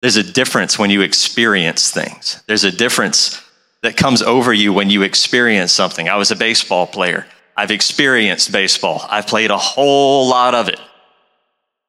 There's 0.00 0.16
a 0.16 0.22
difference 0.22 0.78
when 0.78 0.90
you 0.90 1.00
experience 1.00 1.90
things. 1.90 2.42
There's 2.46 2.64
a 2.64 2.70
difference 2.70 3.42
that 3.82 3.96
comes 3.96 4.22
over 4.22 4.52
you 4.52 4.72
when 4.72 4.90
you 4.90 5.02
experience 5.02 5.72
something. 5.72 6.08
I 6.08 6.16
was 6.16 6.30
a 6.30 6.36
baseball 6.36 6.86
player. 6.86 7.26
I've 7.56 7.70
experienced 7.70 8.52
baseball. 8.52 9.04
I've 9.08 9.26
played 9.26 9.50
a 9.50 9.58
whole 9.58 10.28
lot 10.28 10.54
of 10.54 10.68
it. 10.68 10.80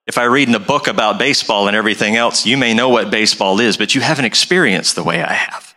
If 0.07 0.17
I 0.17 0.25
read 0.25 0.47
in 0.47 0.55
a 0.55 0.59
book 0.59 0.87
about 0.87 1.17
baseball 1.17 1.67
and 1.67 1.75
everything 1.75 2.15
else, 2.15 2.45
you 2.45 2.57
may 2.57 2.73
know 2.73 2.89
what 2.89 3.09
baseball 3.09 3.59
is, 3.59 3.75
but 3.75 3.95
you 3.95 4.01
haven't 4.01 4.25
experienced 4.25 4.95
the 4.95 5.03
way 5.03 5.23
I 5.23 5.33
have. 5.33 5.75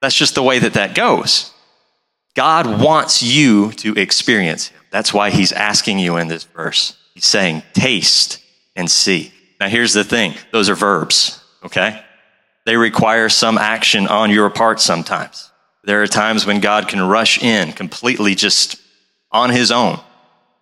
That's 0.00 0.14
just 0.14 0.34
the 0.34 0.42
way 0.42 0.58
that 0.60 0.74
that 0.74 0.94
goes. 0.94 1.52
God 2.36 2.80
wants 2.80 3.22
you 3.22 3.72
to 3.72 3.94
experience 3.94 4.68
Him. 4.68 4.80
That's 4.90 5.12
why 5.12 5.30
He's 5.30 5.50
asking 5.50 5.98
you 5.98 6.18
in 6.18 6.28
this 6.28 6.44
verse. 6.44 6.96
He's 7.14 7.24
saying, 7.24 7.62
taste 7.72 8.38
and 8.76 8.90
see. 8.90 9.32
Now, 9.58 9.68
here's 9.68 9.94
the 9.94 10.04
thing 10.04 10.34
those 10.52 10.68
are 10.68 10.74
verbs, 10.74 11.42
okay? 11.64 12.04
They 12.66 12.76
require 12.76 13.28
some 13.28 13.58
action 13.58 14.06
on 14.06 14.30
your 14.30 14.50
part 14.50 14.80
sometimes. 14.80 15.50
There 15.84 16.02
are 16.02 16.06
times 16.06 16.44
when 16.44 16.60
God 16.60 16.88
can 16.88 17.00
rush 17.00 17.42
in 17.42 17.72
completely 17.72 18.34
just 18.34 18.76
on 19.30 19.50
his 19.50 19.70
own. 19.70 19.98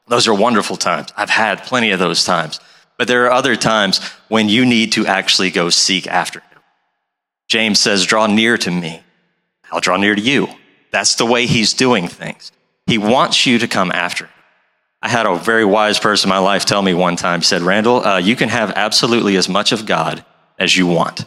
Those 0.07 0.29
are 0.29 0.35
wonderful 0.35 0.77
times. 0.77 1.09
I've 1.17 1.31
had 1.31 1.65
plenty 1.65 1.91
of 1.91 1.99
those 1.99 2.25
times. 2.25 2.61
But 2.99 3.09
there 3.09 3.25
are 3.25 3.33
other 3.33 3.57
times 3.57 3.99
when 4.29 4.49
you 4.49 4.65
need 4.67 4.93
to 4.93 5.07
actually 5.07 5.51
go 5.51 5.71
seek 5.71 6.07
after 6.07 6.41
him. 6.41 6.61
James 7.49 7.81
says, 7.81 8.05
Draw 8.05 8.29
near 8.29 8.59
to 8.59 8.71
me. 8.71 9.03
I'll 9.73 9.81
draw 9.81 9.97
near 9.97 10.15
to 10.15 10.21
you. 10.21 10.49
That's 10.95 11.17
the 11.17 11.27
way 11.27 11.47
he's 11.47 11.73
doing 11.73 12.07
things. 12.07 12.53
He 12.87 12.99
wants 12.99 13.47
you 13.47 13.59
to 13.59 13.67
come 13.67 13.91
after 13.91 14.27
him. 14.27 14.33
I 15.03 15.09
had 15.09 15.27
a 15.27 15.35
very 15.35 15.65
wise 15.65 15.99
person 15.99 16.29
in 16.29 16.37
my 16.37 16.39
life 16.39 16.67
tell 16.67 16.83
me 16.83 16.95
one 16.95 17.17
time, 17.17 17.41
he 17.41 17.45
said, 17.45 17.63
Randall, 17.63 18.07
uh, 18.07 18.19
you 18.19 18.37
can 18.37 18.49
have 18.49 18.71
absolutely 18.77 19.35
as 19.35 19.49
much 19.49 19.73
of 19.73 19.87
God 19.87 20.25
as 20.57 20.77
you 20.77 20.87
want. 20.87 21.25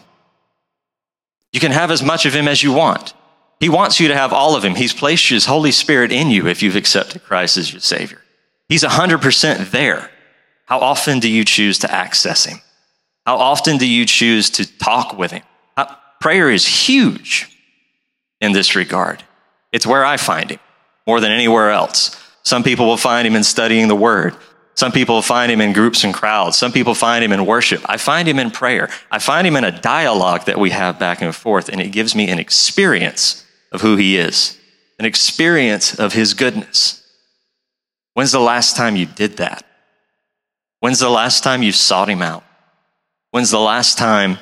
You 1.52 1.60
can 1.60 1.74
have 1.74 1.92
as 1.92 2.02
much 2.02 2.26
of 2.26 2.34
Him 2.34 2.48
as 2.48 2.64
you 2.64 2.72
want. 2.72 3.14
He 3.60 3.68
wants 3.68 4.00
you 4.00 4.08
to 4.08 4.16
have 4.16 4.32
all 4.32 4.56
of 4.56 4.64
Him. 4.64 4.74
He's 4.74 4.94
placed 4.94 5.28
His 5.28 5.48
Holy 5.48 5.74
Spirit 5.74 6.14
in 6.14 6.32
you 6.32 6.48
if 6.48 6.64
you've 6.64 6.78
accepted 6.78 7.26
Christ 7.26 7.58
as 7.58 7.74
your 7.74 7.82
Savior. 7.82 8.22
He's 8.70 8.84
100% 8.84 9.72
there. 9.72 10.10
How 10.66 10.80
often 10.80 11.20
do 11.20 11.30
you 11.30 11.44
choose 11.44 11.78
to 11.80 11.92
access 11.92 12.46
Him? 12.46 12.60
How 13.26 13.36
often 13.36 13.78
do 13.78 13.86
you 13.86 14.06
choose 14.06 14.50
to 14.52 14.78
talk 14.78 15.18
with 15.18 15.32
Him? 15.32 15.44
How, 15.76 15.98
prayer 16.22 16.50
is 16.50 16.66
huge 16.66 17.54
in 18.40 18.54
this 18.54 18.74
regard. 18.74 19.24
It's 19.72 19.88
where 19.88 20.06
I 20.06 20.18
find 20.18 20.52
Him 20.52 20.60
more 21.06 21.20
than 21.20 21.32
anywhere 21.32 21.72
else. 21.72 22.16
Some 22.44 22.64
people 22.64 22.86
will 22.86 22.98
find 22.98 23.28
Him 23.28 23.36
in 23.36 23.44
studying 23.44 23.88
the 23.88 23.96
Word. 23.96 24.36
Some 24.78 24.92
people 24.92 25.24
find 25.24 25.52
him 25.52 25.60
in 25.60 25.74
groups 25.74 26.04
and 26.04 26.14
crowds. 26.14 26.56
Some 26.56 26.72
people 26.72 26.94
find 26.94 27.24
him 27.24 27.32
in 27.32 27.48
worship. 27.48 27.82
I 27.88 27.98
find 27.98 28.28
him 28.28 28.38
in 28.38 28.52
prayer. 28.52 28.92
I 29.10 29.18
find 29.18 29.48
him 29.48 29.56
in 29.56 29.64
a 29.64 29.82
dialogue 29.82 30.46
that 30.46 30.60
we 30.60 30.70
have 30.70 31.00
back 31.00 31.20
and 31.20 31.36
forth, 31.36 31.68
and 31.68 31.82
it 31.82 31.92
gives 31.92 32.14
me 32.14 32.30
an 32.30 32.38
experience 32.38 33.44
of 33.72 33.82
who 33.82 33.96
he 33.96 34.18
is, 34.18 34.56
an 35.00 35.06
experience 35.06 35.98
of 35.98 36.14
his 36.14 36.36
goodness. 36.36 37.04
When's 38.14 38.32
the 38.32 38.40
last 38.40 38.76
time 38.76 38.96
you 38.96 39.08
did 39.08 39.38
that? 39.38 39.66
When's 40.80 41.00
the 41.00 41.10
last 41.10 41.44
time 41.44 41.64
you 41.64 41.72
sought 41.72 42.08
him 42.08 42.22
out? 42.22 42.44
When's 43.32 43.50
the 43.50 43.60
last 43.60 43.98
time 43.98 44.38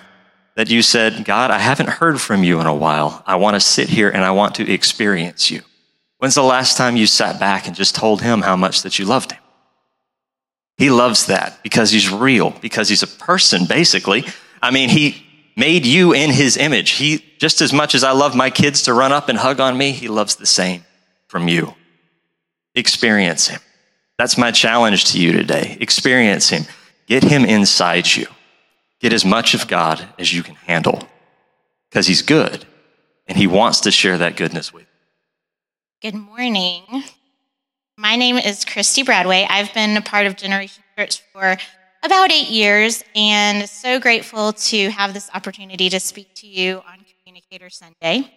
that 0.55 0.69
you 0.69 0.81
said, 0.81 1.25
God, 1.25 1.51
I 1.51 1.59
haven't 1.59 1.89
heard 1.89 2.19
from 2.19 2.43
you 2.43 2.59
in 2.59 2.65
a 2.65 2.73
while. 2.73 3.23
I 3.25 3.35
want 3.35 3.55
to 3.55 3.59
sit 3.59 3.89
here 3.89 4.09
and 4.09 4.23
I 4.23 4.31
want 4.31 4.55
to 4.55 4.71
experience 4.71 5.51
you? 5.51 5.61
When's 6.17 6.35
the 6.35 6.43
last 6.43 6.77
time 6.77 6.95
you 6.95 7.07
sat 7.07 7.39
back 7.39 7.67
and 7.67 7.75
just 7.75 7.93
told 7.93 8.21
him 8.21 8.41
how 8.41 8.55
much 8.55 8.83
that 8.83 8.97
you 8.97 9.05
loved 9.05 9.33
him? 9.33 9.41
He 10.77 10.89
loves 10.89 11.27
that 11.27 11.61
because 11.61 11.91
he's 11.91 12.09
real, 12.09 12.51
because 12.61 12.89
he's 12.89 13.03
a 13.03 13.07
person, 13.07 13.65
basically. 13.65 14.25
I 14.61 14.71
mean, 14.71 14.89
he 14.89 15.25
made 15.55 15.85
you 15.85 16.13
in 16.13 16.31
his 16.31 16.57
image. 16.57 16.91
He, 16.91 17.23
just 17.37 17.61
as 17.61 17.71
much 17.71 17.95
as 17.95 18.03
I 18.03 18.11
love 18.11 18.35
my 18.35 18.49
kids 18.49 18.83
to 18.83 18.93
run 18.93 19.11
up 19.11 19.29
and 19.29 19.37
hug 19.37 19.59
on 19.59 19.77
me, 19.77 19.91
he 19.91 20.07
loves 20.07 20.35
the 20.35 20.45
same 20.45 20.83
from 21.27 21.47
you. 21.47 21.75
Experience 22.75 23.47
him. 23.47 23.61
That's 24.17 24.37
my 24.37 24.51
challenge 24.51 25.05
to 25.11 25.19
you 25.19 25.31
today. 25.31 25.77
Experience 25.79 26.49
him. 26.49 26.63
Get 27.07 27.23
him 27.23 27.45
inside 27.45 28.07
you. 28.07 28.27
Get 29.01 29.13
as 29.13 29.25
much 29.25 29.53
of 29.53 29.67
God 29.67 30.07
as 30.17 30.33
you 30.33 30.43
can 30.43 30.55
handle 30.55 31.07
because 31.89 32.07
he's 32.07 32.21
good 32.21 32.65
and 33.27 33.37
he 33.37 33.47
wants 33.47 33.81
to 33.81 33.91
share 33.91 34.17
that 34.17 34.37
goodness 34.37 34.73
with 34.73 34.83
you. 34.83 36.11
Good 36.11 36.17
morning. 36.17 37.03
My 37.97 38.15
name 38.15 38.37
is 38.37 38.65
Christy 38.65 39.03
Bradway. 39.03 39.45
I've 39.49 39.73
been 39.73 39.97
a 39.97 40.01
part 40.01 40.27
of 40.27 40.35
Generation 40.35 40.83
Church 40.97 41.21
for 41.33 41.57
about 42.03 42.31
eight 42.31 42.49
years 42.49 43.03
and 43.15 43.67
so 43.69 43.99
grateful 43.99 44.53
to 44.53 44.89
have 44.89 45.13
this 45.13 45.29
opportunity 45.33 45.89
to 45.89 45.99
speak 45.99 46.33
to 46.35 46.47
you 46.47 46.81
on 46.87 46.99
Communicator 47.23 47.69
Sunday. 47.69 48.31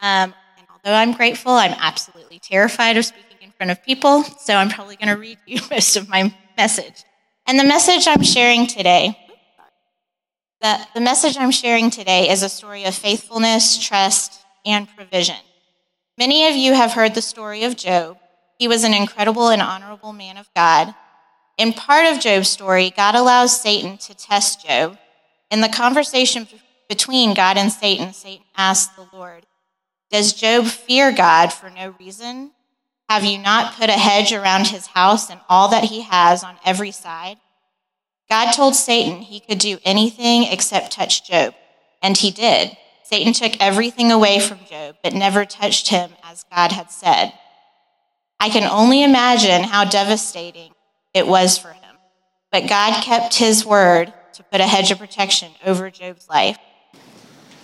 Um, 0.00 0.34
and 0.58 0.66
although 0.70 0.96
I'm 0.96 1.12
grateful, 1.12 1.52
I'm 1.52 1.74
absolutely 1.78 2.38
terrified 2.38 2.96
of 2.96 3.04
speaking 3.04 3.38
in 3.42 3.50
front 3.50 3.70
of 3.70 3.82
people, 3.82 4.22
so 4.22 4.54
I'm 4.54 4.68
probably 4.68 4.96
going 4.96 5.08
to 5.08 5.20
read 5.20 5.38
you 5.46 5.60
most 5.70 5.96
of 5.96 6.08
my 6.08 6.34
message. 6.56 7.04
And 7.46 7.58
the 7.58 7.64
message 7.64 8.06
I'm 8.08 8.22
sharing 8.22 8.66
today, 8.66 9.18
the, 10.66 10.86
the 10.94 11.00
message 11.00 11.36
I'm 11.38 11.50
sharing 11.50 11.90
today 11.90 12.28
is 12.28 12.42
a 12.42 12.48
story 12.48 12.84
of 12.84 12.94
faithfulness, 12.94 13.78
trust, 13.78 14.40
and 14.64 14.88
provision. 14.96 15.36
Many 16.18 16.48
of 16.48 16.56
you 16.56 16.74
have 16.74 16.92
heard 16.92 17.14
the 17.14 17.22
story 17.22 17.64
of 17.64 17.76
Job. 17.76 18.18
He 18.58 18.68
was 18.68 18.84
an 18.84 18.94
incredible 18.94 19.48
and 19.48 19.62
honorable 19.62 20.12
man 20.12 20.36
of 20.36 20.48
God 20.54 20.94
in 21.58 21.72
part 21.72 22.06
of 22.06 22.20
Job's 22.20 22.50
story, 22.50 22.92
God 22.94 23.14
allows 23.14 23.58
Satan 23.58 23.96
to 23.98 24.14
test 24.14 24.66
Job. 24.66 24.98
In 25.50 25.60
the 25.60 25.68
conversation 25.68 26.46
between 26.88 27.34
God 27.34 27.56
and 27.56 27.72
Satan, 27.72 28.12
Satan 28.12 28.44
asks 28.56 28.94
the 28.94 29.08
Lord, 29.12 29.46
Does 30.10 30.34
Job 30.34 30.66
fear 30.66 31.12
God 31.12 31.52
for 31.52 31.70
no 31.70 31.94
reason? 31.98 32.50
Have 33.08 33.24
you 33.24 33.38
not 33.38 33.74
put 33.74 33.88
a 33.88 33.94
hedge 33.94 34.32
around 34.32 34.66
his 34.66 34.88
house 34.88 35.30
and 35.30 35.40
all 35.48 35.68
that 35.68 35.84
he 35.84 36.02
has 36.02 36.44
on 36.44 36.56
every 36.64 36.90
side? 36.90 37.38
God 38.28 38.52
told 38.52 38.74
Satan 38.74 39.20
he 39.20 39.40
could 39.40 39.58
do 39.58 39.78
anything 39.84 40.44
except 40.44 40.92
touch 40.92 41.26
Job, 41.28 41.54
and 42.02 42.16
he 42.16 42.30
did. 42.30 42.76
Satan 43.04 43.32
took 43.32 43.52
everything 43.60 44.10
away 44.10 44.40
from 44.40 44.58
Job, 44.68 44.96
but 45.02 45.14
never 45.14 45.44
touched 45.44 45.88
him 45.88 46.10
as 46.24 46.44
God 46.50 46.72
had 46.72 46.90
said. 46.90 47.32
I 48.40 48.48
can 48.48 48.68
only 48.68 49.02
imagine 49.04 49.62
how 49.62 49.84
devastating 49.84 50.72
it 51.14 51.26
was 51.26 51.56
for 51.56 51.68
him. 51.68 51.96
But 52.50 52.68
God 52.68 53.02
kept 53.02 53.36
his 53.36 53.64
word 53.64 54.12
to 54.34 54.42
put 54.42 54.60
a 54.60 54.66
hedge 54.66 54.90
of 54.90 54.98
protection 54.98 55.52
over 55.64 55.90
Job's 55.90 56.28
life. 56.28 56.58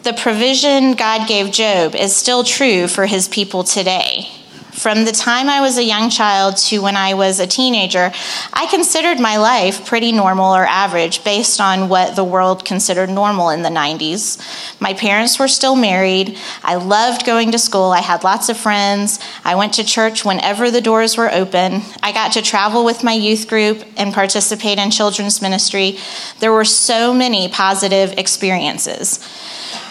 The 0.04 0.12
provision 0.12 0.94
God 0.94 1.28
gave 1.28 1.52
Job 1.52 1.94
is 1.94 2.14
still 2.14 2.44
true 2.44 2.88
for 2.88 3.06
his 3.06 3.28
people 3.28 3.64
today. 3.64 4.28
From 4.73 5.05
the 5.05 5.12
time 5.12 5.51
I 5.51 5.61
was 5.61 5.77
a 5.77 5.85
young 5.85 6.09
child 6.09 6.57
to 6.68 6.81
when 6.81 6.97
I 6.97 7.12
was 7.12 7.39
a 7.39 7.47
teenager, 7.47 8.11
I 8.55 8.66
considered 8.70 9.20
my 9.20 9.37
life 9.37 9.85
pretty 9.85 10.12
normal 10.12 10.57
or 10.57 10.64
average 10.64 11.23
based 11.25 11.61
on 11.61 11.91
what 11.91 12.16
the 12.16 12.25
world 12.25 12.64
considered 12.64 13.11
normal 13.11 13.51
in 13.51 13.61
the 13.61 13.68
90s. 13.68 14.41
My 14.81 14.95
parents 14.95 15.39
were 15.39 15.47
still 15.47 15.77
married. 15.77 16.39
I 16.62 16.77
loved 16.77 17.27
going 17.27 17.53
to 17.53 17.59
school. 17.59 17.91
I 17.91 18.01
had 18.01 18.25
lots 18.25 18.49
of 18.49 18.57
friends. 18.57 19.20
I 19.45 19.57
went 19.57 19.75
to 19.75 19.85
church 19.85 20.25
whenever 20.25 20.70
the 20.70 20.81
doors 20.81 21.18
were 21.18 21.31
open. 21.31 21.83
I 22.03 22.12
got 22.12 22.33
to 22.33 22.43
travel 22.43 22.83
with 22.83 23.05
my 23.05 23.12
youth 23.12 23.49
group 23.49 23.85
and 23.99 24.14
participate 24.14 24.79
in 24.79 24.91
children's 24.91 25.43
ministry. 25.43 25.99
There 26.41 26.53
were 26.53 26.64
so 26.64 27.12
many 27.12 27.51
positive 27.51 28.14
experiences. 28.16 29.23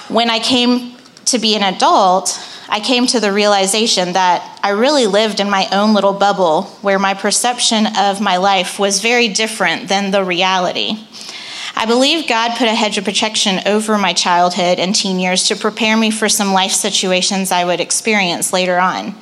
When 0.08 0.32
I 0.32 0.40
came 0.40 0.96
to 1.26 1.38
be 1.38 1.56
an 1.56 1.76
adult, 1.76 2.40
I 2.74 2.80
came 2.80 3.06
to 3.08 3.20
the 3.20 3.34
realization 3.34 4.14
that 4.14 4.58
I 4.64 4.70
really 4.70 5.06
lived 5.06 5.42
in 5.42 5.50
my 5.50 5.68
own 5.74 5.94
little 5.94 6.14
bubble 6.14 6.64
where 6.82 6.98
my 6.98 7.14
perception 7.14 7.86
of 7.98 8.22
my 8.22 8.38
life 8.38 8.80
was 8.80 9.02
very 9.02 9.28
different 9.28 9.90
than 9.90 10.12
the 10.12 10.24
reality. 10.24 10.94
I 11.76 11.86
believe 11.86 12.30
God 12.30 12.58
put 12.58 12.70
a 12.70 12.74
hedge 12.74 12.98
of 12.98 13.04
protection 13.04 13.60
over 13.66 13.98
my 13.98 14.14
childhood 14.14 14.80
and 14.80 14.96
teen 14.96 15.20
years 15.20 15.50
to 15.50 15.58
prepare 15.58 15.98
me 15.98 16.12
for 16.12 16.30
some 16.30 16.54
life 16.54 16.72
situations 16.72 17.52
I 17.52 17.66
would 17.66 17.82
experience 17.82 18.54
later 18.54 18.80
on. 18.80 19.16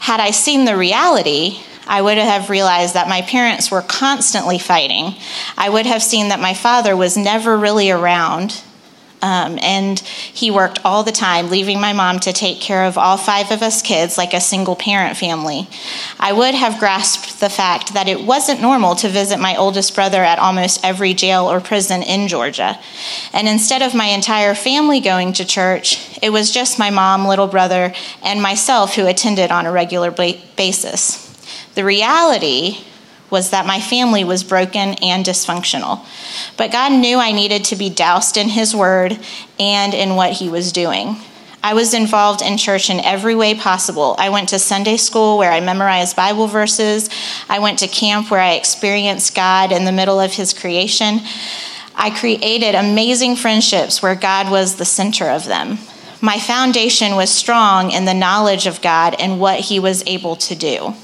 Had 0.00 0.18
I 0.18 0.32
seen 0.32 0.64
the 0.64 0.76
reality, 0.76 1.60
I 1.86 2.02
would 2.02 2.18
have 2.18 2.50
realized 2.50 2.94
that 2.94 3.08
my 3.08 3.22
parents 3.22 3.70
were 3.70 3.82
constantly 3.82 4.58
fighting. 4.58 5.14
I 5.56 5.68
would 5.68 5.86
have 5.86 6.02
seen 6.02 6.30
that 6.30 6.40
my 6.40 6.54
father 6.54 6.96
was 6.96 7.16
never 7.16 7.56
really 7.56 7.92
around 7.92 8.64
um, 9.24 9.58
and 9.62 10.00
he 10.00 10.50
worked 10.50 10.84
all 10.84 11.02
the 11.02 11.10
time, 11.10 11.48
leaving 11.48 11.80
my 11.80 11.94
mom 11.94 12.20
to 12.20 12.32
take 12.34 12.60
care 12.60 12.84
of 12.84 12.98
all 12.98 13.16
five 13.16 13.50
of 13.50 13.62
us 13.62 13.80
kids 13.80 14.18
like 14.18 14.34
a 14.34 14.40
single 14.40 14.76
parent 14.76 15.16
family. 15.16 15.66
I 16.20 16.34
would 16.34 16.54
have 16.54 16.78
grasped 16.78 17.40
the 17.40 17.48
fact 17.48 17.94
that 17.94 18.06
it 18.06 18.20
wasn't 18.20 18.60
normal 18.60 18.94
to 18.96 19.08
visit 19.08 19.40
my 19.40 19.56
oldest 19.56 19.94
brother 19.94 20.22
at 20.22 20.38
almost 20.38 20.84
every 20.84 21.14
jail 21.14 21.50
or 21.50 21.58
prison 21.62 22.02
in 22.02 22.28
Georgia. 22.28 22.78
And 23.32 23.48
instead 23.48 23.80
of 23.80 23.94
my 23.94 24.08
entire 24.08 24.54
family 24.54 25.00
going 25.00 25.32
to 25.34 25.46
church, 25.46 26.18
it 26.22 26.28
was 26.28 26.50
just 26.50 26.78
my 26.78 26.90
mom, 26.90 27.26
little 27.26 27.48
brother, 27.48 27.94
and 28.22 28.42
myself 28.42 28.94
who 28.94 29.06
attended 29.06 29.50
on 29.50 29.64
a 29.64 29.72
regular 29.72 30.10
basis. 30.10 31.22
The 31.74 31.84
reality 31.84 32.84
was 33.34 33.50
that 33.50 33.66
my 33.66 33.80
family 33.80 34.22
was 34.22 34.44
broken 34.44 34.94
and 35.02 35.26
dysfunctional. 35.26 36.06
But 36.56 36.70
God 36.70 36.92
knew 36.92 37.18
I 37.18 37.32
needed 37.32 37.64
to 37.64 37.76
be 37.76 37.90
doused 37.90 38.36
in 38.36 38.48
His 38.48 38.76
Word 38.76 39.18
and 39.58 39.92
in 39.92 40.14
what 40.14 40.34
He 40.34 40.48
was 40.48 40.70
doing. 40.70 41.16
I 41.60 41.74
was 41.74 41.94
involved 41.94 42.42
in 42.42 42.56
church 42.58 42.90
in 42.90 43.00
every 43.00 43.34
way 43.34 43.56
possible. 43.56 44.14
I 44.18 44.28
went 44.28 44.50
to 44.50 44.58
Sunday 44.60 44.96
school 44.96 45.36
where 45.36 45.50
I 45.50 45.58
memorized 45.58 46.14
Bible 46.14 46.46
verses. 46.46 47.10
I 47.48 47.58
went 47.58 47.80
to 47.80 47.88
camp 47.88 48.30
where 48.30 48.40
I 48.40 48.52
experienced 48.52 49.34
God 49.34 49.72
in 49.72 49.84
the 49.84 49.90
middle 49.90 50.20
of 50.20 50.34
His 50.34 50.54
creation. 50.54 51.18
I 51.96 52.10
created 52.10 52.76
amazing 52.76 53.34
friendships 53.34 54.00
where 54.00 54.14
God 54.14 54.48
was 54.48 54.76
the 54.76 54.84
center 54.84 55.28
of 55.28 55.46
them. 55.46 55.78
My 56.20 56.38
foundation 56.38 57.16
was 57.16 57.30
strong 57.30 57.90
in 57.90 58.04
the 58.04 58.14
knowledge 58.14 58.68
of 58.68 58.80
God 58.80 59.16
and 59.18 59.40
what 59.40 59.58
He 59.58 59.80
was 59.80 60.06
able 60.06 60.36
to 60.36 60.54
do. 60.54 60.94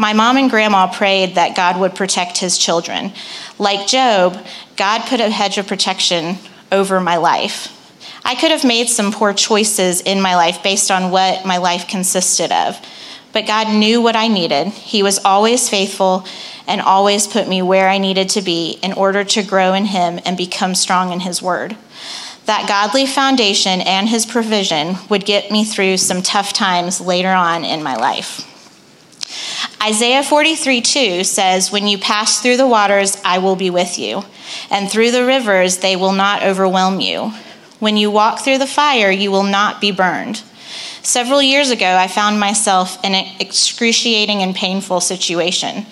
My 0.00 0.14
mom 0.14 0.38
and 0.38 0.48
grandma 0.48 0.90
prayed 0.90 1.34
that 1.34 1.54
God 1.54 1.78
would 1.78 1.94
protect 1.94 2.38
his 2.38 2.56
children. 2.56 3.12
Like 3.58 3.86
Job, 3.86 4.42
God 4.78 5.02
put 5.02 5.20
a 5.20 5.28
hedge 5.28 5.58
of 5.58 5.66
protection 5.66 6.38
over 6.72 7.00
my 7.00 7.18
life. 7.18 7.68
I 8.24 8.34
could 8.34 8.50
have 8.50 8.64
made 8.64 8.88
some 8.88 9.12
poor 9.12 9.34
choices 9.34 10.00
in 10.00 10.22
my 10.22 10.36
life 10.36 10.62
based 10.62 10.90
on 10.90 11.10
what 11.10 11.44
my 11.44 11.58
life 11.58 11.86
consisted 11.86 12.50
of, 12.50 12.80
but 13.34 13.46
God 13.46 13.76
knew 13.76 14.00
what 14.00 14.16
I 14.16 14.28
needed. 14.28 14.68
He 14.68 15.02
was 15.02 15.18
always 15.22 15.68
faithful 15.68 16.24
and 16.66 16.80
always 16.80 17.26
put 17.26 17.46
me 17.46 17.60
where 17.60 17.90
I 17.90 17.98
needed 17.98 18.30
to 18.30 18.40
be 18.40 18.78
in 18.82 18.94
order 18.94 19.22
to 19.22 19.42
grow 19.42 19.74
in 19.74 19.84
Him 19.84 20.18
and 20.24 20.34
become 20.34 20.74
strong 20.74 21.12
in 21.12 21.20
His 21.20 21.42
Word. 21.42 21.76
That 22.46 22.66
godly 22.66 23.04
foundation 23.04 23.82
and 23.82 24.08
His 24.08 24.24
provision 24.24 24.96
would 25.10 25.26
get 25.26 25.50
me 25.50 25.62
through 25.62 25.98
some 25.98 26.22
tough 26.22 26.54
times 26.54 27.02
later 27.02 27.28
on 27.28 27.66
in 27.66 27.82
my 27.82 27.96
life. 27.96 28.46
Isaiah 29.82 30.22
43 30.22 30.80
2 30.80 31.24
says, 31.24 31.72
When 31.72 31.86
you 31.86 31.98
pass 31.98 32.40
through 32.40 32.56
the 32.56 32.66
waters, 32.66 33.20
I 33.24 33.38
will 33.38 33.56
be 33.56 33.70
with 33.70 33.98
you, 33.98 34.24
and 34.70 34.90
through 34.90 35.10
the 35.10 35.24
rivers, 35.24 35.78
they 35.78 35.96
will 35.96 36.12
not 36.12 36.42
overwhelm 36.42 37.00
you. 37.00 37.32
When 37.78 37.96
you 37.96 38.10
walk 38.10 38.40
through 38.40 38.58
the 38.58 38.66
fire, 38.66 39.10
you 39.10 39.30
will 39.30 39.42
not 39.42 39.80
be 39.80 39.90
burned. 39.90 40.42
Several 41.02 41.40
years 41.40 41.70
ago, 41.70 41.96
I 41.96 42.08
found 42.08 42.38
myself 42.38 43.02
in 43.02 43.14
an 43.14 43.26
excruciating 43.40 44.42
and 44.42 44.54
painful 44.54 45.00
situation. 45.00 45.86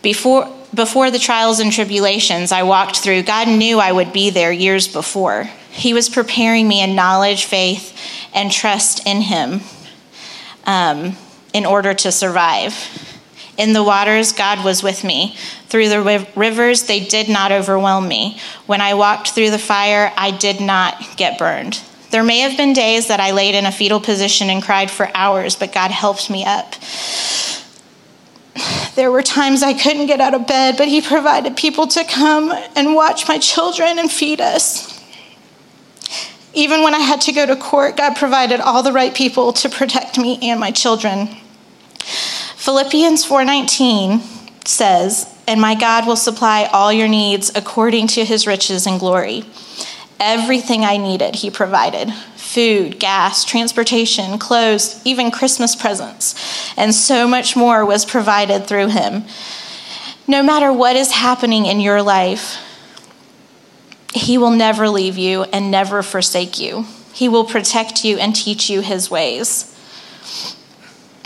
Before, 0.00 0.50
before 0.74 1.10
the 1.10 1.18
trials 1.18 1.60
and 1.60 1.70
tribulations 1.70 2.50
I 2.50 2.62
walked 2.62 2.98
through, 2.98 3.24
God 3.24 3.46
knew 3.48 3.78
I 3.78 3.92
would 3.92 4.12
be 4.12 4.30
there 4.30 4.52
years 4.52 4.88
before. 4.88 5.44
He 5.70 5.92
was 5.92 6.08
preparing 6.08 6.66
me 6.66 6.82
in 6.82 6.94
knowledge, 6.94 7.44
faith, 7.44 7.94
and 8.34 8.50
trust 8.50 9.06
in 9.06 9.20
Him. 9.20 9.60
Um, 10.64 11.16
in 11.52 11.66
order 11.66 11.94
to 11.94 12.12
survive. 12.12 12.74
In 13.56 13.72
the 13.72 13.82
waters, 13.82 14.32
God 14.32 14.64
was 14.64 14.82
with 14.82 15.02
me. 15.02 15.34
Through 15.68 15.88
the 15.88 16.28
rivers, 16.36 16.82
they 16.84 17.00
did 17.00 17.28
not 17.28 17.52
overwhelm 17.52 18.06
me. 18.06 18.38
When 18.66 18.80
I 18.80 18.94
walked 18.94 19.30
through 19.30 19.50
the 19.50 19.58
fire, 19.58 20.12
I 20.16 20.30
did 20.30 20.60
not 20.60 21.16
get 21.16 21.38
burned. 21.38 21.80
There 22.10 22.22
may 22.22 22.40
have 22.40 22.56
been 22.56 22.72
days 22.72 23.08
that 23.08 23.20
I 23.20 23.32
laid 23.32 23.54
in 23.54 23.66
a 23.66 23.72
fetal 23.72 24.00
position 24.00 24.50
and 24.50 24.62
cried 24.62 24.90
for 24.90 25.10
hours, 25.14 25.56
but 25.56 25.72
God 25.72 25.90
helped 25.90 26.30
me 26.30 26.44
up. 26.44 26.74
There 28.94 29.10
were 29.10 29.22
times 29.22 29.62
I 29.62 29.74
couldn't 29.74 30.06
get 30.06 30.20
out 30.20 30.34
of 30.34 30.46
bed, 30.46 30.76
but 30.78 30.88
He 30.88 31.00
provided 31.00 31.56
people 31.56 31.86
to 31.88 32.04
come 32.04 32.52
and 32.74 32.94
watch 32.94 33.28
my 33.28 33.38
children 33.38 33.98
and 33.98 34.10
feed 34.10 34.40
us. 34.40 34.95
Even 36.56 36.82
when 36.82 36.94
I 36.94 37.00
had 37.00 37.20
to 37.20 37.32
go 37.32 37.44
to 37.44 37.54
court, 37.54 37.98
God 37.98 38.16
provided 38.16 38.60
all 38.60 38.82
the 38.82 38.90
right 38.90 39.14
people 39.14 39.52
to 39.52 39.68
protect 39.68 40.16
me 40.16 40.38
and 40.40 40.58
my 40.58 40.70
children. 40.70 41.36
Philippians 42.56 43.24
4:19 43.24 44.22
says, 44.64 45.26
"And 45.46 45.60
my 45.60 45.74
God 45.74 46.06
will 46.06 46.16
supply 46.16 46.64
all 46.72 46.90
your 46.90 47.08
needs 47.08 47.52
according 47.54 48.06
to 48.08 48.24
his 48.24 48.46
riches 48.46 48.86
and 48.86 48.98
glory." 48.98 49.44
Everything 50.18 50.82
I 50.82 50.96
needed, 50.96 51.36
he 51.36 51.50
provided 51.50 52.14
food, 52.36 52.98
gas, 52.98 53.44
transportation, 53.44 54.38
clothes, 54.38 54.96
even 55.04 55.30
Christmas 55.30 55.76
presents, 55.76 56.34
and 56.74 56.94
so 56.94 57.28
much 57.28 57.54
more 57.54 57.84
was 57.84 58.06
provided 58.06 58.66
through 58.66 58.88
him. 58.88 59.26
No 60.26 60.42
matter 60.42 60.72
what 60.72 60.96
is 60.96 61.12
happening 61.12 61.66
in 61.66 61.80
your 61.80 62.00
life, 62.00 62.56
he 64.16 64.38
will 64.38 64.50
never 64.50 64.88
leave 64.88 65.18
you 65.18 65.44
and 65.44 65.70
never 65.70 66.02
forsake 66.02 66.58
you. 66.58 66.86
He 67.12 67.28
will 67.28 67.44
protect 67.44 68.04
you 68.04 68.18
and 68.18 68.34
teach 68.34 68.68
you 68.68 68.80
his 68.80 69.10
ways. 69.10 69.72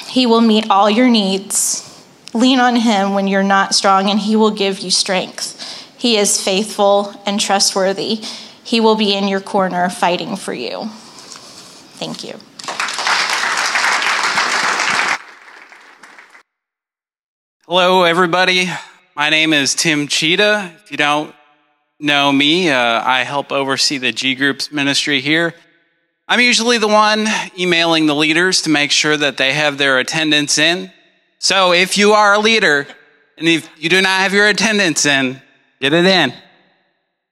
He 0.08 0.26
will 0.26 0.40
meet 0.40 0.70
all 0.70 0.90
your 0.90 1.08
needs. 1.08 1.86
Lean 2.32 2.60
on 2.60 2.76
him 2.76 3.14
when 3.14 3.26
you're 3.26 3.42
not 3.42 3.74
strong, 3.74 4.08
and 4.08 4.20
he 4.20 4.36
will 4.36 4.50
give 4.50 4.80
you 4.80 4.90
strength. 4.90 5.56
He 5.98 6.16
is 6.16 6.42
faithful 6.42 7.20
and 7.26 7.40
trustworthy. 7.40 8.20
He 8.62 8.80
will 8.80 8.94
be 8.96 9.14
in 9.14 9.28
your 9.28 9.40
corner 9.40 9.88
fighting 9.90 10.36
for 10.36 10.54
you. 10.54 10.86
Thank 11.98 12.24
you. 12.24 12.38
Hello, 17.66 18.04
everybody. 18.04 18.68
My 19.14 19.28
name 19.28 19.52
is 19.52 19.74
Tim 19.74 20.08
Cheetah. 20.08 20.72
If 20.82 20.90
you 20.90 20.96
don't 20.96 21.34
know 22.00 22.32
me, 22.32 22.70
uh, 22.70 23.02
I 23.04 23.24
help 23.24 23.52
oversee 23.52 23.98
the 23.98 24.12
G 24.12 24.34
Groups 24.34 24.72
ministry 24.72 25.20
here. 25.20 25.54
I'm 26.26 26.40
usually 26.40 26.78
the 26.78 26.88
one 26.88 27.26
emailing 27.58 28.06
the 28.06 28.14
leaders 28.14 28.62
to 28.62 28.70
make 28.70 28.90
sure 28.90 29.16
that 29.16 29.36
they 29.36 29.52
have 29.52 29.78
their 29.78 29.98
attendance 29.98 30.58
in. 30.58 30.92
So 31.38 31.72
if 31.72 31.98
you 31.98 32.12
are 32.12 32.34
a 32.34 32.38
leader 32.38 32.86
and 33.36 33.48
if 33.48 33.68
you 33.78 33.88
do 33.88 34.00
not 34.00 34.20
have 34.20 34.32
your 34.32 34.46
attendance 34.46 35.06
in, 35.06 35.40
get 35.80 35.92
it 35.92 36.06
in. 36.06 36.32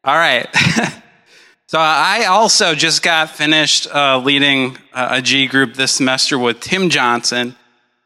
All 0.02 0.16
right. 0.16 0.48
so 1.66 1.78
I 1.78 2.24
also 2.24 2.74
just 2.74 3.02
got 3.02 3.30
finished 3.30 3.86
uh, 3.86 4.18
leading 4.18 4.76
a 4.92 5.22
G 5.22 5.46
group 5.46 5.74
this 5.74 5.92
semester 5.92 6.38
with 6.38 6.60
Tim 6.60 6.90
Johnson. 6.90 7.54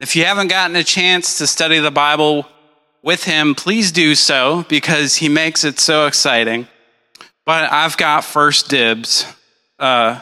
If 0.01 0.17
you 0.17 0.25
haven't 0.25 0.49
gotten 0.49 0.77
a 0.77 0.85
chance 0.85 1.39
to 1.39 1.47
study 1.47 1.79
the 1.79 1.91
Bible 1.91 2.47
with 3.03 3.25
him, 3.25 3.55
please 3.55 3.93
do 3.93 4.15
so 4.15 4.65
because 4.69 5.17
he 5.17 5.29
makes 5.29 5.65
it 5.65 5.79
so 5.79 6.07
exciting. 6.07 6.69
But 7.45 7.73
I've 7.73 7.97
got 7.97 8.25
first 8.25 8.69
dibs. 8.69 9.27
Uh, 9.79 10.21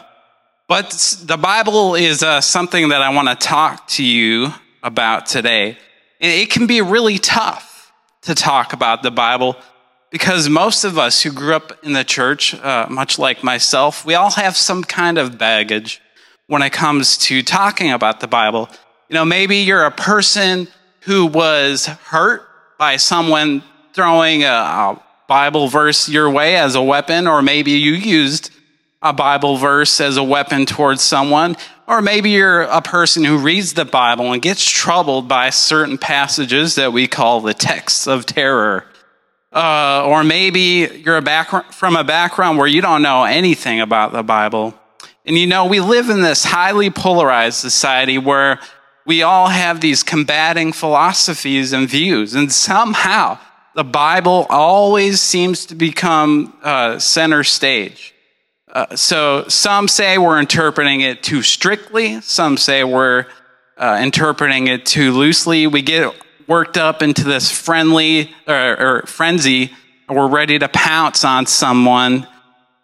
but 0.69 0.91
the 1.25 1.37
Bible 1.37 1.95
is 1.95 2.23
uh, 2.23 2.41
something 2.41 2.89
that 2.91 3.03
I 3.03 3.15
want 3.15 3.29
to 3.29 3.35
talk 3.35 3.89
to 3.89 4.05
you 4.05 4.49
about 4.83 5.27
today. 5.27 5.77
And 6.21 6.31
it 6.33 6.51
can 6.51 6.67
be 6.67 6.81
really 6.81 7.19
tough 7.19 7.93
to 8.23 8.35
talk 8.35 8.73
about 8.73 9.03
the 9.03 9.11
Bible 9.11 9.57
because 10.11 10.49
most 10.49 10.85
of 10.85 10.99
us 10.99 11.23
who 11.23 11.33
grew 11.33 11.55
up 11.55 11.73
in 11.85 11.93
the 11.93 12.05
church, 12.05 12.55
uh, 12.55 12.87
much 12.91 13.19
like 13.19 13.45
myself, 13.45 14.05
we 14.05 14.15
all 14.15 14.31
have 14.31 14.57
some 14.57 14.83
kind 14.83 15.19
of 15.19 15.39
baggage 15.39 16.01
when 16.47 16.63
it 16.63 16.73
comes 16.73 17.17
to 17.17 17.43
talking 17.43 17.93
about 17.93 18.21
the 18.21 18.27
Bible. 18.27 18.69
You 19.09 19.15
know, 19.15 19.25
maybe 19.25 19.59
you're 19.59 19.85
a 19.85 19.91
person 19.91 20.69
who 21.03 21.27
was 21.27 21.87
hurt 21.87 22.50
by 22.81 22.97
someone 22.97 23.63
throwing 23.93 24.43
a, 24.43 24.47
a 24.47 25.03
Bible 25.29 25.69
verse 25.69 26.09
your 26.09 26.31
way 26.31 26.57
as 26.57 26.75
a 26.75 26.83
weapon, 26.83 27.27
or 27.27 27.43
maybe 27.43 27.73
you 27.73 27.93
used 27.93 28.51
a 29.03 29.13
Bible 29.13 29.59
verse 29.59 30.01
as 30.01 30.17
a 30.17 30.23
weapon 30.23 30.65
towards 30.65 31.03
someone, 31.03 31.59
or 31.87 32.01
maybe 32.01 32.31
you're 32.31 32.63
a 32.63 32.81
person 32.81 33.23
who 33.23 33.37
reads 33.37 33.75
the 33.75 33.85
Bible 33.85 34.33
and 34.33 34.41
gets 34.41 34.65
troubled 34.65 35.29
by 35.29 35.51
certain 35.51 35.99
passages 35.99 36.77
that 36.77 36.91
we 36.91 37.07
call 37.07 37.43
the 37.43 37.53
texts 37.53 38.07
of 38.07 38.25
terror. 38.25 38.87
Uh, 39.53 40.07
or 40.07 40.25
maybe 40.25 41.03
you're 41.05 41.19
a 41.19 41.23
back, 41.23 41.75
from 41.75 41.97
a 41.97 42.05
background 42.05 42.57
where 42.57 42.67
you 42.67 42.81
don't 42.81 43.03
know 43.03 43.25
anything 43.25 43.83
about 43.83 44.13
the 44.13 44.23
Bible. 44.23 44.75
And 45.27 45.37
you 45.37 45.47
know, 45.47 45.67
we 45.67 45.81
live 45.81 46.09
in 46.09 46.23
this 46.23 46.47
highly 46.47 46.89
polarized 46.89 47.59
society 47.59 48.17
where 48.17 48.59
we 49.11 49.23
all 49.23 49.49
have 49.49 49.81
these 49.81 50.05
combating 50.05 50.73
philosophies 50.73 51.73
and 51.73 51.89
views, 51.89 52.37
and 52.37 52.53
somehow 52.53 53.37
the 53.75 53.83
Bible 53.83 54.47
always 54.49 55.21
seems 55.21 55.67
to 55.67 55.75
become 55.75 56.57
uh, 56.63 56.97
center 57.01 57.43
stage. 57.43 58.15
Uh, 58.73 58.95
so 58.95 59.49
some 59.49 59.89
say 59.89 60.17
we're 60.17 60.39
interpreting 60.39 61.01
it 61.01 61.25
too 61.25 61.43
strictly. 61.43 62.21
Some 62.21 62.57
say 62.57 62.85
we're 62.85 63.27
uh, 63.77 63.99
interpreting 64.01 64.69
it 64.69 64.87
too 64.87 65.11
loosely. 65.11 65.67
We 65.67 65.83
get 65.83 66.15
worked 66.47 66.79
up 66.79 67.03
into 67.03 67.25
this 67.25 67.51
friendly 67.51 68.31
or, 68.47 68.77
or 69.01 69.03
frenzy. 69.07 69.73
We're 70.09 70.29
ready 70.29 70.57
to 70.61 70.69
pounce 70.69 71.25
on 71.25 71.47
someone 71.47 72.29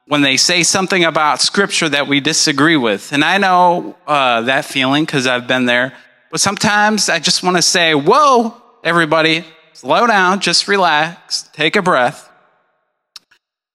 when 0.09 0.23
they 0.23 0.37
say 0.37 0.65
something 0.65 1.05
about 1.05 1.41
scripture 1.41 1.89
that 1.89 2.09
we 2.09 2.19
disagree 2.19 2.77
with. 2.77 3.13
And 3.13 3.23
I 3.23 3.39
know 3.39 3.95
uh, 4.09 4.41
that 4.41 4.65
feeling 4.65 5.05
because 5.05 5.29
I've 5.29 5.47
been 5.47 5.67
there. 5.67 5.93
But 6.31 6.41
sometimes 6.41 7.09
I 7.09 7.19
just 7.19 7.43
want 7.43 7.57
to 7.57 7.63
say, 7.63 7.95
whoa, 7.95 8.55
everybody, 8.83 9.45
slow 9.73 10.07
down, 10.07 10.41
just 10.41 10.69
relax, 10.69 11.49
take 11.53 11.77
a 11.77 11.83
breath. 11.83 12.31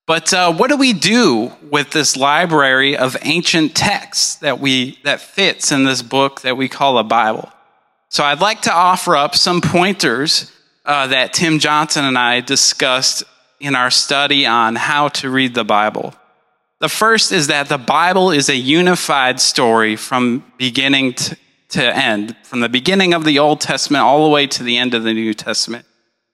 But 0.08 0.34
uh, 0.34 0.54
what 0.54 0.70
do 0.70 0.78
we 0.78 0.94
do 0.94 1.54
with 1.70 1.92
this 1.92 2.18
library 2.18 2.98
of 2.98 3.16
ancient 3.22 3.76
texts 3.76 4.36
that 4.38 4.60
we 4.60 4.98
that 5.04 5.22
fits 5.22 5.72
in 5.72 5.86
this 5.86 6.02
book 6.02 6.42
that 6.42 6.58
we 6.58 6.68
call 6.68 6.98
a 6.98 7.04
Bible? 7.04 7.50
So 8.10 8.24
I'd 8.24 8.42
like 8.42 8.64
to 8.64 8.74
offer 8.74 9.16
up 9.16 9.36
some 9.36 9.62
pointers 9.62 10.52
uh, 10.84 11.08
that 11.08 11.32
Tim 11.34 11.60
Johnson 11.60 12.04
and 12.04 12.18
I 12.18 12.42
discussed 12.42 13.24
in 13.62 13.76
our 13.76 13.92
study 13.92 14.46
on 14.46 14.76
how 14.76 15.08
to 15.10 15.30
read 15.30 15.54
the 15.54 15.64
Bible. 15.64 16.14
The 16.80 16.90
first 16.90 17.32
is 17.32 17.48
that 17.48 17.70
the 17.70 17.78
Bible 17.78 18.32
is 18.32 18.50
a 18.50 18.56
unified 18.56 19.40
story 19.40 19.96
from 19.96 20.44
beginning 20.58 21.14
to, 21.14 21.38
to 21.72 21.96
end, 21.96 22.36
from 22.44 22.60
the 22.60 22.70
beginning 22.70 23.14
of 23.14 23.26
the 23.26 23.40
Old 23.40 23.62
Testament 23.62 24.04
all 24.04 24.24
the 24.24 24.30
way 24.30 24.48
to 24.48 24.64
the 24.64 24.78
end 24.78 24.94
of 24.94 25.04
the 25.04 25.14
New 25.14 25.34
Testament. 25.34 25.86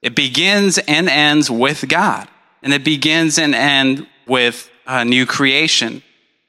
It 0.02 0.14
begins 0.14 0.78
and 0.78 1.08
ends 1.08 1.50
with 1.50 1.88
God 1.88 2.28
and 2.62 2.72
it 2.72 2.84
begins 2.84 3.38
and 3.38 3.54
ends 3.54 4.02
with 4.26 4.70
a 4.86 5.04
new 5.04 5.26
creation. 5.26 6.02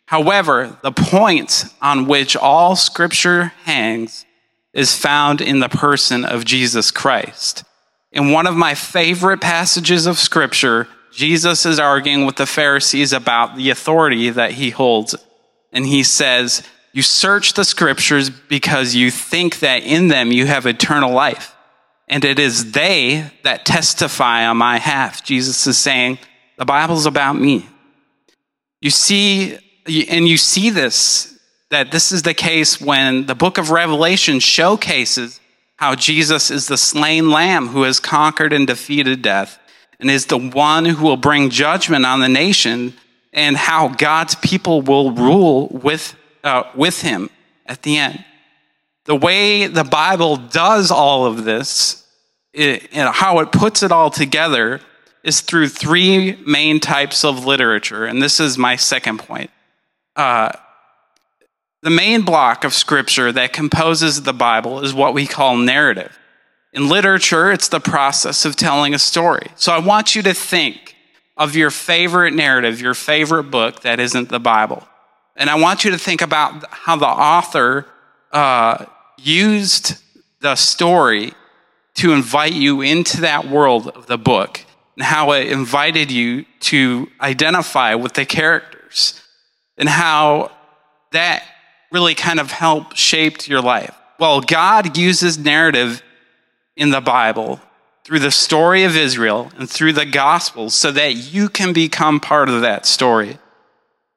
However, 0.05 0.77
the 0.81 0.91
point 0.91 1.65
on 1.81 2.07
which 2.07 2.35
all 2.35 2.75
scripture 2.75 3.53
hangs 3.63 4.25
is 4.73 4.95
found 4.95 5.41
in 5.41 5.59
the 5.59 5.69
person 5.69 6.25
of 6.25 6.45
Jesus 6.45 6.91
Christ. 6.91 7.63
In 8.11 8.31
one 8.31 8.47
of 8.47 8.55
my 8.55 8.73
favorite 8.73 9.41
passages 9.41 10.07
of 10.07 10.17
scripture, 10.17 10.87
Jesus 11.11 11.65
is 11.65 11.79
arguing 11.79 12.25
with 12.25 12.37
the 12.37 12.45
Pharisees 12.45 13.13
about 13.13 13.55
the 13.55 13.69
authority 13.69 14.29
that 14.29 14.53
he 14.53 14.71
holds. 14.71 15.15
And 15.71 15.85
he 15.85 16.03
says, 16.03 16.63
You 16.91 17.01
search 17.01 17.53
the 17.53 17.63
scriptures 17.65 18.29
because 18.29 18.95
you 18.95 19.11
think 19.11 19.59
that 19.59 19.83
in 19.83 20.07
them 20.07 20.31
you 20.31 20.45
have 20.45 20.65
eternal 20.65 21.11
life 21.11 21.55
and 22.07 22.25
it 22.25 22.39
is 22.39 22.71
they 22.71 23.31
that 23.43 23.65
testify 23.65 24.45
on 24.45 24.57
my 24.57 24.77
behalf. 24.77 25.23
Jesus 25.23 25.67
is 25.67 25.77
saying, 25.77 26.17
the 26.57 26.65
Bible's 26.65 27.05
about 27.05 27.33
me. 27.33 27.67
You 28.81 28.89
see, 28.89 29.57
and 30.09 30.27
you 30.27 30.37
see 30.37 30.71
this, 30.71 31.39
that 31.69 31.91
this 31.91 32.11
is 32.11 32.23
the 32.23 32.33
case 32.33 32.81
when 32.81 33.27
the 33.27 33.35
book 33.35 33.57
of 33.57 33.69
Revelation 33.69 34.39
showcases 34.39 35.39
how 35.75 35.95
Jesus 35.95 36.49
is 36.49 36.67
the 36.67 36.77
slain 36.77 37.29
lamb 37.29 37.67
who 37.67 37.83
has 37.83 37.99
conquered 37.99 38.51
and 38.51 38.65
defeated 38.65 39.21
death 39.21 39.59
and 39.99 40.09
is 40.09 40.25
the 40.25 40.37
one 40.37 40.85
who 40.85 41.05
will 41.05 41.17
bring 41.17 41.49
judgment 41.49 42.05
on 42.05 42.19
the 42.19 42.29
nation 42.29 42.93
and 43.31 43.55
how 43.55 43.89
God's 43.89 44.35
people 44.35 44.81
will 44.81 45.11
rule 45.11 45.67
with, 45.67 46.15
uh, 46.43 46.63
with 46.75 47.01
him 47.01 47.29
at 47.65 47.81
the 47.83 47.97
end. 47.97 48.23
The 49.05 49.15
way 49.15 49.67
the 49.67 49.83
Bible 49.83 50.37
does 50.37 50.91
all 50.91 51.25
of 51.25 51.43
this, 51.43 52.05
it, 52.53 52.93
know, 52.93 53.11
how 53.11 53.39
it 53.39 53.51
puts 53.51 53.83
it 53.83 53.91
all 53.91 54.09
together, 54.09 54.81
is 55.23 55.41
through 55.41 55.69
three 55.69 56.35
main 56.45 56.79
types 56.79 57.23
of 57.23 57.45
literature. 57.45 58.05
And 58.05 58.21
this 58.21 58.39
is 58.39 58.57
my 58.57 58.75
second 58.75 59.19
point. 59.19 59.49
Uh, 60.15 60.51
the 61.81 61.89
main 61.89 62.23
block 62.23 62.63
of 62.63 62.73
scripture 62.73 63.31
that 63.31 63.53
composes 63.53 64.23
the 64.23 64.33
Bible 64.33 64.83
is 64.83 64.93
what 64.93 65.13
we 65.13 65.25
call 65.25 65.55
narrative. 65.57 66.17
In 66.73 66.89
literature, 66.89 67.51
it's 67.51 67.69
the 67.69 67.79
process 67.79 68.45
of 68.45 68.55
telling 68.55 68.93
a 68.93 68.99
story. 68.99 69.47
So 69.55 69.71
I 69.71 69.79
want 69.79 70.13
you 70.13 70.21
to 70.23 70.33
think 70.33 70.95
of 71.37 71.55
your 71.55 71.71
favorite 71.71 72.33
narrative, 72.33 72.81
your 72.81 72.93
favorite 72.93 73.45
book 73.45 73.81
that 73.81 73.99
isn't 73.99 74.29
the 74.29 74.39
Bible. 74.39 74.85
And 75.39 75.49
I 75.49 75.55
want 75.55 75.85
you 75.85 75.91
to 75.91 75.97
think 75.97 76.21
about 76.21 76.65
how 76.69 76.97
the 76.97 77.07
author 77.07 77.85
uh, 78.31 78.85
used 79.17 79.95
the 80.41 80.55
story 80.55 81.33
to 81.95 82.11
invite 82.11 82.53
you 82.53 82.81
into 82.81 83.21
that 83.21 83.47
world 83.47 83.87
of 83.87 84.05
the 84.07 84.17
book 84.17 84.63
and 84.95 85.03
how 85.05 85.31
it 85.31 85.47
invited 85.47 86.11
you 86.11 86.45
to 86.59 87.09
identify 87.21 87.95
with 87.95 88.13
the 88.13 88.25
characters. 88.25 89.21
and 89.77 89.87
how 89.87 90.51
that 91.13 91.41
really 91.89 92.13
kind 92.13 92.39
of 92.39 92.51
helped 92.51 92.97
shaped 92.97 93.47
your 93.47 93.61
life. 93.61 93.95
Well, 94.19 94.41
God 94.41 94.97
uses 94.97 95.37
narrative 95.37 96.03
in 96.75 96.89
the 96.91 96.99
Bible 96.99 97.61
through 98.03 98.19
the 98.19 98.31
story 98.31 98.83
of 98.83 98.97
Israel 98.97 99.51
and 99.57 99.69
through 99.69 99.93
the 99.93 100.05
Gospels 100.05 100.73
so 100.73 100.91
that 100.91 101.15
you 101.15 101.47
can 101.47 101.71
become 101.71 102.19
part 102.19 102.49
of 102.49 102.59
that 102.61 102.85
story. 102.85 103.37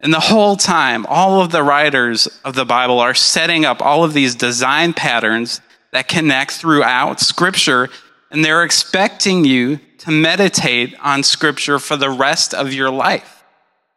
And 0.03 0.12
the 0.12 0.20
whole 0.20 0.57
time, 0.57 1.07
all 1.09 1.40
of 1.40 1.53
the 1.53 1.62
writers 1.62 2.26
of 2.44 2.55
the 2.55 2.64
Bible 2.64 2.98
are 2.98 3.14
setting 3.14 3.64
up 3.64 3.80
all 3.80 4.03
of 4.03 4.12
these 4.12 4.34
design 4.34 4.92
patterns 4.92 5.61
that 5.92 6.09
connect 6.09 6.53
throughout 6.53 7.20
Scripture, 7.20 7.88
and 8.30 8.44
they're 8.44 8.64
expecting 8.64 9.44
you 9.44 9.78
to 9.98 10.11
meditate 10.11 10.96
on 11.00 11.22
Scripture 11.22 11.78
for 11.78 11.96
the 11.96 12.11
rest 12.11 12.53
of 12.53 12.72
your 12.72 12.90
life. 12.90 13.44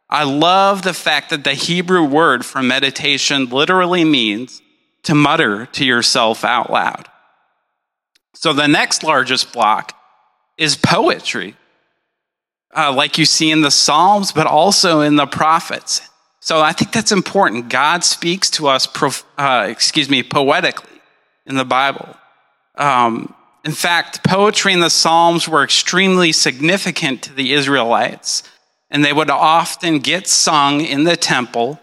I 0.08 0.22
love 0.22 0.82
the 0.82 0.94
fact 0.94 1.30
that 1.30 1.42
the 1.42 1.54
Hebrew 1.54 2.04
word 2.04 2.46
for 2.46 2.62
meditation 2.62 3.46
literally 3.46 4.04
means 4.04 4.62
to 5.02 5.14
mutter 5.16 5.66
to 5.66 5.84
yourself 5.84 6.44
out 6.44 6.70
loud. 6.70 7.08
So 8.34 8.52
the 8.52 8.68
next 8.68 9.02
largest 9.02 9.52
block 9.52 9.98
is 10.56 10.76
poetry, 10.76 11.56
uh, 12.74 12.92
like 12.92 13.18
you 13.18 13.24
see 13.24 13.50
in 13.50 13.60
the 13.60 13.70
Psalms, 13.70 14.32
but 14.32 14.46
also 14.46 15.00
in 15.00 15.16
the 15.16 15.26
prophets. 15.26 16.00
So 16.40 16.60
I 16.60 16.72
think 16.72 16.92
that's 16.92 17.12
important. 17.12 17.68
God 17.68 18.04
speaks 18.04 18.50
to 18.50 18.68
us, 18.68 18.86
uh, 19.36 19.66
excuse 19.68 20.08
me, 20.08 20.22
poetically 20.22 21.00
in 21.44 21.56
the 21.56 21.64
Bible. 21.64 22.16
Um, 22.76 23.34
in 23.64 23.72
fact, 23.72 24.22
poetry 24.22 24.72
in 24.72 24.80
the 24.80 24.90
Psalms 24.90 25.48
were 25.48 25.64
extremely 25.64 26.30
significant 26.32 27.22
to 27.22 27.32
the 27.32 27.52
Israelites, 27.52 28.44
and 28.90 29.04
they 29.04 29.12
would 29.12 29.30
often 29.30 29.98
get 29.98 30.28
sung 30.28 30.82
in 30.82 31.04
the 31.04 31.16
temple. 31.16 31.80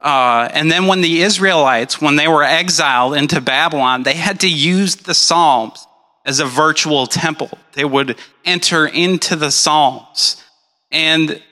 Uh, 0.00 0.48
and 0.52 0.70
then 0.70 0.86
when 0.86 1.00
the 1.00 1.22
Israelites, 1.22 2.00
when 2.00 2.16
they 2.16 2.28
were 2.28 2.44
exiled 2.44 3.14
into 3.14 3.40
Babylon, 3.40 4.04
they 4.04 4.14
had 4.14 4.40
to 4.40 4.48
use 4.48 4.96
the 4.96 5.14
Psalms 5.14 5.87
as 6.28 6.40
a 6.40 6.44
virtual 6.44 7.06
temple. 7.06 7.50
They 7.72 7.86
would 7.86 8.18
enter 8.44 8.86
into 8.86 9.34
the 9.34 9.50
Psalms, 9.50 10.44
and 10.92 11.42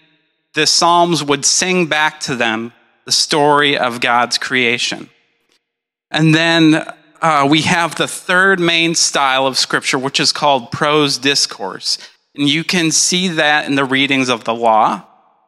the 0.53 0.67
Psalms 0.67 1.25
would 1.25 1.47
sing 1.47 1.87
back 1.87 2.21
to 2.21 2.37
them 2.37 2.75
the 3.07 3.13
story 3.13 3.79
of 3.79 4.01
God's 4.01 4.37
creation. 4.37 5.09
And 6.11 6.35
then 6.35 6.87
uh, 7.23 7.49
we 7.51 7.63
have 7.63 7.95
the 7.95 8.07
third 8.07 8.61
main 8.61 8.95
style 8.95 9.47
of 9.47 9.57
scripture, 9.57 9.99
which 9.99 10.21
is 10.21 10.31
called 10.31 10.71
prose 10.71 11.17
discourse. 11.17 11.97
And 12.35 12.47
you 12.47 12.63
can 12.63 12.91
see 12.91 13.29
that 13.29 13.65
in 13.67 13.77
the 13.77 13.85
readings 13.85 14.29
of 14.29 14.45
the 14.45 14.55
law 14.55 15.07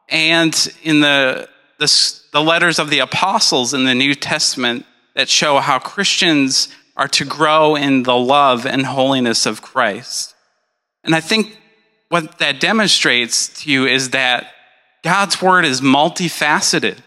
and 0.09 0.73
in 0.83 1.01
the, 1.01 1.51
the, 1.79 2.21
the 2.33 2.43
letters 2.43 2.79
of 2.79 2.89
the 2.89 3.01
apostles 3.01 3.75
in 3.75 3.85
the 3.85 3.95
New 3.95 4.15
Testament 4.15 4.87
that 5.15 5.29
show 5.29 5.59
how 5.59 5.79
Christians 5.79 6.69
are 6.99 7.09
to 7.09 7.25
grow 7.25 7.77
in 7.77 8.03
the 8.03 8.17
love 8.17 8.67
and 8.67 8.85
holiness 8.85 9.47
of 9.47 9.63
Christ. 9.63 10.35
And 11.05 11.15
I 11.15 11.21
think 11.21 11.57
what 12.09 12.39
that 12.41 12.61
demonstrates 12.61 13.49
to 13.63 13.71
you 13.71 13.87
is 13.87 14.11
that 14.11 14.53
God's 15.05 15.41
word 15.41 15.65
is 15.65 15.81
multifaceted 15.81 16.99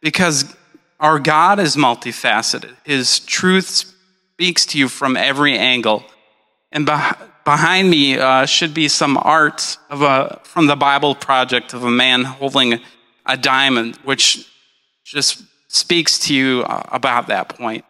because 0.00 0.56
our 0.98 1.18
God 1.18 1.60
is 1.60 1.76
multifaceted. 1.76 2.74
His 2.84 3.20
truth 3.20 3.92
speaks 4.32 4.64
to 4.66 4.78
you 4.78 4.88
from 4.88 5.16
every 5.16 5.58
angle. 5.58 6.04
And 6.72 6.86
behind 7.44 7.90
me 7.90 8.18
uh, 8.18 8.46
should 8.46 8.72
be 8.72 8.88
some 8.88 9.18
art 9.18 9.76
of 9.90 10.00
a, 10.00 10.40
from 10.44 10.66
the 10.66 10.76
Bible 10.76 11.14
Project 11.14 11.74
of 11.74 11.84
a 11.84 11.90
man 11.90 12.24
holding 12.24 12.80
a 13.26 13.36
diamond, 13.36 13.96
which 14.04 14.48
just 15.04 15.42
speaks 15.68 16.18
to 16.20 16.34
you 16.34 16.62
uh, 16.66 16.82
about 16.90 17.26
that 17.26 17.50
point. 17.50 17.84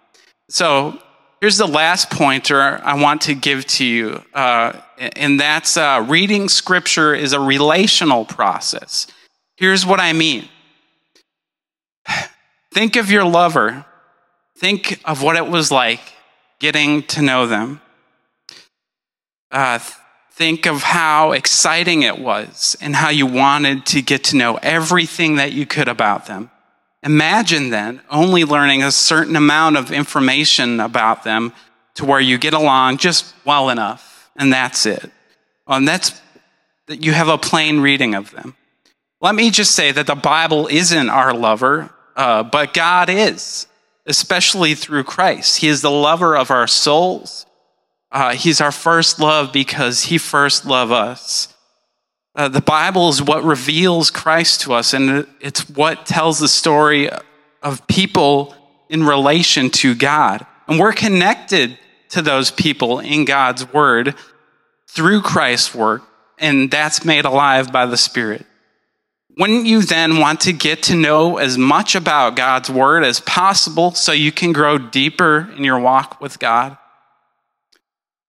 So 0.49 0.99
here's 1.45 1.59
the 1.59 1.69
last 1.69 2.09
pointer 2.09 2.81
I 2.83 2.99
want 2.99 3.21
to 3.23 3.35
give 3.35 3.67
to 3.67 3.85
you, 3.85 4.25
uh, 4.33 4.73
and 4.97 5.39
that's 5.39 5.77
uh, 5.77 6.03
reading 6.09 6.49
scripture 6.49 7.15
is 7.15 7.35
a 7.35 7.39
relational 7.39 8.25
process. 8.25 9.07
Here's 9.59 9.85
what 9.85 10.01
I 10.01 10.15
mean 10.15 10.49
think 12.73 12.97
of 12.97 13.11
your 13.11 13.25
lover, 13.25 13.85
think 14.57 14.99
of 15.05 15.23
what 15.23 15.37
it 15.37 15.47
was 15.47 15.71
like 15.71 16.01
getting 16.61 17.03
to 17.09 17.21
know 17.21 17.47
them. 17.47 17.83
Uh, 19.51 19.79
think 20.33 20.65
of 20.65 20.83
how 20.83 21.33
exciting 21.33 22.05
it 22.05 22.19
was 22.19 22.75
and 22.81 22.97
how 22.97 23.11
you 23.11 23.27
wanted 23.27 23.85
to 23.85 24.01
get 24.01 24.25
to 24.25 24.37
know 24.39 24.59
everything 24.63 25.37
that 25.37 25.53
you 25.53 25.67
could 25.67 25.89
about 25.89 26.25
them. 26.25 26.51
Imagine 27.05 27.71
then 27.71 28.01
only 28.11 28.45
learning 28.45 28.83
a 28.83 28.91
certain 28.91 29.37
amount 29.37 29.77
of 29.77 29.93
information 29.93 30.81
about 30.81 31.23
them 31.23 31.53
to 31.95 32.05
where 32.05 32.21
you 32.21 32.39
get 32.39 32.55
along 32.55 32.97
just 32.97 33.35
well 33.45 33.69
enough, 33.69 34.31
and 34.37 34.53
that's 34.53 34.87
it. 34.87 35.11
And 35.67 35.87
that's 35.87 36.21
that 36.87 37.05
you 37.05 37.13
have 37.13 37.29
a 37.29 37.39
plain 37.39 37.81
reading 37.81 38.15
of 38.15 38.31
them. 38.31 38.57
Let 39.21 39.35
me 39.35 39.51
just 39.51 39.73
say 39.75 39.93
that 39.93 40.07
the 40.07 40.15
Bible 40.15 40.67
isn't 40.67 41.09
our 41.09 41.33
lover, 41.33 41.91
uh, 42.17 42.43
but 42.43 42.75
God 42.75 43.09
is 43.09 43.67
especially 44.07 44.75
through 44.75 45.05
Christ. 45.05 45.59
He 45.59 45.69
is 45.69 45.81
the 45.81 45.91
lover 45.91 46.37
of 46.37 46.51
our 46.51 46.67
souls. 46.67 47.47
Uh, 48.13 48.35
he's 48.35 48.61
our 48.61 48.73
first 48.73 49.19
love 49.19 49.53
because 49.53 50.05
he 50.05 50.19
first 50.19 50.67
loved 50.67 50.93
us. 50.93 51.54
Uh, 52.37 52.49
the 52.49 52.61
Bible 52.61 53.09
is 53.09 53.23
what 53.23 53.45
reveals 53.45 54.11
Christ 54.11 54.63
to 54.63 54.75
us, 54.75 54.93
and 54.93 55.27
it's 55.41 55.69
what 55.71 56.05
tells 56.05 56.41
the 56.41 56.49
story 56.49 57.09
of 57.63 57.87
people 57.87 58.55
in 58.89 59.05
relation 59.05 59.71
to 59.71 59.95
God. 59.95 60.45
And 60.67 60.79
we're 60.79 60.93
connected 60.93 61.79
to 62.11 62.23
those 62.23 62.51
people 62.51 62.99
in 62.99 63.25
God's 63.25 63.73
word 63.73 64.15
through 64.89 65.23
Christ's 65.23 65.75
work, 65.75 66.03
and 66.39 66.71
that's 66.71 67.05
made 67.05 67.25
alive 67.25 67.73
by 67.73 67.87
the 67.87 67.97
Spirit. 67.97 68.45
Wouldn't 69.37 69.67
you 69.67 69.83
then 69.83 70.19
want 70.19 70.43
to 70.43 70.53
get 70.53 70.85
to 70.85 70.95
know 70.95 71.39
as 71.39 71.59
much 71.59 71.97
about 71.97 72.37
God's 72.37 72.71
Word 72.71 73.03
as 73.03 73.19
possible 73.21 73.91
so 73.93 74.13
you 74.13 74.31
can 74.31 74.53
grow 74.53 74.79
deeper 74.79 75.51
in 75.57 75.65
your 75.65 75.81
walk 75.81 76.21
with 76.21 76.39
God? 76.39 76.79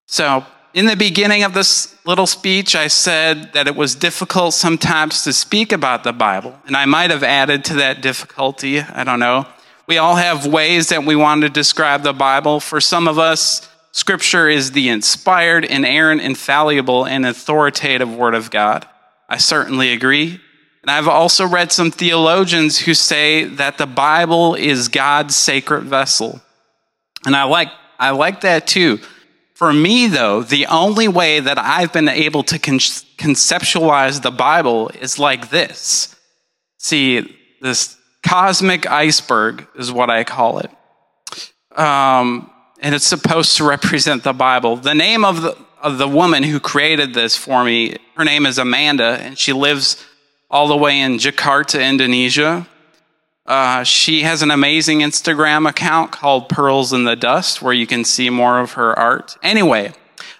So, 0.06 0.46
in 0.74 0.86
the 0.86 0.96
beginning 0.96 1.44
of 1.44 1.54
this 1.54 1.94
little 2.04 2.26
speech, 2.26 2.74
I 2.74 2.88
said 2.88 3.52
that 3.52 3.68
it 3.68 3.76
was 3.76 3.94
difficult 3.94 4.54
sometimes 4.54 5.22
to 5.22 5.32
speak 5.32 5.70
about 5.70 6.02
the 6.02 6.12
Bible, 6.12 6.58
and 6.66 6.76
I 6.76 6.84
might 6.84 7.10
have 7.10 7.22
added 7.22 7.64
to 7.66 7.74
that 7.74 8.02
difficulty. 8.02 8.80
I 8.80 9.04
don't 9.04 9.20
know. 9.20 9.46
We 9.86 9.98
all 9.98 10.16
have 10.16 10.46
ways 10.46 10.88
that 10.88 11.04
we 11.04 11.14
want 11.14 11.42
to 11.42 11.48
describe 11.48 12.02
the 12.02 12.12
Bible. 12.12 12.58
For 12.58 12.80
some 12.80 13.06
of 13.06 13.20
us, 13.20 13.68
Scripture 13.92 14.48
is 14.48 14.72
the 14.72 14.88
inspired, 14.88 15.64
inerrant, 15.64 16.20
infallible, 16.20 17.06
and 17.06 17.24
authoritative 17.24 18.12
Word 18.12 18.34
of 18.34 18.50
God. 18.50 18.88
I 19.28 19.36
certainly 19.36 19.92
agree. 19.92 20.40
And 20.82 20.90
I've 20.90 21.08
also 21.08 21.46
read 21.46 21.70
some 21.70 21.92
theologians 21.92 22.80
who 22.80 22.94
say 22.94 23.44
that 23.44 23.78
the 23.78 23.86
Bible 23.86 24.56
is 24.56 24.88
God's 24.88 25.36
sacred 25.36 25.84
vessel. 25.84 26.42
And 27.24 27.36
I 27.36 27.44
like, 27.44 27.68
I 27.98 28.10
like 28.10 28.40
that 28.40 28.66
too. 28.66 28.98
For 29.54 29.72
me, 29.72 30.08
though, 30.08 30.42
the 30.42 30.66
only 30.66 31.06
way 31.06 31.38
that 31.38 31.58
I've 31.58 31.92
been 31.92 32.08
able 32.08 32.42
to 32.44 32.58
con- 32.58 32.78
conceptualize 32.78 34.20
the 34.22 34.32
Bible 34.32 34.88
is 35.00 35.18
like 35.18 35.50
this. 35.50 36.14
See, 36.78 37.36
this 37.60 37.96
cosmic 38.24 38.86
iceberg 38.90 39.68
is 39.76 39.92
what 39.92 40.10
I 40.10 40.24
call 40.24 40.58
it. 40.58 40.70
Um, 41.78 42.50
and 42.80 42.94
it's 42.94 43.06
supposed 43.06 43.56
to 43.58 43.64
represent 43.64 44.24
the 44.24 44.32
Bible. 44.32 44.76
The 44.76 44.94
name 44.94 45.24
of 45.24 45.42
the, 45.42 45.56
of 45.80 45.98
the 45.98 46.08
woman 46.08 46.42
who 46.42 46.58
created 46.58 47.14
this 47.14 47.36
for 47.36 47.62
me, 47.62 47.96
her 48.16 48.24
name 48.24 48.46
is 48.46 48.58
Amanda, 48.58 49.18
and 49.20 49.38
she 49.38 49.52
lives 49.52 50.04
all 50.50 50.66
the 50.66 50.76
way 50.76 51.00
in 51.00 51.18
Jakarta, 51.18 51.80
Indonesia. 51.88 52.66
Uh, 53.46 53.84
she 53.84 54.22
has 54.22 54.40
an 54.40 54.50
amazing 54.50 55.00
Instagram 55.00 55.68
account 55.68 56.10
called 56.10 56.48
Pearls 56.48 56.92
in 56.92 57.04
the 57.04 57.16
Dust 57.16 57.60
where 57.60 57.74
you 57.74 57.86
can 57.86 58.04
see 58.04 58.30
more 58.30 58.58
of 58.58 58.72
her 58.72 58.98
art. 58.98 59.36
Anyway, 59.42 59.92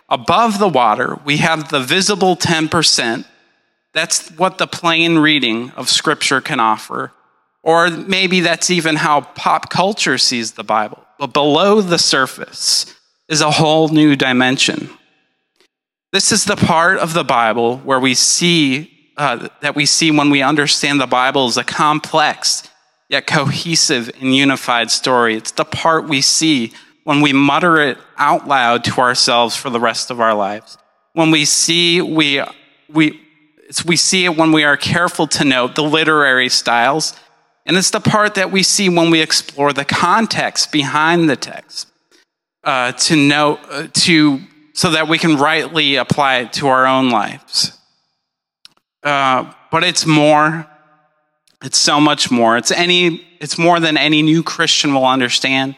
above 0.09 0.59
the 0.59 0.68
water, 0.68 1.18
we 1.24 1.36
have 1.38 1.68
the 1.68 1.80
visible 1.80 2.34
10%. 2.34 3.26
That's 3.92 4.30
what 4.30 4.57
the 4.57 4.66
plain 4.66 5.18
reading 5.18 5.70
of 5.72 5.90
Scripture 5.90 6.40
can 6.40 6.61
offer. 6.61 7.12
Or 7.62 7.90
maybe 7.90 8.40
that's 8.40 8.70
even 8.70 8.96
how 8.96 9.22
pop 9.22 9.70
culture 9.70 10.18
sees 10.18 10.52
the 10.52 10.64
Bible. 10.64 11.05
But 11.18 11.32
below 11.32 11.80
the 11.80 11.98
surface 11.98 12.94
is 13.28 13.40
a 13.40 13.50
whole 13.50 13.88
new 13.88 14.16
dimension. 14.16 14.90
This 16.12 16.32
is 16.32 16.44
the 16.44 16.57
part 16.57 16.98
of 16.98 17.12
the 17.12 17.24
Bible 17.24 17.78
where 17.78 18.00
we 18.00 18.14
see 18.14 18.90
uh, 19.16 19.48
that 19.61 19.76
we 19.76 19.86
see 19.86 20.11
when 20.11 20.30
we 20.30 20.42
understand 20.42 21.00
the 21.00 21.07
Bible 21.07 21.46
is 21.46 21.57
a 21.57 21.64
complex 21.64 22.68
yet 23.14 23.26
cohesive 23.26 24.10
and 24.20 24.34
unified 24.34 24.90
story. 24.90 25.36
It's 25.36 25.52
the 25.52 25.64
part 25.64 26.08
we 26.08 26.20
see 26.20 26.72
when 27.04 27.20
we 27.20 27.32
mutter 27.32 27.80
it 27.80 27.96
out 28.16 28.48
loud 28.48 28.82
to 28.84 29.00
ourselves 29.00 29.54
for 29.56 29.70
the 29.70 29.78
rest 29.78 30.10
of 30.10 30.20
our 30.20 30.34
lives. 30.34 30.76
When 31.12 31.30
we 31.30 31.44
see, 31.44 32.00
we, 32.02 32.42
we, 32.88 33.20
we 33.86 33.96
see 33.96 34.24
it 34.24 34.36
when 34.36 34.50
we 34.50 34.64
are 34.64 34.76
careful 34.76 35.26
to 35.28 35.44
note 35.44 35.76
the 35.76 35.82
literary 35.82 36.48
styles 36.48 37.14
And 37.66 37.76
it's 37.76 37.90
the 37.90 38.00
part 38.00 38.34
that 38.34 38.50
we 38.50 38.62
see 38.62 38.88
when 38.88 39.10
we 39.10 39.20
explore 39.22 39.72
the 39.72 39.84
context 39.84 40.70
behind 40.70 41.30
the 41.30 41.36
text 41.36 41.90
uh, 42.62 42.92
to 42.92 43.16
know, 43.16 43.56
uh, 43.70 43.86
to, 43.92 44.40
so 44.74 44.90
that 44.90 45.08
we 45.08 45.18
can 45.18 45.36
rightly 45.36 45.96
apply 45.96 46.36
it 46.38 46.52
to 46.54 46.68
our 46.68 46.86
own 46.86 47.10
lives. 47.10 47.78
Uh, 49.02 49.52
but 49.70 49.84
it's 49.84 50.04
more. 50.06 50.66
It's 51.64 51.78
so 51.78 51.98
much 51.98 52.30
more. 52.30 52.58
It's 52.58 52.70
any. 52.70 53.26
It's 53.40 53.58
more 53.58 53.80
than 53.80 53.96
any 53.96 54.22
new 54.22 54.42
Christian 54.42 54.94
will 54.94 55.06
understand. 55.06 55.76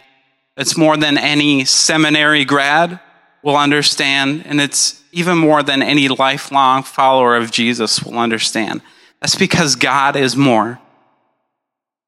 It's 0.56 0.76
more 0.76 0.96
than 0.96 1.16
any 1.16 1.64
seminary 1.64 2.44
grad 2.44 2.98
will 3.42 3.56
understand, 3.56 4.44
and 4.46 4.60
it's 4.60 5.02
even 5.12 5.38
more 5.38 5.62
than 5.62 5.82
any 5.82 6.08
lifelong 6.08 6.82
follower 6.82 7.36
of 7.36 7.52
Jesus 7.52 8.02
will 8.02 8.18
understand. 8.18 8.82
That's 9.20 9.36
because 9.36 9.76
God 9.76 10.16
is 10.16 10.36
more. 10.36 10.80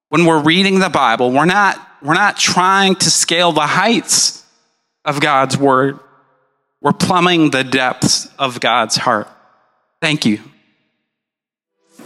When 0.08 0.24
we're 0.24 0.42
reading 0.42 0.80
the 0.80 0.88
Bible, 0.88 1.30
we're 1.30 1.44
not, 1.44 1.80
we're 2.02 2.14
not 2.14 2.36
trying 2.36 2.96
to 2.96 3.10
scale 3.10 3.52
the 3.52 3.60
heights 3.60 4.44
of 5.04 5.20
God's 5.20 5.56
word. 5.56 6.00
We're 6.80 6.92
plumbing 6.92 7.50
the 7.50 7.64
depths 7.64 8.26
of 8.38 8.60
God's 8.60 8.96
heart. 8.96 9.28
Thank 10.00 10.26
you. 10.26 10.40